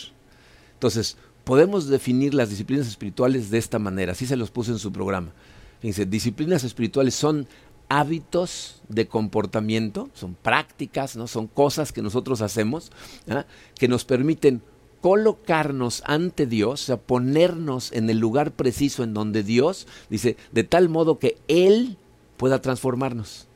Entonces, 0.75 1.17
podemos 1.43 1.89
definir 1.89 2.33
las 2.33 2.49
disciplinas 2.49 2.87
espirituales 2.87 3.49
de 3.49 3.57
esta 3.57 3.79
manera, 3.79 4.13
así 4.13 4.25
se 4.25 4.37
los 4.37 4.49
puse 4.49 4.71
en 4.71 4.79
su 4.79 4.93
programa. 4.93 5.33
Disciplinas 5.81 6.63
espirituales 6.63 7.13
son 7.13 7.47
hábitos 7.89 8.81
de 8.87 9.07
comportamiento, 9.07 10.09
son 10.13 10.35
prácticas, 10.35 11.17
¿no? 11.17 11.27
son 11.27 11.47
cosas 11.47 11.91
que 11.91 12.01
nosotros 12.01 12.41
hacemos, 12.41 12.91
¿eh? 13.27 13.43
que 13.77 13.87
nos 13.87 14.05
permiten 14.05 14.61
colocarnos 15.01 16.01
ante 16.07 16.47
Dios, 16.47 16.81
o 16.81 16.85
sea, 16.85 16.97
ponernos 16.97 17.91
en 17.91 18.09
el 18.09 18.17
lugar 18.17 18.53
preciso 18.53 19.03
en 19.03 19.13
donde 19.13 19.43
Dios 19.43 19.85
dice, 20.09 20.37
de 20.51 20.63
tal 20.63 20.89
modo 20.89 21.19
que 21.19 21.37
Él 21.47 21.97
pueda 22.37 22.61
transformarnos. 22.61 23.47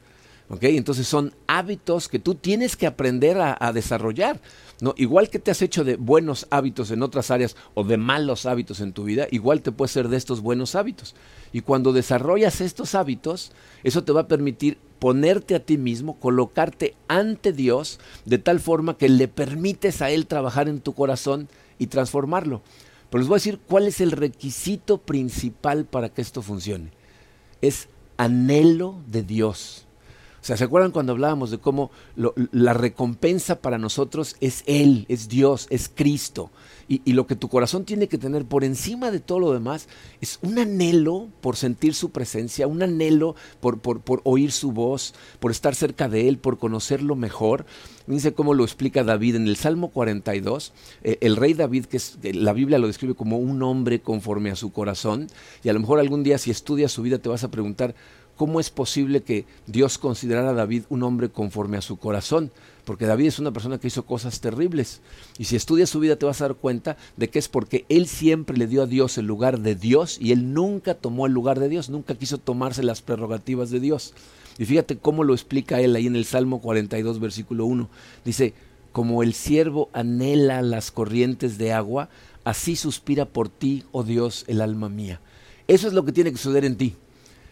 ¿Ok? 0.50 0.64
Entonces 0.64 1.08
son 1.08 1.36
hábitos 1.46 2.08
que 2.08 2.18
tú 2.18 2.34
tienes 2.34 2.76
que 2.76 2.88
aprender 2.88 3.38
a, 3.40 3.72
desarrollar. 3.72 4.42
¿no? 4.82 4.96
Igual 4.98 5.30
que 5.30 5.38
te 5.38 5.52
has 5.52 5.62
hecho 5.62 5.84
de 5.84 5.96
buenos 5.96 6.48
hábitos 6.50 6.90
en 6.90 7.04
otras 7.04 7.30
áreas 7.30 7.56
o 7.76 7.84
de 7.84 7.98
malos 7.98 8.48
hábitos 8.48 8.80
en 8.80 8.94
tu 8.94 9.04
vida, 9.04 9.28
igual 9.30 9.62
te 9.62 9.72
puedes 9.72 9.92
ser 9.92 10.08
de 10.08 10.18
estos 10.18 10.42
buenos 10.42 10.74
hábitos. 10.74 11.16
Y 11.54 11.62
cuando 11.62 11.94
desarrollas 11.94 12.62
estos 12.62 12.96
hábitos, 12.96 13.52
eso 13.84 14.04
te 14.04 14.12
va 14.12 14.22
a 14.22 14.28
permitir 14.28 14.80
ponerte 14.98 15.54
a 15.54 15.64
ti 15.64 15.78
mismo, 15.78 16.20
colocarte 16.20 16.96
ante 17.08 17.54
Dios, 17.54 18.00
de 18.26 18.40
tal 18.40 18.60
forma 18.60 18.98
que 18.98 19.08
le 19.08 19.28
permites 19.28 20.02
a 20.02 20.10
Él 20.10 20.26
trabajar 20.26 20.68
en 20.68 20.82
tu 20.82 20.94
corazón 20.94 21.48
y 21.78 21.88
transformarlo. 21.88 22.64
Pero 23.10 23.20
les 23.20 23.28
voy 23.28 23.36
a 23.36 23.38
decir 23.38 23.60
cuál 23.60 23.88
es 23.88 24.02
el 24.02 24.12
requisito 24.12 24.98
principal 25.00 25.86
para 25.86 26.10
que 26.10 26.22
esto 26.22 26.42
funcione. 26.42 26.92
Es 27.62 27.88
anhelo 28.20 28.98
de 29.08 29.24
Dios. 29.24 29.86
O 30.42 30.46
sea, 30.46 30.58
¿se 30.58 30.64
acuerdan 30.64 30.92
cuando 30.92 31.12
hablábamos 31.12 31.52
de 31.52 31.58
cómo 31.58 31.92
la 32.16 32.74
recompensa 32.74 33.60
para 33.62 33.78
nosotros 33.78 34.36
es 34.40 34.64
Él, 34.68 35.06
es 35.10 35.28
Dios, 35.28 35.68
es 35.70 35.92
Cristo? 35.94 36.52
Y, 36.92 37.14
lo 37.14 37.28
que 37.28 37.36
tu 37.36 37.50
corazón 37.50 37.86
tiene 37.86 38.08
que 38.08 38.18
tener 38.18 38.46
por 38.46 38.64
encima 38.64 39.12
de 39.12 39.20
todo 39.20 39.40
lo 39.40 39.54
demás 39.54 39.88
es 40.22 40.40
un 40.42 40.58
anhelo 40.58 41.28
por 41.40 41.56
sentir 41.56 41.94
su 41.94 42.10
presencia, 42.10 42.66
un 42.66 42.82
anhelo 42.82 43.36
por, 43.60 43.80
oír 44.24 44.52
su 44.52 44.72
voz, 44.72 45.14
por 45.40 45.52
estar 45.52 45.76
cerca 45.76 46.10
de 46.10 46.28
Él, 46.28 46.40
por 46.40 46.58
conocerlo 46.58 47.16
mejor. 47.16 47.68
Fíjense 48.08 48.34
cómo 48.34 48.56
lo 48.56 48.64
explica 48.64 49.04
David 49.04 49.36
en 49.36 49.48
el 49.48 49.56
Salmo 49.56 49.90
42. 49.90 50.74
Eh, 51.04 51.20
el 51.22 51.36
rey 51.36 51.54
David, 51.54 51.86
que 51.86 51.98
es, 51.98 52.18
la 52.24 52.54
Biblia 52.54 52.80
lo 52.80 52.88
describe 52.88 53.14
como 53.14 53.38
un 53.38 53.62
hombre 53.62 54.02
conforme 54.02 54.50
a 54.50 54.56
su 54.56 54.72
corazón. 54.72 55.28
Y 55.64 55.70
a 55.70 55.74
lo 55.74 55.80
mejor 55.80 56.00
algún 56.00 56.24
día 56.24 56.40
si 56.40 56.50
estudias 56.50 56.92
su 56.92 57.04
vida 57.04 57.20
te 57.20 57.30
vas 57.30 57.44
a 57.44 57.52
preguntar, 57.52 57.94
¿cómo 58.40 58.62
es 58.62 58.70
posible 58.70 59.22
que 59.22 59.44
Dios 59.68 59.98
considerara 59.98 60.52
a 60.52 60.54
David 60.54 60.84
un 60.88 61.04
hombre 61.04 61.28
conforme 61.28 61.76
a 61.76 61.82
su 61.82 61.98
corazón? 61.98 62.52
Porque 62.86 63.06
David 63.06 63.28
es 63.28 63.40
una 63.40 63.52
persona 63.52 63.80
que 63.80 63.88
hizo 63.88 64.06
cosas 64.06 64.40
terribles. 64.40 65.02
Y 65.38 65.44
si 65.44 65.58
estudias 65.58 65.90
su 65.90 66.00
vida 66.00 66.16
te 66.16 66.26
vas 66.26 66.40
a 66.40 66.46
dar 66.46 66.56
cuenta 66.56 66.96
de 67.18 67.30
que 67.30 67.38
es 67.38 67.50
porque 67.50 67.86
él 67.90 68.08
siempre 68.08 68.56
le 68.56 68.68
dio 68.68 68.84
a 68.84 68.86
Dios 68.86 69.18
el 69.18 69.26
lugar 69.26 69.60
de 69.60 69.76
Dios 69.76 70.18
y 70.22 70.32
él 70.32 70.54
nunca 70.54 70.94
tomó 70.94 71.26
el 71.26 71.34
lugar 71.34 71.60
de 71.60 71.68
Dios, 71.68 71.90
nunca 71.90 72.16
quiso 72.16 72.38
tomarse 72.38 72.82
las 72.82 73.02
prerrogativas 73.02 73.72
de 73.72 73.82
Dios. 73.82 74.14
Y 74.58 74.64
fíjate 74.64 74.98
cómo 74.98 75.26
lo 75.26 75.34
explica 75.34 75.82
él 75.82 75.98
ahí 75.98 76.08
en 76.08 76.16
el 76.16 76.24
Salmo 76.24 76.62
42, 76.62 77.20
versículo 77.20 77.66
1. 77.66 77.90
Dice, 78.24 78.54
como 78.94 79.22
el 79.22 79.34
siervo 79.34 79.90
anhela 79.92 80.62
las 80.62 80.92
corrientes 80.92 81.58
de 81.58 81.74
agua, 81.74 82.08
así 82.46 82.78
suspira 82.78 83.26
por 83.26 83.50
ti, 83.50 83.84
oh 83.92 84.04
Dios, 84.04 84.46
el 84.48 84.62
alma 84.62 84.88
mía. 84.88 85.20
Eso 85.68 85.90
es 85.90 85.94
lo 85.94 86.06
que 86.06 86.14
tiene 86.14 86.32
que 86.32 86.38
suceder 86.38 86.64
en 86.64 86.78
ti. 86.78 86.96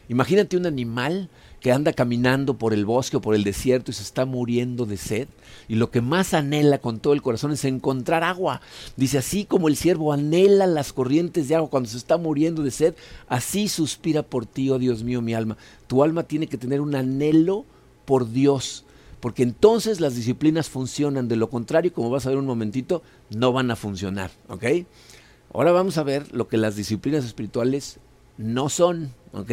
Imagínate 0.09 0.57
un 0.57 0.65
animal 0.65 1.29
que 1.59 1.71
anda 1.71 1.91
caminando 1.91 2.57
por 2.57 2.73
el 2.73 2.85
bosque 2.85 3.17
o 3.17 3.21
por 3.21 3.35
el 3.35 3.43
desierto 3.43 3.91
y 3.91 3.93
se 3.93 4.03
está 4.03 4.25
muriendo 4.25 4.85
de 4.85 4.97
sed 4.97 5.27
y 5.67 5.75
lo 5.75 5.89
que 5.89 6.01
más 6.01 6.33
anhela 6.33 6.77
con 6.77 6.99
todo 6.99 7.13
el 7.13 7.21
corazón 7.21 7.51
es 7.51 7.65
encontrar 7.65 8.23
agua. 8.23 8.61
Dice, 8.95 9.17
así 9.17 9.43
como 9.45 9.67
el 9.67 9.75
siervo 9.75 10.13
anhela 10.13 10.67
las 10.67 10.93
corrientes 10.93 11.47
de 11.47 11.55
agua 11.55 11.69
cuando 11.69 11.89
se 11.89 11.97
está 11.97 12.17
muriendo 12.17 12.63
de 12.63 12.71
sed, 12.71 12.93
así 13.27 13.67
suspira 13.67 14.23
por 14.23 14.45
ti, 14.45 14.69
oh 14.69 14.79
Dios 14.79 15.03
mío, 15.03 15.21
mi 15.21 15.33
alma. 15.33 15.57
Tu 15.87 16.03
alma 16.03 16.23
tiene 16.23 16.47
que 16.47 16.57
tener 16.57 16.79
un 16.79 16.95
anhelo 16.95 17.65
por 18.05 18.31
Dios, 18.31 18.85
porque 19.19 19.43
entonces 19.43 19.99
las 19.99 20.15
disciplinas 20.15 20.69
funcionan, 20.69 21.27
de 21.27 21.35
lo 21.35 21.49
contrario, 21.49 21.91
como 21.91 22.09
vas 22.09 22.25
a 22.25 22.29
ver 22.29 22.37
un 22.37 22.45
momentito, 22.45 23.01
no 23.29 23.51
van 23.51 23.71
a 23.71 23.75
funcionar, 23.75 24.31
¿ok? 24.47 24.63
Ahora 25.53 25.71
vamos 25.71 25.97
a 25.97 26.03
ver 26.03 26.33
lo 26.33 26.47
que 26.47 26.57
las 26.57 26.75
disciplinas 26.75 27.25
espirituales 27.25 27.99
no 28.37 28.69
son, 28.69 29.11
¿ok? 29.33 29.51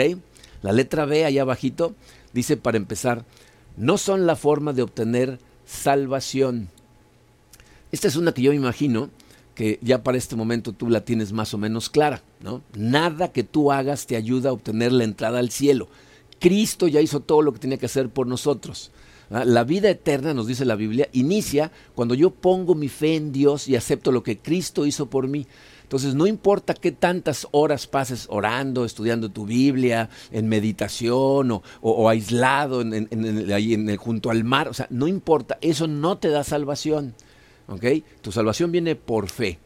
La 0.65 0.73
letra 0.73 1.05
B, 1.05 1.27
allá 1.27 1.43
abajito, 1.43 1.95
dice 2.33 2.57
para 2.57 2.79
empezar, 2.79 3.27
no 3.77 3.99
son 3.99 4.27
la 4.27 4.35
forma 4.35 4.73
de 4.73 4.81
obtener 4.81 5.39
salvación. 5.67 6.71
Esta 7.93 8.09
es 8.09 8.17
una 8.17 8.33
que 8.33 8.41
yo 8.41 8.51
me 8.51 8.57
imagino 8.57 9.11
que 9.55 9.79
ya 9.83 10.03
para 10.03 10.17
este 10.17 10.37
momento 10.37 10.73
tú 10.73 10.89
la 10.89 11.05
tienes 11.05 11.35
más 11.35 11.53
o 11.53 11.59
menos 11.59 11.91
clara, 11.91 12.23
¿no? 12.41 12.63
Nada 12.75 13.31
que 13.31 13.45
tú 13.45 13.73
hagas 13.73 14.07
te 14.07 14.17
ayuda 14.17 14.49
a 14.49 14.53
obtener 14.55 14.91
la 14.91 15.05
entrada 15.05 15.39
al 15.39 15.51
cielo. 15.51 15.87
Cristo 16.41 16.89
ya 16.89 17.03
hizo 17.03 17.21
todo 17.21 17.43
lo 17.43 17.53
que 17.53 17.59
tenía 17.59 17.77
que 17.77 17.85
hacer 17.85 18.09
por 18.09 18.27
nosotros. 18.27 18.91
La 19.29 19.65
vida 19.65 19.91
eterna, 19.91 20.33
nos 20.33 20.47
dice 20.47 20.65
la 20.65 20.77
Biblia, 20.77 21.11
inicia 21.13 21.73
cuando 21.95 22.15
yo 22.15 22.31
pongo 22.31 22.75
mi 22.75 22.89
fe 22.89 23.17
en 23.17 23.33
Dios 23.33 23.69
y 23.69 23.77
acepto 23.77 24.13
lo 24.13 24.23
que 24.23 24.39
Cristo 24.39 24.87
hizo 24.87 25.11
por 25.11 25.29
mí. 25.29 25.47
Entonces, 25.85 26.15
no 26.17 26.27
importa 26.27 26.75
qué 26.75 26.91
tantas 26.91 27.47
horas 27.53 27.87
pases 27.87 28.27
orando, 28.29 28.85
estudiando 28.85 29.31
tu 29.31 29.47
Biblia, 29.47 30.11
en 30.33 30.49
meditación 30.49 31.63
o, 31.81 32.09
aislado 32.09 32.81
en, 32.81 33.53
ahí 33.53 33.75
en 33.75 33.97
junto 33.97 34.31
al 34.31 34.43
mar, 34.45 34.69
o 34.69 34.75
sea, 34.75 34.89
no 34.91 35.07
importa, 35.07 35.57
eso 35.61 35.87
no 35.87 36.19
te 36.19 36.29
da 36.29 36.43
salvación. 36.43 37.15
¿ok? 37.69 37.85
Tu 38.21 38.33
salvación 38.33 38.73
viene 38.73 38.97
por 38.97 39.29
fe. 39.29 39.59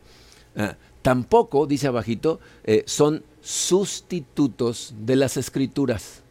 Ah, 0.56 0.76
tampoco, 1.02 1.66
dice 1.66 1.86
abajito, 1.86 2.40
eh, 2.64 2.82
son 2.86 3.24
sustitutos 3.40 4.94
de 4.98 5.16
las 5.16 5.36
escrituras. 5.36 6.22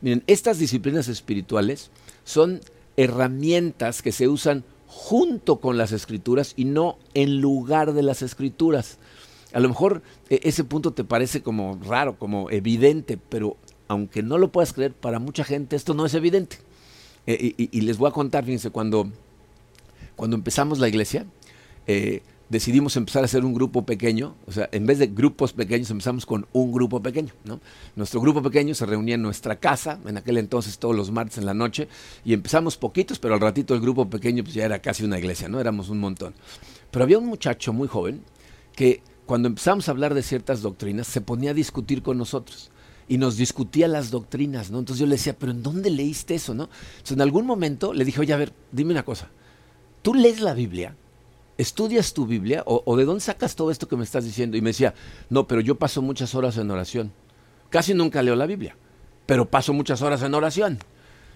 Miren, 0.00 0.22
estas 0.26 0.58
disciplinas 0.58 1.08
espirituales 1.08 1.90
son 2.24 2.60
herramientas 2.96 4.02
que 4.02 4.12
se 4.12 4.28
usan 4.28 4.64
junto 4.86 5.60
con 5.60 5.76
las 5.76 5.92
escrituras 5.92 6.54
y 6.56 6.64
no 6.64 6.98
en 7.14 7.40
lugar 7.40 7.92
de 7.92 8.02
las 8.02 8.22
escrituras. 8.22 8.98
A 9.52 9.60
lo 9.60 9.68
mejor 9.68 10.02
e, 10.28 10.40
ese 10.44 10.64
punto 10.64 10.92
te 10.92 11.04
parece 11.04 11.42
como 11.42 11.78
raro, 11.82 12.18
como 12.18 12.50
evidente, 12.50 13.18
pero 13.18 13.56
aunque 13.88 14.22
no 14.22 14.38
lo 14.38 14.52
puedas 14.52 14.72
creer, 14.72 14.92
para 14.92 15.18
mucha 15.18 15.44
gente 15.44 15.76
esto 15.76 15.94
no 15.94 16.06
es 16.06 16.14
evidente. 16.14 16.58
Eh, 17.26 17.54
y, 17.58 17.80
les 17.82 17.98
voy 17.98 18.08
a 18.08 18.12
contar, 18.12 18.44
fíjense, 18.44 18.70
cuando, 18.70 19.10
cuando 20.16 20.36
empezamos 20.36 20.78
la 20.78 20.88
iglesia, 20.88 21.26
eh, 21.86 22.22
decidimos 22.48 22.96
empezar 22.96 23.22
a 23.22 23.26
hacer 23.26 23.44
un 23.44 23.52
grupo 23.52 23.84
pequeño, 23.84 24.34
o 24.46 24.52
sea, 24.52 24.68
en 24.72 24.86
vez 24.86 24.98
de 24.98 25.08
grupos 25.08 25.52
pequeños 25.52 25.90
empezamos 25.90 26.24
con 26.24 26.46
un 26.52 26.72
grupo 26.72 27.02
pequeño, 27.02 27.34
¿no? 27.44 27.60
Nuestro 27.96 28.20
grupo 28.22 28.42
pequeño 28.42 28.74
se 28.74 28.86
reunía 28.86 29.16
en 29.16 29.22
nuestra 29.22 29.56
casa, 29.56 30.00
en 30.06 30.16
aquel 30.16 30.38
entonces 30.38 30.78
todos 30.78 30.96
los 30.96 31.10
martes 31.10 31.36
en 31.36 31.44
la 31.44 31.52
noche, 31.52 31.88
y 32.24 32.32
empezamos 32.32 32.78
poquitos, 32.78 33.18
pero 33.18 33.34
al 33.34 33.40
ratito 33.40 33.74
el 33.74 33.80
grupo 33.80 34.08
pequeño 34.08 34.42
pues 34.42 34.54
ya 34.54 34.64
era 34.64 34.78
casi 34.80 35.04
una 35.04 35.18
iglesia, 35.18 35.48
¿no? 35.48 35.60
Éramos 35.60 35.90
un 35.90 36.00
montón. 36.00 36.34
Pero 36.90 37.02
había 37.04 37.18
un 37.18 37.26
muchacho 37.26 37.74
muy 37.74 37.88
joven 37.88 38.22
que 38.74 39.02
cuando 39.28 39.46
empezamos 39.46 39.86
a 39.86 39.92
hablar 39.92 40.14
de 40.14 40.24
ciertas 40.24 40.62
doctrinas 40.62 41.06
se 41.06 41.20
ponía 41.20 41.52
a 41.52 41.54
discutir 41.54 42.02
con 42.02 42.18
nosotros 42.18 42.70
y 43.06 43.18
nos 43.18 43.36
discutía 43.36 43.86
las 43.86 44.10
doctrinas, 44.10 44.70
¿no? 44.70 44.80
Entonces 44.80 45.00
yo 45.00 45.06
le 45.06 45.16
decía, 45.16 45.36
pero 45.38 45.52
¿en 45.52 45.62
dónde 45.62 45.90
leíste 45.90 46.34
eso, 46.34 46.54
no? 46.54 46.64
Entonces 46.64 47.12
en 47.12 47.20
algún 47.20 47.46
momento 47.46 47.92
le 47.92 48.04
dije, 48.04 48.20
oye, 48.20 48.32
a 48.32 48.38
ver, 48.38 48.52
dime 48.72 48.92
una 48.92 49.04
cosa, 49.04 49.28
¿tú 50.02 50.14
lees 50.14 50.40
la 50.40 50.54
Biblia? 50.54 50.96
¿estudias 51.58 52.14
tu 52.14 52.24
Biblia 52.24 52.62
o, 52.64 52.96
de 52.96 53.04
dónde 53.04 53.20
sacas 53.20 53.56
todo 53.56 53.70
esto 53.70 53.88
que 53.88 53.96
me 53.96 54.04
estás 54.04 54.24
diciendo? 54.24 54.56
Y 54.56 54.62
me 54.62 54.70
decía, 54.70 54.94
no, 55.28 55.46
pero 55.46 55.60
yo 55.60 55.74
paso 55.74 56.00
muchas 56.00 56.34
horas 56.34 56.56
en 56.56 56.70
oración. 56.70 57.12
Casi 57.68 57.92
nunca 57.92 58.22
leo 58.22 58.36
la 58.36 58.46
Biblia, 58.46 58.76
pero 59.26 59.50
paso 59.50 59.74
muchas 59.74 60.00
horas 60.00 60.22
en 60.22 60.34
oración. 60.34 60.78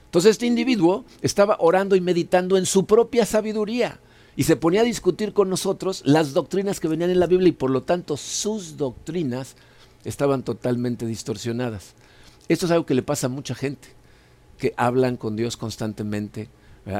Entonces 0.07 0.31
este 0.31 0.47
individuo 0.47 1.05
estaba 1.21 1.57
orando 1.59 1.97
y 1.97 2.01
meditando 2.01 2.57
en 2.57 2.65
su 2.65 2.87
propia 2.87 3.27
sabiduría 3.27 3.99
y 4.37 4.45
se 4.45 4.57
ponía 4.57 4.81
a 4.81 4.85
discutir 4.85 5.33
con 5.33 5.51
nosotros 5.51 6.03
las 6.05 6.33
doctrinas 6.33 6.81
que 6.81 6.89
venían 6.89 7.11
en 7.11 7.21
la 7.21 7.27
Biblia 7.27 7.49
y 7.49 7.53
por 7.53 7.71
lo 7.71 7.83
tanto 7.83 8.17
sus 8.17 8.77
doctrinas 8.77 9.57
estaban 10.05 10.43
totalmente 10.43 11.07
distorsionadas. 11.07 11.95
Esto 12.49 12.67
es 12.67 12.73
algo 12.73 12.87
que 12.87 12.95
le 12.95 13.03
pasa 13.03 13.27
a 13.27 13.31
mucha 13.31 13.55
gente, 13.55 13.89
que 14.59 14.75
hablan 14.77 15.17
con 15.17 15.37
Dios 15.37 15.57
constantemente, 15.57 16.49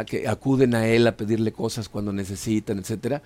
que 0.07 0.29
acuden 0.29 0.75
a 0.75 0.87
Él 0.87 1.07
a 1.07 1.17
pedirle 1.17 1.53
cosas 1.53 1.89
cuando 1.89 2.13
necesitan, 2.13 2.79
etcétera, 2.79 3.23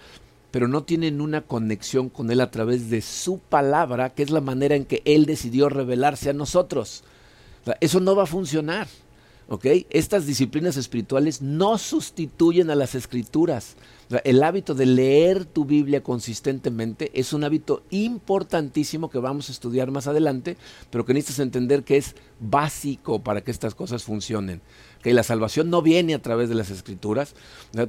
pero 0.51 0.69
no 0.69 0.85
tienen 0.85 1.21
una 1.21 1.43
conexión 1.43 2.09
con 2.09 2.31
Él 2.31 2.41
a 2.41 2.51
través 2.51 2.89
de 2.89 3.03
su 3.03 3.39
palabra, 3.39 4.15
que 4.15 4.23
es 4.23 4.31
la 4.31 4.41
manera 4.41 4.75
en 4.75 4.87
que 4.87 5.03
Él 5.05 5.27
decidió 5.27 5.69
revelarse 5.69 6.31
a 6.31 6.33
nosotros. 6.33 7.05
eso 7.81 8.01
no 8.01 8.17
va 8.17 8.23
a 8.23 8.27
funcionar. 8.27 8.87
Estas 9.91 10.27
disciplinas 10.27 10.77
espirituales 10.77 11.41
no 11.41 11.79
sustituyen 11.79 12.69
a 12.71 12.75
las 12.75 12.97
escrituras. 12.97 13.77
el 14.25 14.43
hábito 14.43 14.75
de 14.75 14.87
leer 14.87 15.45
tu 15.45 15.65
Biblia 15.65 16.03
consistentemente 16.03 17.11
es 17.15 17.33
un 17.33 17.45
hábito 17.45 17.83
importantísimo 17.91 19.09
que 19.09 19.19
vamos 19.19 19.49
a 19.49 19.53
estudiar 19.53 19.91
más 19.91 20.09
adelante, 20.09 20.57
pero 20.91 21.05
que 21.05 21.15
necesitas 21.15 21.41
entender 21.41 21.85
que 21.85 21.97
es 21.97 22.17
básico 22.41 23.23
para 23.23 23.43
que 23.43 23.53
estas 23.53 23.75
cosas 23.75 24.03
funcionen. 24.03 24.63
Que 25.03 25.15
la 25.15 25.23
salvación 25.23 25.71
no 25.71 25.81
viene 25.81 26.15
a 26.15 26.23
través 26.23 26.49
de 26.49 26.57
las 26.57 26.71
escrituras, 26.71 27.35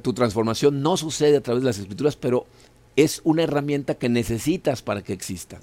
tu 0.02 0.12
transformación 0.12 0.80
no 0.80 0.96
sucede 0.96 1.38
a 1.38 1.42
través 1.42 1.62
de 1.62 1.68
las 1.68 1.78
escrituras, 1.78 2.14
pero 2.14 2.46
es 2.94 3.20
una 3.24 3.42
herramienta 3.42 3.94
que 3.94 4.08
necesitas 4.08 4.82
para 4.82 5.02
que 5.02 5.12
exista. 5.12 5.60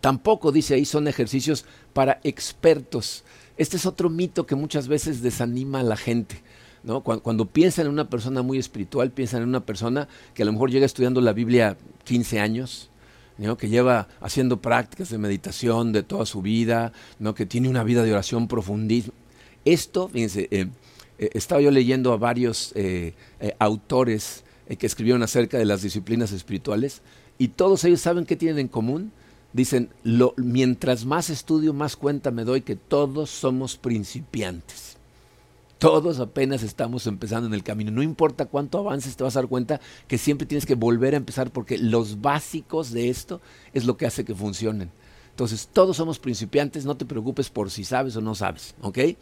Tampoco, 0.00 0.50
dice 0.50 0.74
ahí, 0.74 0.84
son 0.84 1.08
ejercicios 1.08 1.64
para 1.92 2.20
expertos. 2.24 3.24
Este 3.60 3.76
es 3.76 3.84
otro 3.84 4.08
mito 4.08 4.46
que 4.46 4.54
muchas 4.54 4.88
veces 4.88 5.20
desanima 5.20 5.80
a 5.80 5.82
la 5.82 5.98
gente. 5.98 6.40
¿no? 6.82 7.02
Cuando, 7.02 7.44
piensan 7.44 7.84
en 7.84 7.92
una 7.92 8.08
persona 8.08 8.40
muy 8.40 8.56
espiritual, 8.56 9.10
piensan 9.10 9.42
en 9.42 9.50
una 9.50 9.66
persona 9.66 10.08
que 10.32 10.44
a 10.44 10.46
lo 10.46 10.52
mejor 10.52 10.70
llega 10.70 10.86
estudiando 10.86 11.20
la 11.20 11.34
Biblia 11.34 11.76
15 12.04 12.40
años, 12.40 12.88
que 13.58 13.68
lleva 13.68 14.08
haciendo 14.22 14.62
prácticas 14.62 15.10
de 15.10 15.18
meditación 15.18 15.92
de 15.92 16.02
toda 16.02 16.24
su 16.24 16.40
vida, 16.40 16.94
¿no? 17.18 17.34
que 17.34 17.44
tiene 17.44 17.68
una 17.68 17.84
vida 17.84 18.02
de 18.02 18.12
oración 18.12 18.48
profundísima. 18.48 19.12
Esto, 19.66 20.08
fíjense, 20.08 20.48
eh, 20.50 20.68
eh, 21.18 21.28
estaba 21.34 21.60
yo 21.60 21.70
leyendo 21.70 22.14
a 22.14 22.16
varios 22.16 22.72
eh, 22.76 23.12
autores 23.58 24.42
que 24.78 24.86
escribieron 24.86 25.22
acerca 25.22 25.58
de 25.58 25.66
las 25.66 25.82
disciplinas 25.82 26.32
espirituales 26.32 27.02
y 27.36 27.48
todos 27.48 27.84
ellos 27.84 28.00
saben 28.00 28.24
qué 28.24 28.36
tienen 28.36 28.58
en 28.58 28.68
común 28.68 29.12
dicen, 29.52 29.90
mientras 30.36 31.04
más 31.04 31.30
estudio, 31.30 31.72
más 31.72 31.96
cuenta 31.96 32.30
me 32.30 32.44
doy 32.44 32.62
que 32.62 32.76
todos 32.76 33.30
somos 33.30 33.76
principiantes. 33.76 34.96
Todos 35.78 36.20
apenas 36.20 36.62
estamos 36.62 37.06
empezando 37.06 37.46
en 37.46 37.54
el 37.54 37.62
camino. 37.62 37.90
No 37.90 38.02
importa 38.02 38.44
cuánto 38.44 38.78
avances, 38.78 39.16
te 39.16 39.24
vas 39.24 39.34
a 39.36 39.40
dar 39.40 39.48
cuenta 39.48 39.80
que 40.08 40.18
siempre 40.18 40.46
tienes 40.46 40.66
que 40.66 40.74
volver 40.74 41.14
a 41.14 41.16
empezar 41.16 41.50
porque 41.50 41.78
los 41.78 42.20
básicos 42.20 42.90
de 42.90 43.08
esto 43.08 43.40
es 43.72 43.86
lo 43.86 43.96
que 43.96 44.06
hace 44.06 44.26
que 44.26 44.34
funcionen. 44.34 44.90
Entonces, 45.30 45.70
todos 45.72 45.96
somos 45.96 46.18
principiantes, 46.18 46.84
no 46.84 46.98
te 46.98 47.06
preocupes 47.06 47.48
por 47.48 47.70
si 47.70 47.84
sabes 47.84 48.14
o 48.14 48.20
no 48.20 48.34
sabes, 48.34 48.74
¿ok? 48.82 48.98
Eh, 48.98 49.16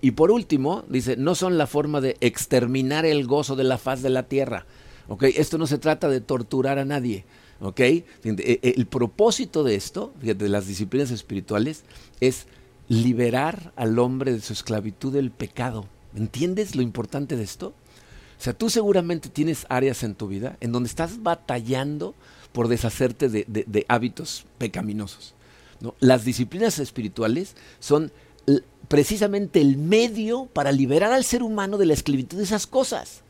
y 0.00 0.10
por 0.10 0.32
último, 0.32 0.82
dice, 0.88 1.16
no 1.16 1.36
son 1.36 1.56
la 1.56 1.68
forma 1.68 2.00
de 2.00 2.16
exterminar 2.20 3.06
el 3.06 3.24
gozo 3.28 3.54
de 3.54 3.62
la 3.62 3.78
faz 3.78 4.02
de 4.02 4.10
la 4.10 4.24
tierra, 4.24 4.66
¿ok? 5.06 5.22
Esto 5.36 5.56
no 5.56 5.68
se 5.68 5.78
trata 5.78 6.08
de 6.08 6.20
torturar 6.20 6.80
a 6.80 6.84
nadie, 6.84 7.26
¿Ok? 7.60 7.80
E, 7.80 8.04
e, 8.24 8.74
el 8.76 8.86
propósito 8.86 9.64
de 9.64 9.74
esto, 9.74 10.12
de 10.20 10.48
las 10.48 10.66
disciplinas 10.66 11.10
espirituales, 11.10 11.84
es 12.20 12.46
liberar 12.88 13.72
al 13.76 13.98
hombre 13.98 14.32
de 14.32 14.40
su 14.40 14.52
esclavitud 14.52 15.12
del 15.12 15.30
pecado. 15.30 15.86
¿Entiendes 16.14 16.74
lo 16.76 16.82
importante 16.82 17.36
de 17.36 17.44
esto? 17.44 17.74
O 18.38 18.42
sea, 18.42 18.52
tú 18.52 18.70
seguramente 18.70 19.28
tienes 19.28 19.66
áreas 19.68 20.02
en 20.02 20.14
tu 20.14 20.28
vida 20.28 20.56
en 20.60 20.72
donde 20.72 20.88
estás 20.88 21.22
batallando 21.22 22.14
por 22.52 22.68
deshacerte 22.68 23.28
de, 23.28 23.86
hábitos 23.88 24.46
pecaminosos. 24.58 25.34
¿no? 25.80 25.94
Las 26.00 26.24
disciplinas 26.24 26.78
espirituales 26.78 27.54
son 27.80 28.12
precisamente 28.88 29.60
el 29.60 29.76
medio 29.76 30.46
para 30.46 30.72
liberar 30.72 31.12
al 31.12 31.24
ser 31.24 31.42
humano 31.42 31.76
de 31.78 31.86
la 31.86 31.94
esclavitud 31.94 32.38
de 32.38 32.44
esas 32.44 32.66
cosas. 32.66 33.22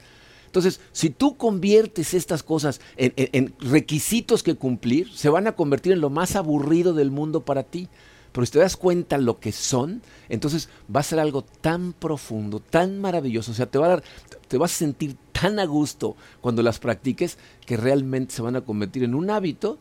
Entonces, 0.56 0.80
si 0.92 1.10
tú 1.10 1.36
conviertes 1.36 2.14
estas 2.14 2.42
cosas 2.42 2.80
en, 2.96 3.54
requisitos 3.60 4.42
que 4.42 4.54
cumplir, 4.54 5.12
se 5.12 5.28
van 5.28 5.46
a 5.46 5.52
convertir 5.52 5.92
en 5.92 6.00
lo 6.00 6.08
más 6.08 6.34
aburrido 6.34 6.94
del 6.94 7.10
mundo 7.10 7.44
para 7.44 7.62
ti. 7.62 7.90
Pero 8.32 8.46
si 8.46 8.52
te 8.52 8.60
das 8.60 8.78
cuenta 8.78 9.18
lo 9.18 9.38
que 9.38 9.52
son, 9.52 10.00
entonces 10.30 10.70
va 10.94 11.00
a 11.00 11.02
ser 11.02 11.20
algo 11.20 11.42
tan 11.42 11.92
profundo, 11.92 12.60
tan 12.60 13.02
maravilloso. 13.02 13.52
O 13.52 13.54
sea, 13.54 13.66
te, 13.66 13.76
va 13.76 13.84
a 13.84 13.88
dar, 13.90 14.02
te 14.48 14.56
vas 14.56 14.72
a 14.72 14.78
sentir 14.78 15.18
tan 15.30 15.58
a 15.58 15.66
gusto 15.66 16.16
cuando 16.40 16.62
las 16.62 16.78
practiques 16.78 17.36
que 17.66 17.76
realmente 17.76 18.34
se 18.34 18.40
van 18.40 18.56
a 18.56 18.62
convertir 18.62 19.04
en 19.04 19.14
un 19.14 19.28
hábito 19.28 19.78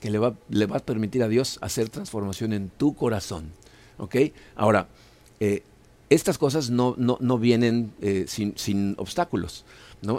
que 0.00 0.10
le 0.10 0.18
va, 0.18 0.34
le 0.48 0.66
va 0.66 0.78
a 0.78 0.84
permitir 0.84 1.22
a 1.22 1.28
Dios 1.28 1.60
hacer 1.60 1.88
transformación 1.88 2.52
en 2.52 2.68
tu 2.68 2.96
corazón. 2.96 3.52
¿Ok? 3.98 4.16
Ahora, 4.56 4.88
eh, 5.38 5.62
estas 6.10 6.38
cosas 6.38 6.70
no, 6.70 6.94
no, 6.98 7.16
no 7.20 7.38
vienen 7.38 7.92
eh, 8.00 8.24
sin, 8.28 8.56
sin 8.56 8.94
obstáculos. 8.98 9.64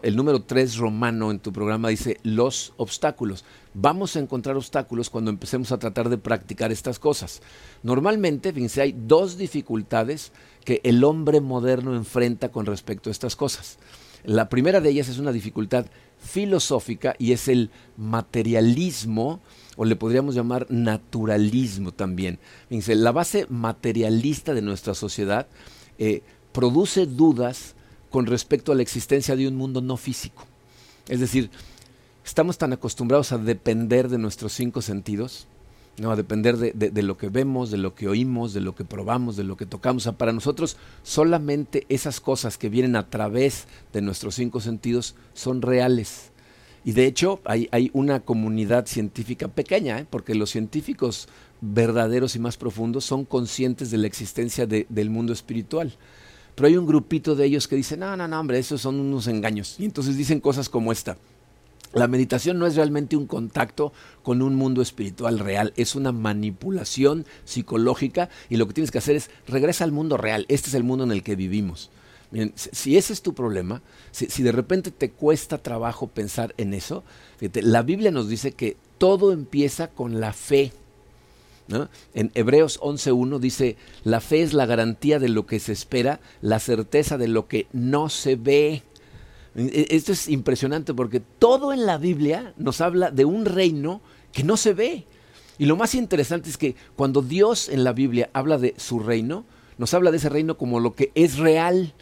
El 0.02 0.16
número 0.16 0.42
3 0.42 0.78
romano 0.78 1.30
en 1.30 1.40
tu 1.40 1.54
programa 1.54 1.90
dice 1.90 2.18
los 2.24 2.74
obstáculos. 2.78 3.46
Vamos 3.74 4.16
a 4.16 4.20
encontrar 4.20 4.58
obstáculos 4.58 5.10
cuando 5.10 5.30
empecemos 5.30 5.72
a 5.72 5.78
tratar 5.78 6.10
de 6.10 6.18
practicar 6.18 6.72
estas 6.72 6.98
cosas. 6.98 7.42
Normalmente, 7.84 8.52
fíjense, 8.52 8.82
hay 8.82 8.96
dos 8.98 9.38
dificultades 9.38 10.32
que 10.66 10.82
el 10.84 11.04
hombre 11.04 11.42
moderno 11.42 11.96
enfrenta 11.96 12.50
con 12.50 12.66
respecto 12.66 13.10
a 13.10 13.12
estas 13.12 13.36
cosas. 13.36 13.78
La 14.26 14.50
primera 14.50 14.82
de 14.82 14.90
ellas 14.90 15.10
es 15.10 15.20
una 15.20 15.32
dificultad 15.32 15.86
filosófica 16.18 17.16
y 17.20 17.32
es 17.32 17.48
el 17.48 17.70
materialismo, 17.96 19.42
o 19.78 19.86
le 19.86 19.96
podríamos 19.96 20.34
llamar 20.34 20.66
naturalismo 20.70 21.94
también. 21.94 22.40
Fíjense, 22.68 22.96
la 22.96 23.12
base 23.12 23.46
materialista 23.50 24.56
de 24.56 24.64
nuestra 24.64 24.96
sociedad 24.96 25.48
eh, 26.00 26.24
produce 26.52 27.06
dudas 27.06 27.77
con 28.10 28.26
respecto 28.26 28.72
a 28.72 28.76
la 28.76 28.82
existencia 28.82 29.36
de 29.36 29.48
un 29.48 29.56
mundo 29.56 29.82
no 29.82 29.98
físico. 29.98 30.46
Es 31.08 31.20
decir, 31.20 31.50
estamos 32.26 32.58
tan 32.58 32.74
acostumbrados 32.74 33.32
a 33.32 33.38
depender 33.38 34.10
de 34.10 34.18
nuestros 34.18 34.54
cinco 34.54 34.82
sentidos, 34.82 35.48
¿no? 35.98 36.12
a 36.12 36.16
depender 36.16 36.58
de, 36.58 37.04
lo 37.04 37.18
que 37.18 37.30
vemos, 37.30 37.72
de 37.72 37.78
lo 37.78 37.96
que 37.96 38.08
oímos, 38.08 38.54
de 38.54 38.62
lo 38.62 38.76
que 38.76 38.86
probamos, 38.86 39.36
de 39.36 39.44
lo 39.44 39.58
que 39.58 39.66
tocamos. 39.66 40.08
para 40.18 40.34
nosotros 40.34 40.78
solamente 41.04 41.86
esas 41.90 42.20
cosas 42.20 42.58
que 42.58 42.70
vienen 42.70 42.96
a 42.96 43.10
través 43.10 43.68
de 43.94 44.02
nuestros 44.02 44.36
cinco 44.36 44.60
sentidos 44.60 45.16
son 45.34 45.62
reales. 45.62 46.32
Y 46.86 46.94
de 46.94 47.06
hecho 47.06 47.42
hay, 47.44 47.68
hay 47.72 47.90
una 47.94 48.22
comunidad 48.22 48.86
científica 48.86 49.48
pequeña, 49.48 50.00
¿eh? 50.00 50.06
porque 50.10 50.36
los 50.36 50.52
científicos 50.52 51.28
verdaderos 51.62 52.36
y 52.36 52.40
más 52.40 52.58
profundos 52.58 53.06
son 53.06 53.26
conscientes 53.26 53.92
de 53.92 53.98
la 53.98 54.08
existencia 54.08 54.68
del 54.68 55.10
mundo 55.10 55.34
espiritual. 55.34 55.94
Pero 56.58 56.70
hay 56.70 56.78
un 56.78 56.88
grupito 56.88 57.36
de 57.36 57.46
ellos 57.46 57.68
que 57.68 57.76
dicen, 57.76 58.00
no, 58.00 58.18
no, 58.18 58.28
no, 58.28 58.40
hombre, 58.40 58.58
esos 58.58 58.82
son 58.82 59.00
unos 59.00 59.28
engaños. 59.28 59.76
Y 59.78 59.86
entonces 59.86 60.18
dicen 60.18 60.40
cosas 60.40 60.70
como 60.70 60.92
esta. 60.92 61.16
La 61.94 62.08
meditación 62.08 62.58
no 62.58 62.66
es 62.66 62.76
realmente 62.76 63.16
un 63.16 63.28
contacto 63.28 63.94
con 64.24 64.42
un 64.42 64.56
mundo 64.56 64.82
espiritual 64.82 65.38
real, 65.38 65.72
es 65.78 65.94
una 65.94 66.12
manipulación 66.12 67.28
psicológica 67.46 68.30
y 68.50 68.58
lo 68.58 68.68
que 68.68 68.74
tienes 68.74 68.90
que 68.90 68.98
hacer 68.98 69.16
es 69.16 69.30
regresa 69.48 69.84
al 69.84 69.92
mundo 69.92 70.18
real, 70.18 70.48
este 70.50 70.70
es 70.70 70.74
el 70.74 70.84
mundo 70.84 71.04
en 71.04 71.12
el 71.12 71.22
que 71.22 71.36
vivimos. 71.36 71.92
si 72.56 72.98
ese 72.98 73.14
es 73.14 73.22
tu 73.22 73.36
problema, 73.36 73.84
si, 74.12 74.42
de 74.42 74.52
repente 74.52 74.90
te 74.90 75.12
cuesta 75.12 75.60
trabajo 75.60 76.08
pensar 76.08 76.56
en 76.58 76.74
eso, 76.74 77.04
la 77.40 77.84
Biblia 77.84 78.10
nos 78.10 78.30
dice 78.30 78.52
que 78.52 78.78
todo 78.98 79.32
empieza 79.32 79.90
con 79.90 80.20
la 80.20 80.34
fe. 80.34 80.74
En 82.14 82.32
Hebreos 82.34 82.80
11.1 82.80 83.40
dice, 83.40 83.78
la 84.04 84.22
fe 84.22 84.42
es 84.42 84.54
la 84.54 84.66
garantía 84.66 85.20
de 85.20 85.30
lo 85.30 85.46
que 85.46 85.60
se 85.60 85.74
espera, 85.74 86.20
la 86.42 86.60
certeza 86.60 87.18
de 87.18 87.28
lo 87.28 87.48
que 87.48 87.68
no 87.74 88.10
se 88.10 88.36
ve. 88.36 88.84
E, 89.56 89.88
esto 89.90 90.12
es 90.14 90.30
impresionante 90.30 90.94
porque 90.94 91.20
todo 91.20 91.74
en 91.74 91.86
la 91.86 91.98
Biblia 91.98 92.54
nos 92.58 92.82
habla 92.82 93.12
de 93.12 93.26
un 93.26 93.46
reino 93.46 94.02
que 94.32 94.44
no 94.44 94.56
se 94.58 94.74
ve. 94.74 95.06
Y 95.58 95.66
lo 95.66 95.76
más 95.76 95.96
interesante 95.96 96.50
es 96.50 96.58
que 96.58 96.76
cuando 96.96 97.22
Dios 97.22 97.70
en 97.70 97.84
la 97.84 97.94
Biblia 97.94 98.30
habla 98.34 98.58
de 98.58 98.76
su 98.78 99.00
reino, 99.00 99.46
nos 99.78 99.94
habla 99.94 100.12
de 100.12 100.18
ese 100.18 100.30
reino 100.30 100.58
como 100.58 100.80
lo 100.80 100.96
que 100.96 101.12
es 101.16 101.38
real. 101.38 101.94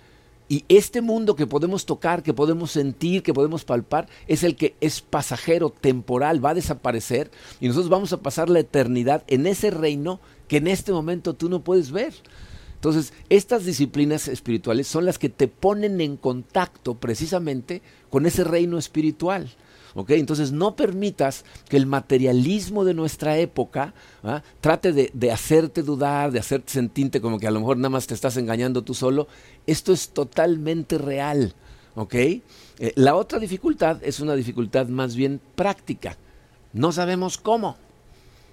Y 0.47 0.63
este 0.69 1.01
mundo 1.01 1.35
que 1.35 1.47
podemos 1.47 1.85
tocar, 1.85 2.21
que 2.21 2.33
podemos 2.33 2.71
sentir, 2.71 3.23
que 3.23 3.33
podemos 3.33 3.65
palpar, 3.65 4.07
es 4.27 4.43
el 4.43 4.55
que 4.55 4.75
es 4.79 5.01
pasajero, 5.01 5.71
temporal, 5.71 6.43
va 6.43 6.51
a 6.51 6.55
desaparecer 6.55 7.31
y 7.59 7.67
nosotros 7.67 7.89
vamos 7.89 8.13
a 8.13 8.21
pasar 8.21 8.49
la 8.49 8.59
eternidad 8.59 9.23
en 9.27 9.47
ese 9.47 9.71
reino 9.71 10.19
que 10.47 10.57
en 10.57 10.67
este 10.67 10.91
momento 10.91 11.33
tú 11.33 11.49
no 11.49 11.63
puedes 11.63 11.91
ver. 11.91 12.13
Entonces, 12.75 13.13
estas 13.29 13.65
disciplinas 13.65 14.27
espirituales 14.27 14.85
son 14.87 15.05
las 15.05 15.17
que 15.17 15.29
te 15.29 15.47
ponen 15.47 15.99
en 16.01 16.17
contacto 16.17 16.93
precisamente 16.93 17.81
con 18.11 18.27
ese 18.27 18.43
reino 18.43 18.77
espiritual. 18.77 19.49
Entonces 19.95 20.51
no 20.51 20.75
permitas 20.75 21.45
que 21.69 21.77
el 21.77 21.85
materialismo 21.85 22.83
de 22.83 22.93
nuestra 22.93 23.37
época 23.37 23.93
¿ah? 24.23 24.43
trate 24.59 24.91
de, 24.91 25.31
hacerte 25.31 25.83
dudar, 25.83 26.31
de 26.31 26.39
hacerte 26.39 26.73
sentirte 26.73 27.21
como 27.21 27.39
que 27.39 27.47
a 27.47 27.51
lo 27.51 27.61
mejor 27.61 27.77
nada 27.77 27.89
más 27.89 28.05
te 28.05 28.13
estás 28.13 28.35
engañando 28.35 28.83
tú 28.83 28.93
solo. 28.93 29.27
Esto 29.65 29.93
es 29.93 30.09
totalmente 30.09 30.97
real. 30.97 31.53
Eh, 32.11 32.41
la 32.95 33.15
otra 33.15 33.39
dificultad 33.39 34.03
es 34.03 34.19
una 34.19 34.35
dificultad 34.35 34.87
más 34.87 35.15
bien 35.15 35.39
práctica. 35.55 36.17
No 36.73 36.91
sabemos 36.91 37.37
cómo. 37.37 37.77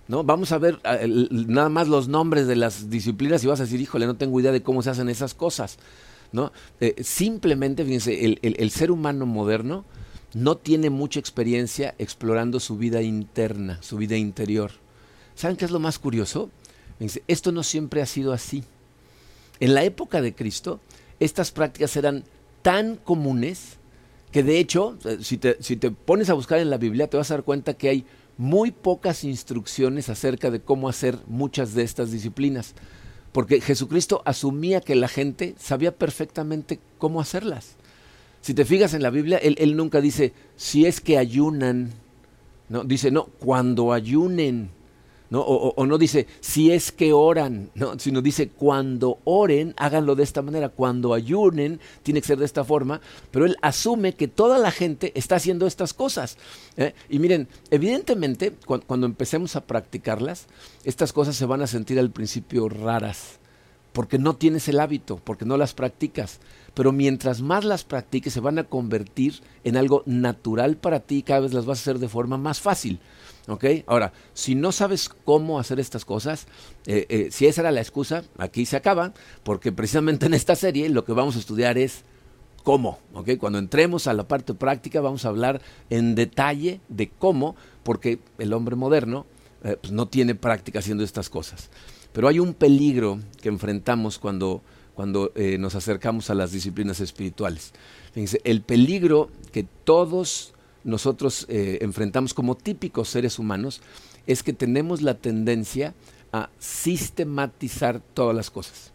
¿no? 0.06 0.22
Vamos 0.22 0.52
a 0.52 0.58
ver 0.58 0.78
ah, 0.84 0.98
nada 1.08 1.68
más 1.68 1.88
los 1.88 2.06
nombres 2.06 2.46
de 2.46 2.54
las 2.54 2.88
disciplinas 2.88 3.42
y 3.42 3.48
vas 3.48 3.58
a 3.58 3.64
decir, 3.64 3.80
híjole, 3.80 4.06
no 4.06 4.14
tengo 4.14 4.38
idea 4.38 4.52
de 4.52 4.62
cómo 4.62 4.80
se 4.82 4.90
hacen 4.90 5.08
esas 5.08 5.34
cosas. 5.34 5.78
¿no? 6.30 6.52
Eh, 6.78 6.94
simplemente, 7.02 7.84
fíjense, 7.84 8.38
el 8.40 8.70
ser 8.70 8.92
humano 8.92 9.26
moderno 9.26 9.84
no 10.34 10.56
tiene 10.56 10.90
mucha 10.90 11.20
experiencia 11.20 11.94
explorando 11.98 12.60
su 12.60 12.76
vida 12.76 13.02
interna, 13.02 13.78
su 13.82 13.96
vida 13.96 14.16
interior. 14.16 14.72
¿Saben 15.34 15.56
qué 15.56 15.64
es 15.64 15.70
lo 15.70 15.80
más 15.80 15.98
curioso? 15.98 16.50
Esto 17.26 17.52
no 17.52 17.62
siempre 17.62 18.00
ha 18.02 18.06
sido 18.06 18.32
así. 18.32 18.64
En 19.60 19.74
la 19.74 19.84
época 19.84 20.20
de 20.20 20.34
Cristo, 20.34 20.80
estas 21.20 21.50
prácticas 21.50 21.96
eran 21.96 22.24
tan 22.62 22.96
comunes 22.96 23.78
que 24.30 24.42
de 24.42 24.58
hecho, 24.58 24.96
eh, 25.04 25.18
si 25.20 25.36
te, 25.36 25.62
si 25.62 25.76
te 25.76 25.90
pones 25.90 26.30
a 26.30 26.34
buscar 26.34 26.58
en 26.58 26.70
la 26.70 26.78
Biblia, 26.78 27.08
te 27.08 27.18
vas 27.18 27.30
a 27.30 27.34
dar 27.34 27.44
cuenta 27.44 27.74
que 27.74 27.90
hay 27.90 28.06
muy 28.38 28.70
pocas 28.70 29.24
instrucciones 29.24 30.08
acerca 30.08 30.50
de 30.50 30.60
cómo 30.60 30.88
hacer 30.88 31.18
muchas 31.26 31.74
de 31.74 31.82
estas 31.82 32.10
disciplinas. 32.10 32.74
Porque 33.32 33.60
Jesucristo 33.60 34.22
asumía 34.24 34.80
que 34.80 34.94
la 34.94 35.08
gente 35.08 35.54
sabía 35.58 35.96
perfectamente 35.96 36.80
cómo 36.98 37.20
hacerlas. 37.20 37.76
Si 38.42 38.54
te 38.54 38.64
fijas 38.64 38.92
en 38.92 39.02
la 39.02 39.10
Biblia, 39.10 39.38
él, 39.38 39.76
nunca 39.76 40.00
dice, 40.00 40.32
si 40.56 40.84
es 40.84 41.00
que 41.00 41.16
ayunan. 41.16 41.92
No, 42.68 42.82
dice, 42.82 43.12
no, 43.12 43.26
cuando 43.38 43.92
ayunen. 43.92 44.70
¿no? 45.30 45.40
O, 45.42 45.86
no 45.86 45.96
dice, 45.96 46.26
si 46.40 46.72
es 46.72 46.90
que 46.90 47.12
oran, 47.12 47.70
¿no? 47.76 47.98
sino 47.98 48.20
dice, 48.20 48.48
cuando 48.48 49.20
oren, 49.24 49.74
háganlo 49.78 50.16
de 50.16 50.24
esta 50.24 50.42
manera. 50.42 50.70
Cuando 50.70 51.14
ayunen, 51.14 51.78
tiene 52.02 52.20
que 52.20 52.26
ser 52.26 52.38
de 52.38 52.44
esta 52.44 52.64
forma. 52.64 53.00
Pero 53.30 53.46
él 53.46 53.56
asume 53.62 54.14
que 54.14 54.26
toda 54.26 54.58
la 54.58 54.72
gente 54.72 55.12
está 55.14 55.36
haciendo 55.36 55.68
estas 55.68 55.94
cosas. 55.94 56.36
¿eh? 56.76 56.94
Y 57.08 57.20
miren, 57.20 57.46
evidentemente, 57.70 58.52
cuando 58.86 59.06
empecemos 59.06 59.54
a 59.54 59.64
practicarlas, 59.64 60.48
estas 60.82 61.12
cosas 61.12 61.36
se 61.36 61.46
van 61.46 61.62
a 61.62 61.68
sentir 61.68 61.96
al 62.00 62.10
principio 62.10 62.68
raras 62.68 63.38
porque 63.92 64.18
no 64.18 64.34
tienes 64.36 64.68
el 64.68 64.80
hábito, 64.80 65.20
porque 65.22 65.44
no 65.44 65.56
las 65.56 65.74
practicas. 65.74 66.40
Pero 66.74 66.92
mientras 66.92 67.42
más 67.42 67.64
las 67.64 67.84
practiques, 67.84 68.32
se 68.32 68.40
van 68.40 68.58
a 68.58 68.64
convertir 68.64 69.40
en 69.64 69.76
algo 69.76 70.02
natural 70.06 70.76
para 70.76 71.00
ti 71.00 71.18
y 71.18 71.22
cada 71.22 71.40
vez 71.40 71.52
las 71.52 71.66
vas 71.66 71.78
a 71.78 71.82
hacer 71.82 71.98
de 71.98 72.08
forma 72.08 72.38
más 72.38 72.60
fácil. 72.60 73.00
¿Ok? 73.48 73.64
Ahora, 73.86 74.12
si 74.34 74.54
no 74.54 74.72
sabes 74.72 75.08
cómo 75.08 75.58
hacer 75.58 75.80
estas 75.80 76.04
cosas, 76.04 76.46
eh, 76.86 77.06
eh, 77.08 77.28
si 77.30 77.46
esa 77.46 77.62
era 77.62 77.72
la 77.72 77.80
excusa, 77.80 78.22
aquí 78.38 78.66
se 78.66 78.76
acaba, 78.76 79.12
porque 79.42 79.72
precisamente 79.72 80.26
en 80.26 80.34
esta 80.34 80.54
serie 80.54 80.88
lo 80.88 81.04
que 81.04 81.12
vamos 81.12 81.36
a 81.36 81.40
estudiar 81.40 81.76
es 81.76 82.04
cómo. 82.62 82.98
¿Ok? 83.14 83.30
Cuando 83.38 83.58
entremos 83.58 84.06
a 84.06 84.14
la 84.14 84.28
parte 84.28 84.54
práctica, 84.54 85.00
vamos 85.00 85.24
a 85.24 85.28
hablar 85.28 85.60
en 85.90 86.14
detalle 86.14 86.80
de 86.88 87.10
cómo, 87.10 87.56
porque 87.82 88.20
el 88.38 88.52
hombre 88.52 88.76
moderno 88.76 89.26
eh, 89.64 89.76
pues 89.80 89.92
no 89.92 90.06
tiene 90.06 90.34
práctica 90.34 90.78
haciendo 90.78 91.04
estas 91.04 91.28
cosas. 91.28 91.70
Pero 92.12 92.28
hay 92.28 92.38
un 92.38 92.54
peligro 92.54 93.20
que 93.40 93.48
enfrentamos 93.48 94.18
cuando, 94.18 94.62
cuando 94.94 95.32
eh, 95.34 95.58
nos 95.58 95.74
acercamos 95.74 96.30
a 96.30 96.34
las 96.34 96.52
disciplinas 96.52 97.00
espirituales. 97.00 97.72
el 98.14 98.62
peligro 98.62 99.30
que 99.52 99.64
todos 99.84 100.52
nosotros 100.84 101.46
eh, 101.48 101.78
enfrentamos 101.80 102.34
como 102.34 102.56
típicos 102.56 103.08
seres 103.08 103.38
humanos 103.38 103.80
es 104.26 104.42
que 104.42 104.52
tenemos 104.52 105.02
la 105.02 105.14
tendencia 105.14 105.94
a 106.32 106.50
sistematizar 106.58 108.00
todas 108.14 108.34
las 108.34 108.50
cosas. 108.50 108.92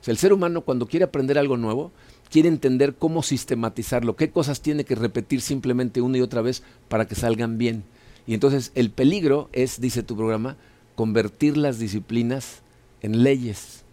O 0.00 0.04
sea, 0.04 0.12
el 0.12 0.18
ser 0.18 0.32
humano 0.32 0.60
cuando 0.60 0.86
quiere 0.86 1.04
aprender 1.04 1.38
algo 1.38 1.56
nuevo, 1.56 1.90
quiere 2.30 2.48
entender 2.48 2.94
cómo 2.94 3.22
sistematizarlo, 3.22 4.16
qué 4.16 4.30
cosas 4.30 4.60
tiene 4.60 4.84
que 4.84 4.94
repetir 4.94 5.40
simplemente 5.40 6.00
una 6.00 6.18
y 6.18 6.22
otra 6.22 6.42
vez 6.42 6.62
para 6.88 7.06
que 7.06 7.14
salgan 7.14 7.58
bien. 7.58 7.84
Y 8.26 8.34
entonces 8.34 8.72
el 8.74 8.90
peligro 8.90 9.48
es, 9.52 9.80
dice 9.80 10.02
tu 10.02 10.16
programa, 10.16 10.56
convertir 10.94 11.56
las 11.56 11.78
disciplinas 11.78 12.62
en 13.02 13.22
leyes. 13.22 13.84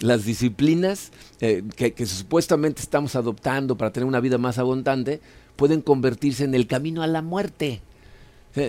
Las 0.00 0.24
disciplinas 0.24 1.12
eh, 1.40 1.62
que, 1.76 2.06
supuestamente 2.06 2.82
estamos 2.82 3.14
adoptando 3.14 3.76
para 3.76 3.92
tener 3.92 4.06
una 4.06 4.20
vida 4.20 4.38
más 4.38 4.58
abundante 4.58 5.20
pueden 5.56 5.80
convertirse 5.80 6.44
en 6.44 6.54
el 6.54 6.66
camino 6.66 7.02
a 7.02 7.06
la 7.06 7.22
muerte. 7.22 7.82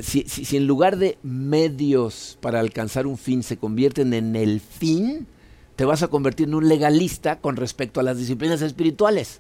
si, 0.02 0.26
en 0.56 0.68
lugar 0.68 0.98
de 0.98 1.18
medios 1.24 2.38
para 2.40 2.60
alcanzar 2.60 3.08
un 3.08 3.18
fin 3.18 3.42
se 3.44 3.58
convierten 3.58 4.14
en 4.14 4.36
el 4.36 4.60
fin, 4.60 5.28
te 5.76 5.86
vas 5.86 6.04
a 6.04 6.08
convertir 6.08 6.48
en 6.48 6.56
un 6.56 6.70
legalista 6.70 7.40
con 7.40 7.56
respecto 7.56 8.00
a 8.00 8.04
las 8.04 8.18
disciplinas 8.18 8.62
espirituales. 8.62 9.40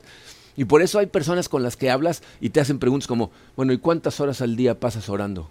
Y 0.55 0.65
por 0.65 0.81
eso 0.81 0.99
hay 0.99 1.07
personas 1.07 1.49
con 1.49 1.63
las 1.63 1.77
que 1.77 1.89
hablas 1.89 2.21
y 2.39 2.49
te 2.49 2.59
hacen 2.59 2.79
preguntas 2.79 3.07
como, 3.07 3.31
bueno, 3.55 3.73
¿y 3.73 3.77
cuántas 3.77 4.19
horas 4.19 4.41
al 4.41 4.55
día 4.55 4.79
pasas 4.79 5.09
orando? 5.09 5.49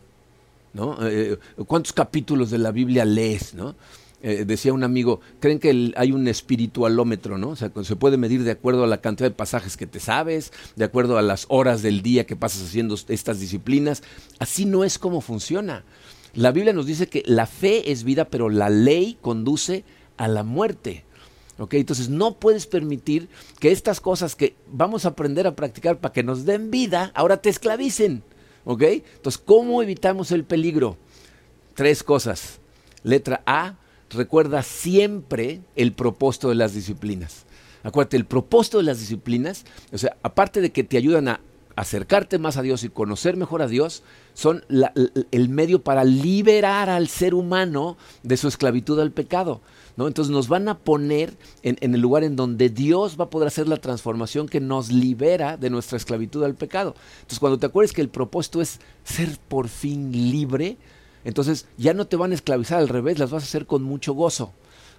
¿no? 0.73 0.95
Eh, 1.07 1.39
eh, 1.59 1.65
¿Cuántos 1.67 1.93
capítulos 1.93 2.51
de 2.51 2.59
la 2.59 2.71
Biblia 2.71 3.05
lees? 3.05 3.55
¿no? 3.55 3.75
Eh, 4.25 4.45
decía 4.47 4.73
un 4.73 4.85
amigo, 4.85 5.21
creen 5.41 5.59
que 5.59 5.93
hay 5.97 6.13
un 6.13 6.29
espiritualómetro, 6.29 7.39
¿no? 7.39 7.51
O 7.51 7.57
sea, 7.57 7.73
se 7.83 7.97
puede 7.97 8.17
medir 8.17 8.45
de 8.45 8.53
acuerdo 8.53 8.85
a 8.85 8.87
la 8.87 9.01
cantidad 9.01 9.29
de 9.29 9.35
pasajes 9.35 9.77
que 9.77 9.89
te 9.89 9.99
sabes, 9.99 10.53
de 10.77 10.85
acuerdo 10.85 11.19
a 11.19 11.23
las 11.23 11.47
horas 11.49 11.83
del 11.83 12.03
día 12.03 12.25
que 12.25 12.37
pasas 12.37 12.63
haciendo 12.63 12.97
estas 13.09 13.41
disciplinas. 13.41 14.05
Así 14.39 14.65
no 14.65 14.85
es 14.85 15.01
como 15.01 15.23
funciona. 15.23 15.83
La 16.35 16.53
Biblia 16.53 16.73
nos 16.73 16.87
dice 16.87 17.09
que 17.09 17.25
la 17.27 17.47
fe 17.47 17.91
es 17.91 18.05
vida, 18.05 18.27
pero 18.27 18.49
la 18.49 18.71
ley 18.71 19.19
conduce 19.21 19.85
a 20.17 20.29
la 20.29 20.45
muerte. 20.45 21.05
¿Ok? 21.59 21.75
Entonces 21.75 22.09
no 22.09 22.39
puedes 22.39 22.69
permitir 22.69 23.29
que 23.59 23.73
estas 23.73 24.01
cosas 24.01 24.37
que 24.37 24.55
vamos 24.71 25.05
a 25.05 25.09
aprender 25.09 25.49
a 25.49 25.57
practicar 25.57 25.99
para 25.99 26.13
que 26.13 26.23
nos 26.23 26.45
den 26.45 26.71
vida, 26.71 27.11
ahora 27.17 27.39
te 27.39 27.51
esclavicen. 27.51 28.23
¿Ok? 28.65 28.83
Entonces, 28.83 29.43
¿cómo 29.45 29.83
evitamos 29.83 30.31
el 30.31 30.45
peligro? 30.45 30.97
Tres 31.75 32.05
cosas. 32.05 32.61
Letra 33.03 33.43
A, 33.47 33.77
recuerda 34.15 34.63
siempre 34.63 35.61
el 35.77 35.93
propósito 35.93 36.49
de 36.49 36.55
las 36.55 36.75
disciplinas. 36.75 37.45
Acuérdate, 37.83 38.17
el 38.17 38.27
propósito 38.27 38.79
de 38.79 38.85
las 38.85 39.01
disciplinas, 39.01 39.65
o 39.93 39.99
sea, 39.99 40.17
aparte 40.23 40.61
de 40.61 40.71
que 40.71 40.85
te 40.85 40.97
ayudan 40.97 41.29
a 41.29 41.41
acercarte 41.75 42.39
más 42.39 42.57
a 42.57 42.63
Dios 42.63 42.85
y 42.85 42.89
conocer 42.89 43.37
mejor 43.37 43.63
a 43.63 43.67
Dios 43.67 44.03
son 44.35 44.65
el 45.31 45.49
medio 45.49 45.83
para 45.83 46.05
liberar 46.05 46.91
al 46.91 47.09
ser 47.09 47.35
humano 47.35 47.97
de 48.23 48.37
su 48.37 48.49
esclavitud 48.49 49.01
al 49.01 49.11
pecado. 49.11 49.61
Entonces 49.99 50.31
nos 50.31 50.49
van 50.49 50.69
a 50.69 50.79
poner 50.79 51.35
en, 51.63 51.77
en, 51.81 51.95
el 51.95 52.01
lugar 52.01 52.25
en 52.25 52.35
donde 52.35 52.71
Dios 52.71 53.17
va 53.21 53.25
a 53.25 53.31
poder 53.31 53.49
hacer 53.49 53.69
la 53.69 53.77
transformación 53.77 54.49
que 54.49 54.61
nos 54.61 54.91
libera 54.91 55.57
de 55.57 55.71
nuestra 55.71 55.97
esclavitud 55.97 56.43
al 56.45 56.55
pecado. 56.55 56.95
Entonces 57.17 57.39
cuando 57.39 57.59
te 57.59 57.67
acuerdes 57.67 57.93
que 57.93 58.01
el 58.01 58.09
propósito 58.09 58.63
es 58.63 58.81
ser 59.05 59.39
por 59.49 59.69
fin 59.69 60.11
libre, 60.13 60.79
entonces 61.25 61.67
ya 61.77 61.95
no 61.95 62.07
te 62.07 62.17
van 62.17 62.33
a 62.33 62.35
esclavizar 62.35 62.79
al 62.79 62.89
revés, 62.89 63.19
las 63.19 63.31
vas 63.31 63.43
a 63.43 63.47
hacer 63.47 63.67
con 63.67 63.83
mucho 63.83 64.13
gozo. 64.15 64.53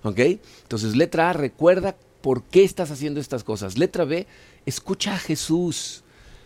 ¿Ok? 0.03 0.19
Entonces 0.63 0.95
letra 0.95 1.29
A, 1.29 1.33
recuerda 1.33 1.95
por 2.21 2.43
qué 2.43 2.63
estás 2.63 2.91
haciendo 2.91 3.19
estas 3.19 3.43
cosas. 3.43 3.77
Letra 3.77 4.05
B, 4.05 4.27
escucha 4.65 5.13
a 5.13 5.17
Jesús. 5.17 6.03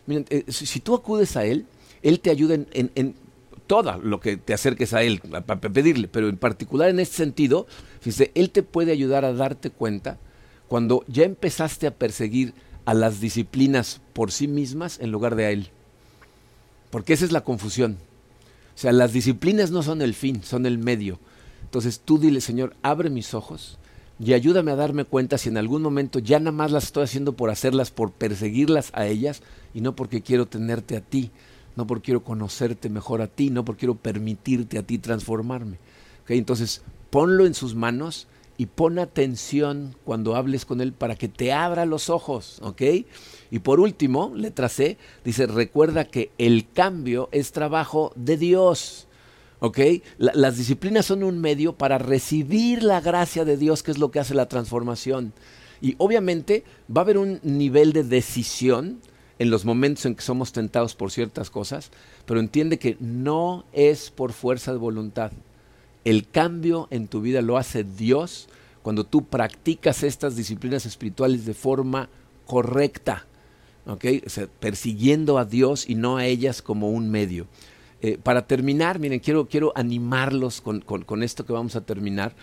Eh, 0.07 0.45
si, 0.49 0.79
tú 0.79 0.95
acudes 0.95 1.37
a 1.37 1.45
Él, 1.45 1.65
Él 2.01 2.19
te 2.19 2.29
ayuda 2.29 2.55
en, 2.71 3.15
todo 3.67 3.97
lo 3.97 4.19
que 4.19 4.37
te 4.37 4.53
acerques 4.53 4.93
a 4.93 5.03
Él 5.03 5.19
para 5.19 5.59
pedirle, 5.59 6.07
pero 6.07 6.29
en 6.29 6.37
particular 6.37 6.89
en 6.89 6.99
este 6.99 7.17
sentido, 7.17 7.67
fíjese, 7.99 8.31
Él 8.33 8.49
te 8.49 8.63
puede 8.63 8.91
ayudar 8.91 9.25
a 9.25 9.33
darte 9.33 9.69
cuenta 9.69 10.17
cuando 10.67 11.03
ya 11.07 11.23
empezaste 11.23 11.85
a 11.85 11.93
perseguir 11.93 12.53
a 12.85 12.93
las 12.93 13.19
disciplinas 13.19 14.01
por 14.13 14.31
sí 14.31 14.47
mismas 14.47 14.99
en 14.99 15.11
lugar 15.11 15.35
de 15.35 15.45
a 15.45 15.51
Él. 15.51 15.69
Porque 16.89 17.13
esa 17.13 17.25
es 17.25 17.31
la 17.31 17.41
confusión. 17.41 17.97
O 18.77 18.79
sea, 18.79 18.91
las 18.91 19.11
disciplinas 19.11 19.71
no 19.71 19.81
son 19.81 20.03
el 20.03 20.13
fin, 20.13 20.43
son 20.43 20.67
el 20.67 20.77
medio. 20.77 21.17
Entonces 21.63 21.99
tú 21.99 22.19
dile, 22.19 22.41
Señor, 22.41 22.75
abre 22.83 23.09
mis 23.09 23.33
ojos 23.33 23.79
y 24.19 24.33
ayúdame 24.33 24.69
a 24.69 24.75
darme 24.75 25.03
cuenta 25.03 25.39
si 25.39 25.49
en 25.49 25.57
algún 25.57 25.81
momento 25.81 26.19
ya 26.19 26.37
nada 26.37 26.51
más 26.51 26.71
las 26.71 26.83
estoy 26.83 27.05
haciendo 27.05 27.33
por 27.33 27.49
hacerlas, 27.49 27.89
por 27.89 28.11
perseguirlas 28.11 28.91
a 28.93 29.07
ellas 29.07 29.41
y 29.73 29.81
no 29.81 29.95
porque 29.95 30.21
quiero 30.21 30.45
tenerte 30.45 30.95
a 30.95 31.01
ti, 31.01 31.31
no 31.75 31.87
porque 31.87 32.05
quiero 32.05 32.23
conocerte 32.23 32.87
mejor 32.87 33.23
a 33.23 33.27
ti, 33.27 33.49
no 33.49 33.65
porque 33.65 33.79
quiero 33.79 33.95
permitirte 33.95 34.77
a 34.77 34.83
ti 34.83 34.99
transformarme. 34.99 35.79
Entonces, 36.27 36.83
ponlo 37.09 37.47
en 37.47 37.55
sus 37.55 37.73
manos 37.73 38.27
y 38.57 38.65
pon 38.65 38.97
atención 38.97 39.95
cuando 40.03 40.35
hables 40.35 40.65
con 40.65 40.81
él 40.81 40.91
para 40.91 41.15
que 41.15 41.27
te 41.27 41.53
abra 41.53 41.85
los 41.85 42.09
ojos, 42.09 42.59
¿ok? 42.61 42.81
Y 43.51 43.59
por 43.59 43.79
último, 43.79 44.31
letra 44.35 44.67
C, 44.67 44.97
dice, 45.23 45.45
recuerda 45.45 46.05
que 46.05 46.31
el 46.37 46.69
cambio 46.71 47.29
es 47.31 47.51
trabajo 47.51 48.11
de 48.15 48.37
Dios. 48.37 49.03
¿Ok? 49.59 49.79
las 50.19 50.55
disciplinas 50.55 51.07
son 51.07 51.23
un 51.23 51.41
medio 51.41 51.73
para 51.73 51.97
recibir 51.97 52.83
la 52.83 53.01
gracia 53.01 53.43
de 53.43 53.57
Dios, 53.57 53.81
que 53.81 53.89
es 53.89 53.97
lo 53.97 54.11
que 54.11 54.19
hace 54.19 54.35
la 54.35 54.47
transformación. 54.47 55.33
Y 55.81 55.95
obviamente 55.97 56.63
va 56.95 57.01
a 57.01 57.05
haber 57.05 57.17
un 57.17 57.39
nivel 57.41 57.91
de 57.91 58.03
decisión 58.03 58.99
en 59.39 59.49
los 59.49 59.65
momentos 59.65 60.05
en 60.05 60.13
que 60.13 60.21
somos 60.21 60.51
tentados 60.51 60.93
por 60.93 61.11
ciertas 61.11 61.49
cosas, 61.49 61.89
pero 62.27 62.39
entiende 62.39 62.77
que 62.77 62.97
no 62.99 63.65
es 63.73 64.11
por 64.11 64.31
fuerza 64.31 64.71
de 64.71 64.77
voluntad. 64.77 65.31
El 66.07 66.25
cambio 66.25 66.87
en 66.89 67.09
tu 67.09 67.19
vida 67.19 67.41
lo 67.41 67.57
hace 67.57 67.83
Dios 67.83 68.47
cuando 68.81 69.03
tú 69.03 69.25
practicas 69.25 70.03
estas 70.03 70.37
disciplinas 70.37 70.85
espirituales 70.85 71.45
de 71.45 71.53
forma 71.53 72.07
correcta, 72.45 73.25
persiguiendo 74.61 75.37
a 75.37 75.43
Dios 75.43 75.89
y 75.89 75.95
no 75.95 76.15
a 76.15 76.25
ellas 76.25 76.61
como 76.61 76.91
un 76.91 77.09
medio. 77.09 77.45
Eh, 78.01 78.17
para 78.23 78.47
terminar, 78.47 78.99
miren, 78.99 79.19
quiero, 79.19 79.49
quiero 79.49 79.73
animarlos 79.75 80.61
con, 80.61 80.79
con, 80.79 81.23
esto 81.23 81.45
que 81.45 81.51
vamos 81.51 81.75
a 81.75 81.81
terminar. 81.81 82.33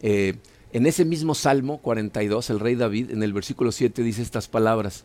Eh, 0.00 0.34
en 0.72 0.86
ese 0.86 1.04
mismo 1.04 1.36
Salmo 1.36 1.78
42, 1.78 2.50
el 2.50 2.58
rey 2.58 2.74
David, 2.74 3.12
en 3.12 3.22
el 3.22 3.32
versículo 3.32 3.70
7, 3.70 4.02
dice 4.02 4.22
estas 4.22 4.48
palabras. 4.48 5.04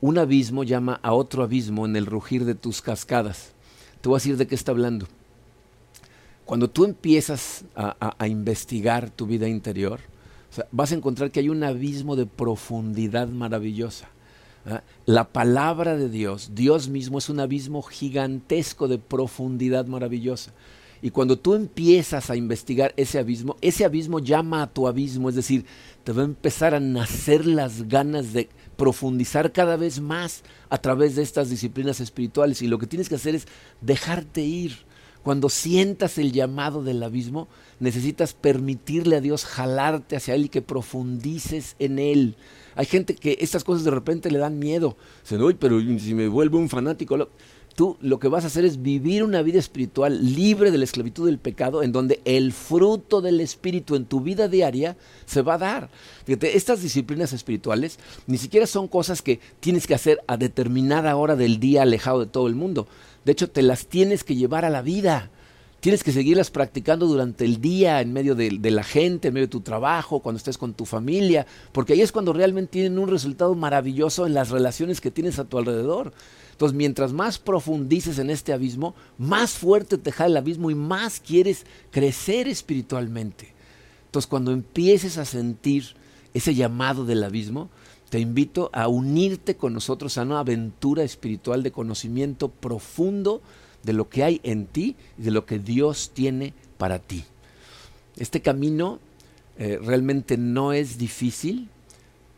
Un 0.00 0.18
abismo 0.18 0.64
llama 0.64 0.98
a 1.04 1.12
otro 1.12 1.44
abismo 1.44 1.86
en 1.86 1.94
el 1.94 2.06
rugir 2.06 2.46
de 2.46 2.56
tus 2.56 2.82
cascadas. 2.82 3.52
Te 4.00 4.08
voy 4.08 4.16
a 4.16 4.18
decir 4.18 4.38
de 4.38 4.48
qué 4.48 4.56
está 4.56 4.72
hablando. 4.72 5.06
Cuando 6.44 6.68
tú 6.68 6.84
empiezas 6.84 7.64
a, 7.74 8.26
investigar 8.26 9.10
tu 9.10 9.26
vida 9.26 9.48
interior, 9.48 10.00
vas 10.70 10.92
a 10.92 10.94
encontrar 10.94 11.30
que 11.30 11.40
hay 11.40 11.48
un 11.48 11.64
abismo 11.64 12.16
de 12.16 12.26
profundidad 12.26 13.28
maravillosa. 13.28 14.08
La 15.06 15.24
palabra 15.24 15.96
de 15.96 16.08
Dios, 16.08 16.50
Dios 16.54 16.88
mismo 16.88 17.18
es 17.18 17.28
un 17.28 17.40
abismo 17.40 17.82
gigantesco 17.82 18.88
de 18.88 18.98
profundidad 18.98 19.86
maravillosa. 19.86 20.52
Y 21.02 21.10
cuando 21.10 21.38
tú 21.38 21.54
empiezas 21.54 22.30
a 22.30 22.36
investigar 22.36 22.94
ese 22.96 23.18
abismo, 23.18 23.56
ese 23.60 23.84
abismo 23.84 24.20
llama 24.20 24.62
a 24.62 24.66
tu 24.66 24.88
abismo, 24.88 25.28
es 25.28 25.34
decir, 25.34 25.66
te 26.02 26.12
va 26.12 26.22
a 26.22 26.24
empezar 26.24 26.74
a 26.74 26.80
nacer 26.80 27.44
las 27.44 27.88
ganas 27.88 28.32
de 28.32 28.48
profundizar 28.76 29.52
cada 29.52 29.76
vez 29.76 30.00
más 30.00 30.42
a 30.70 30.78
través 30.78 31.14
de 31.16 31.22
estas 31.22 31.50
disciplinas 31.50 32.00
espirituales. 32.00 32.62
Y 32.62 32.68
lo 32.68 32.78
que 32.78 32.86
tienes 32.86 33.10
que 33.10 33.16
hacer 33.16 33.34
es 33.34 33.46
dejarte 33.82 34.42
ir. 34.42 34.78
Cuando 35.24 35.48
sientas 35.48 36.18
el 36.18 36.32
llamado 36.32 36.84
del 36.84 37.02
abismo, 37.02 37.48
necesitas 37.80 38.34
permitirle 38.34 39.16
a 39.16 39.20
Dios 39.22 39.46
jalarte 39.46 40.16
hacia 40.16 40.34
Él 40.34 40.44
y 40.44 40.48
que 40.50 40.60
profundices 40.60 41.76
en 41.78 41.98
Él. 41.98 42.36
Hay 42.76 42.84
gente 42.84 43.14
que 43.14 43.38
estas 43.40 43.64
cosas 43.64 43.84
de 43.84 43.90
repente 43.90 44.30
le 44.30 44.38
dan 44.38 44.58
miedo. 44.58 44.98
Dicen, 45.22 45.42
uy, 45.42 45.54
pero 45.54 45.80
si 45.80 46.12
me 46.12 46.28
vuelvo 46.28 46.58
un 46.58 46.68
fanático. 46.68 47.16
Tú 47.74 47.96
lo 48.00 48.20
que 48.20 48.28
vas 48.28 48.44
a 48.44 48.46
hacer 48.46 48.64
es 48.64 48.82
vivir 48.82 49.24
una 49.24 49.42
vida 49.42 49.58
espiritual 49.58 50.34
libre 50.36 50.70
de 50.70 50.78
la 50.78 50.84
esclavitud 50.84 51.26
del 51.26 51.38
pecado, 51.38 51.82
en 51.82 51.90
donde 51.90 52.20
el 52.24 52.52
fruto 52.52 53.20
del 53.20 53.40
Espíritu 53.40 53.96
en 53.96 54.04
tu 54.04 54.20
vida 54.20 54.46
diaria 54.46 54.96
se 55.26 55.42
va 55.42 55.54
a 55.54 55.58
dar. 55.58 55.90
Fíjate, 56.24 56.56
estas 56.56 56.82
disciplinas 56.82 57.32
espirituales 57.32 57.98
ni 58.28 58.38
siquiera 58.38 58.68
son 58.68 58.86
cosas 58.86 59.22
que 59.22 59.40
tienes 59.58 59.88
que 59.88 59.94
hacer 59.94 60.20
a 60.28 60.36
determinada 60.36 61.16
hora 61.16 61.34
del 61.34 61.58
día 61.58 61.82
alejado 61.82 62.20
de 62.20 62.26
todo 62.26 62.46
el 62.46 62.54
mundo. 62.54 62.86
De 63.24 63.32
hecho, 63.32 63.50
te 63.50 63.62
las 63.62 63.86
tienes 63.86 64.24
que 64.24 64.36
llevar 64.36 64.64
a 64.64 64.70
la 64.70 64.82
vida. 64.82 65.30
Tienes 65.80 66.02
que 66.02 66.12
seguirlas 66.12 66.50
practicando 66.50 67.06
durante 67.06 67.44
el 67.44 67.60
día, 67.60 68.00
en 68.00 68.12
medio 68.12 68.34
de, 68.34 68.50
la 68.70 68.82
gente, 68.82 69.28
en 69.28 69.34
medio 69.34 69.48
de 69.48 69.50
tu 69.50 69.60
trabajo, 69.60 70.20
cuando 70.20 70.38
estés 70.38 70.56
con 70.56 70.72
tu 70.72 70.86
familia, 70.86 71.46
porque 71.72 71.92
ahí 71.92 72.00
es 72.00 72.10
cuando 72.10 72.32
realmente 72.32 72.72
tienen 72.72 72.98
un 72.98 73.10
resultado 73.10 73.54
maravilloso 73.54 74.26
en 74.26 74.32
las 74.32 74.48
relaciones 74.48 75.02
que 75.02 75.10
tienes 75.10 75.38
a 75.38 75.44
tu 75.44 75.58
alrededor. 75.58 76.14
Entonces, 76.52 76.74
mientras 76.74 77.12
más 77.12 77.38
profundices 77.38 78.18
en 78.18 78.30
este 78.30 78.54
abismo, 78.54 78.94
más 79.18 79.52
fuerte 79.52 79.98
te 79.98 80.10
jala 80.10 80.28
el 80.30 80.36
abismo 80.38 80.70
y 80.70 80.74
más 80.74 81.20
quieres 81.20 81.66
crecer 81.90 82.48
espiritualmente. 82.48 83.52
Entonces, 84.06 84.26
cuando 84.26 84.52
empieces 84.52 85.18
a 85.18 85.26
sentir 85.26 85.96
ese 86.32 86.54
llamado 86.54 87.04
del 87.04 87.24
abismo, 87.24 87.68
te 88.14 88.20
invito 88.20 88.70
a 88.72 88.86
unirte 88.86 89.56
con 89.56 89.72
nosotros 89.72 90.18
a 90.18 90.22
una 90.22 90.38
aventura 90.38 91.02
espiritual 91.02 91.64
de 91.64 91.72
conocimiento 91.72 92.48
profundo 92.48 93.42
de 93.82 93.92
lo 93.92 94.08
que 94.08 94.22
hay 94.22 94.40
en 94.44 94.66
ti 94.66 94.94
y 95.18 95.22
de 95.22 95.32
lo 95.32 95.46
que 95.46 95.58
Dios 95.58 96.12
tiene 96.14 96.54
para 96.78 97.00
ti. 97.00 97.24
Este 98.16 98.40
camino 98.40 99.00
eh, 99.58 99.80
realmente 99.82 100.36
no 100.36 100.72
es 100.72 100.96
difícil, 100.96 101.68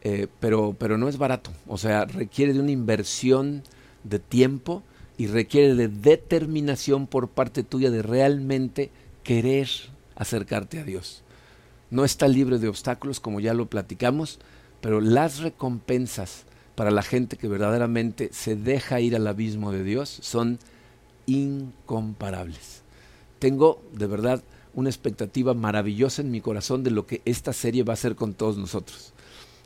eh, 0.00 0.28
pero, 0.40 0.74
pero 0.78 0.96
no 0.96 1.10
es 1.10 1.18
barato. 1.18 1.50
O 1.66 1.76
sea, 1.76 2.06
requiere 2.06 2.54
de 2.54 2.60
una 2.60 2.70
inversión 2.70 3.62
de 4.02 4.18
tiempo 4.18 4.82
y 5.18 5.26
requiere 5.26 5.74
de 5.74 5.88
determinación 5.88 7.06
por 7.06 7.28
parte 7.28 7.64
tuya 7.64 7.90
de 7.90 8.00
realmente 8.00 8.90
querer 9.24 9.68
acercarte 10.14 10.78
a 10.78 10.84
Dios. 10.84 11.22
No 11.90 12.06
está 12.06 12.28
libre 12.28 12.58
de 12.58 12.68
obstáculos, 12.68 13.20
como 13.20 13.40
ya 13.40 13.52
lo 13.52 13.66
platicamos, 13.66 14.38
pero 14.86 15.00
las 15.00 15.40
recompensas 15.40 16.44
para 16.76 16.92
la 16.92 17.02
gente 17.02 17.36
que 17.36 17.48
verdaderamente 17.48 18.30
se 18.32 18.54
deja 18.54 19.00
ir 19.00 19.16
al 19.16 19.26
abismo 19.26 19.72
de 19.72 19.82
Dios 19.82 20.16
son 20.22 20.60
incomparables. 21.26 22.82
Tengo 23.40 23.82
de 23.92 24.06
verdad 24.06 24.44
una 24.74 24.88
expectativa 24.88 25.54
maravillosa 25.54 26.22
en 26.22 26.30
mi 26.30 26.40
corazón 26.40 26.84
de 26.84 26.92
lo 26.92 27.04
que 27.04 27.20
esta 27.24 27.52
serie 27.52 27.82
va 27.82 27.94
a 27.94 27.98
hacer 27.98 28.14
con 28.14 28.32
todos 28.32 28.58
nosotros. 28.58 29.12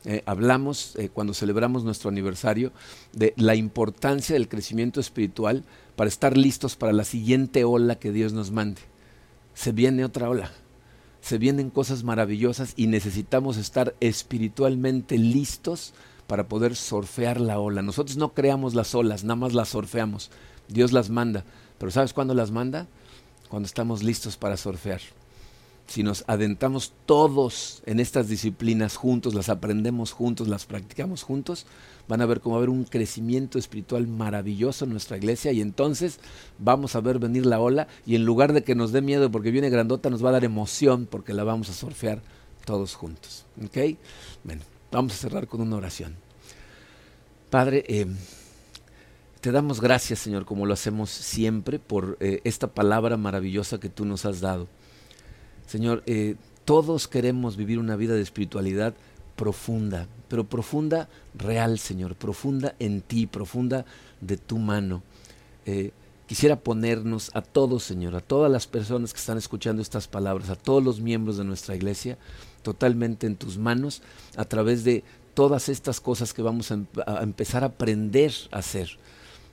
Eh, 0.05 0.23
hablamos 0.25 0.95
eh, 0.95 1.09
cuando 1.09 1.35
celebramos 1.35 1.83
nuestro 1.83 2.09
aniversario 2.09 2.71
de 3.13 3.35
la 3.37 3.53
importancia 3.53 4.33
del 4.33 4.49
crecimiento 4.49 4.99
espiritual 4.99 5.63
para 5.95 6.07
estar 6.07 6.35
listos 6.35 6.75
para 6.75 6.93
la 6.93 7.03
siguiente 7.03 7.63
ola 7.63 7.99
que 7.99 8.11
Dios 8.11 8.33
nos 8.33 8.49
mande. 8.49 8.81
Se 9.53 9.71
viene 9.71 10.03
otra 10.03 10.31
ola, 10.31 10.51
se 11.21 11.37
vienen 11.37 11.69
cosas 11.69 12.03
maravillosas 12.03 12.73
y 12.75 12.87
necesitamos 12.87 13.57
estar 13.57 13.95
espiritualmente 13.99 15.17
listos 15.17 15.93
para 16.27 16.47
poder 16.47 16.75
surfear 16.75 17.39
la 17.39 17.59
ola. 17.59 17.81
Nosotros 17.81 18.17
no 18.17 18.33
creamos 18.33 18.73
las 18.73 18.95
olas, 18.95 19.23
nada 19.23 19.35
más 19.35 19.53
las 19.53 19.69
surfeamos. 19.69 20.31
Dios 20.67 20.91
las 20.91 21.09
manda. 21.09 21.43
Pero 21.77 21.91
¿sabes 21.91 22.13
cuándo 22.13 22.33
las 22.33 22.51
manda? 22.51 22.87
Cuando 23.49 23.67
estamos 23.67 24.01
listos 24.01 24.37
para 24.37 24.57
surfear. 24.57 25.01
Si 25.87 26.03
nos 26.03 26.23
adentramos 26.27 26.93
todos 27.05 27.83
en 27.85 27.99
estas 27.99 28.29
disciplinas 28.29 28.95
juntos, 28.95 29.33
las 29.33 29.49
aprendemos 29.49 30.13
juntos, 30.13 30.47
las 30.47 30.65
practicamos 30.65 31.23
juntos, 31.23 31.65
van 32.11 32.19
a 32.19 32.25
ver 32.25 32.41
cómo 32.41 32.55
va 32.55 32.57
a 32.57 32.63
haber 32.63 32.69
un 32.69 32.83
crecimiento 32.83 33.57
espiritual 33.57 34.05
maravilloso 34.05 34.83
en 34.83 34.91
nuestra 34.91 35.15
iglesia 35.15 35.53
y 35.53 35.61
entonces 35.61 36.19
vamos 36.59 36.97
a 36.97 36.99
ver 36.99 37.19
venir 37.19 37.45
la 37.45 37.61
ola 37.61 37.87
y 38.05 38.15
en 38.15 38.25
lugar 38.25 38.51
de 38.51 38.65
que 38.65 38.75
nos 38.75 38.91
dé 38.91 39.01
miedo 39.01 39.31
porque 39.31 39.49
viene 39.49 39.69
grandota, 39.69 40.09
nos 40.09 40.21
va 40.21 40.27
a 40.27 40.33
dar 40.33 40.43
emoción 40.43 41.07
porque 41.09 41.33
la 41.33 41.45
vamos 41.45 41.69
a 41.69 41.73
surfear 41.73 42.21
todos 42.65 42.95
juntos. 42.95 43.45
¿Ok? 43.63 43.97
Bueno, 44.43 44.61
vamos 44.91 45.13
a 45.13 45.15
cerrar 45.15 45.47
con 45.47 45.61
una 45.61 45.77
oración. 45.77 46.17
Padre, 47.49 47.85
eh, 47.87 48.07
te 49.39 49.53
damos 49.53 49.79
gracias, 49.79 50.19
Señor, 50.19 50.43
como 50.43 50.65
lo 50.65 50.73
hacemos 50.73 51.09
siempre, 51.11 51.79
por 51.79 52.17
eh, 52.19 52.41
esta 52.43 52.67
palabra 52.67 53.15
maravillosa 53.15 53.79
que 53.79 53.87
tú 53.87 54.03
nos 54.03 54.25
has 54.25 54.41
dado. 54.41 54.67
Señor, 55.65 56.03
eh, 56.07 56.35
todos 56.65 57.07
queremos 57.07 57.55
vivir 57.55 57.79
una 57.79 57.95
vida 57.95 58.15
de 58.15 58.21
espiritualidad 58.21 58.95
profunda, 59.37 60.09
pero 60.31 60.45
profunda 60.45 61.09
real, 61.35 61.77
Señor, 61.77 62.15
profunda 62.15 62.73
en 62.79 63.01
ti, 63.01 63.27
profunda 63.27 63.83
de 64.21 64.37
tu 64.37 64.59
mano. 64.59 65.03
Eh, 65.65 65.91
quisiera 66.25 66.55
ponernos 66.55 67.31
a 67.33 67.41
todos, 67.41 67.83
Señor, 67.83 68.15
a 68.15 68.21
todas 68.21 68.49
las 68.49 68.65
personas 68.65 69.11
que 69.11 69.19
están 69.19 69.37
escuchando 69.37 69.81
estas 69.81 70.07
palabras, 70.07 70.49
a 70.49 70.55
todos 70.55 70.81
los 70.81 71.01
miembros 71.01 71.35
de 71.35 71.43
nuestra 71.43 71.75
iglesia, 71.75 72.17
totalmente 72.61 73.27
en 73.27 73.35
tus 73.35 73.57
manos, 73.57 74.03
a 74.37 74.45
través 74.45 74.85
de 74.85 75.03
todas 75.33 75.67
estas 75.67 75.99
cosas 75.99 76.33
que 76.33 76.41
vamos 76.41 76.71
a, 76.71 76.79
a 77.05 77.23
empezar 77.23 77.63
a 77.63 77.67
aprender 77.67 78.31
a 78.51 78.59
hacer. 78.59 78.97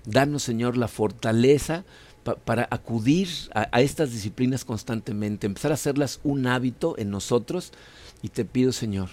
Danos, 0.04 0.44
Señor, 0.44 0.76
la 0.76 0.86
fortaleza 0.86 1.84
para 2.36 2.68
acudir 2.70 3.28
a, 3.52 3.80
estas 3.80 4.12
disciplinas 4.12 4.64
constantemente, 4.64 5.48
empezar 5.48 5.72
a 5.72 5.74
hacerlas 5.74 6.20
un 6.22 6.46
hábito 6.46 6.94
en 6.98 7.10
nosotros. 7.10 7.72
Y 8.22 8.28
te 8.28 8.44
pido, 8.44 8.70
Señor, 8.70 9.10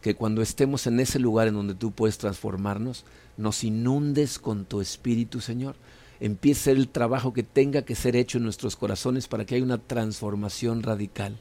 que 0.00 0.14
cuando 0.14 0.42
estemos 0.42 0.86
en 0.86 1.00
ese 1.00 1.18
lugar 1.18 1.48
en 1.48 1.54
donde 1.54 1.74
tú 1.74 1.92
puedes 1.92 2.18
transformarnos, 2.18 3.04
nos 3.36 3.64
inundes 3.64 4.38
con 4.38 4.64
tu 4.64 4.80
espíritu, 4.80 5.40
Señor. 5.40 5.76
Empiece 6.20 6.72
el 6.72 6.88
trabajo 6.88 7.32
que 7.32 7.42
tenga 7.42 7.82
que 7.82 7.94
ser 7.94 8.16
hecho 8.16 8.38
en 8.38 8.44
nuestros 8.44 8.76
corazones 8.76 9.28
para 9.28 9.44
que 9.44 9.54
haya 9.54 9.64
una 9.64 9.78
transformación 9.78 10.82
radical. 10.82 11.38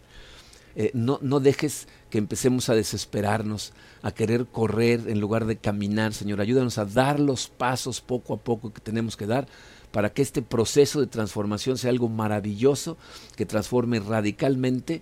Eh, 0.75 0.91
no, 0.93 1.17
no 1.23 1.39
dejes 1.39 1.87
que 2.11 2.19
empecemos 2.19 2.69
a 2.69 2.75
desesperarnos, 2.75 3.73
a 4.03 4.11
querer 4.11 4.45
correr 4.45 5.05
en 5.07 5.19
lugar 5.19 5.45
de 5.45 5.57
caminar, 5.57 6.13
Señor. 6.13 6.39
Ayúdanos 6.39 6.77
a 6.77 6.85
dar 6.85 7.19
los 7.19 7.47
pasos 7.47 7.99
poco 8.01 8.35
a 8.35 8.37
poco 8.37 8.71
que 8.71 8.81
tenemos 8.81 9.17
que 9.17 9.25
dar 9.25 9.47
para 9.91 10.13
que 10.13 10.21
este 10.21 10.43
proceso 10.43 10.99
de 10.99 11.07
transformación 11.07 11.79
sea 11.79 11.89
algo 11.89 12.09
maravilloso, 12.09 12.97
que 13.35 13.47
transforme 13.47 13.99
radicalmente 13.99 15.01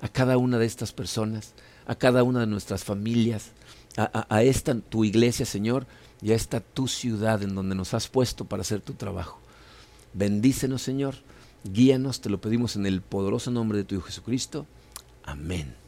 a 0.00 0.08
cada 0.08 0.36
una 0.38 0.58
de 0.58 0.66
estas 0.66 0.92
personas, 0.92 1.54
a 1.86 1.94
cada 1.94 2.22
una 2.22 2.40
de 2.40 2.46
nuestras 2.46 2.84
familias, 2.84 3.52
a, 3.96 4.42
esta 4.42 4.78
tu 4.78 5.04
iglesia, 5.04 5.46
Señor, 5.46 5.86
y 6.20 6.32
a 6.32 6.34
esta 6.34 6.60
tu 6.60 6.88
ciudad 6.88 7.42
en 7.42 7.54
donde 7.54 7.74
nos 7.74 7.94
has 7.94 8.08
puesto 8.08 8.44
para 8.44 8.62
hacer 8.62 8.80
tu 8.80 8.94
trabajo. 8.94 9.40
Bendícenos, 10.12 10.82
Señor, 10.82 11.14
guíanos, 11.64 12.20
te 12.20 12.28
lo 12.28 12.40
pedimos 12.40 12.76
en 12.76 12.86
el 12.86 13.00
poderoso 13.00 13.50
nombre 13.50 13.78
de 13.78 13.84
tu 13.84 13.94
Hijo 13.94 14.06
Jesucristo. 14.06 14.66
Amén. 15.24 15.85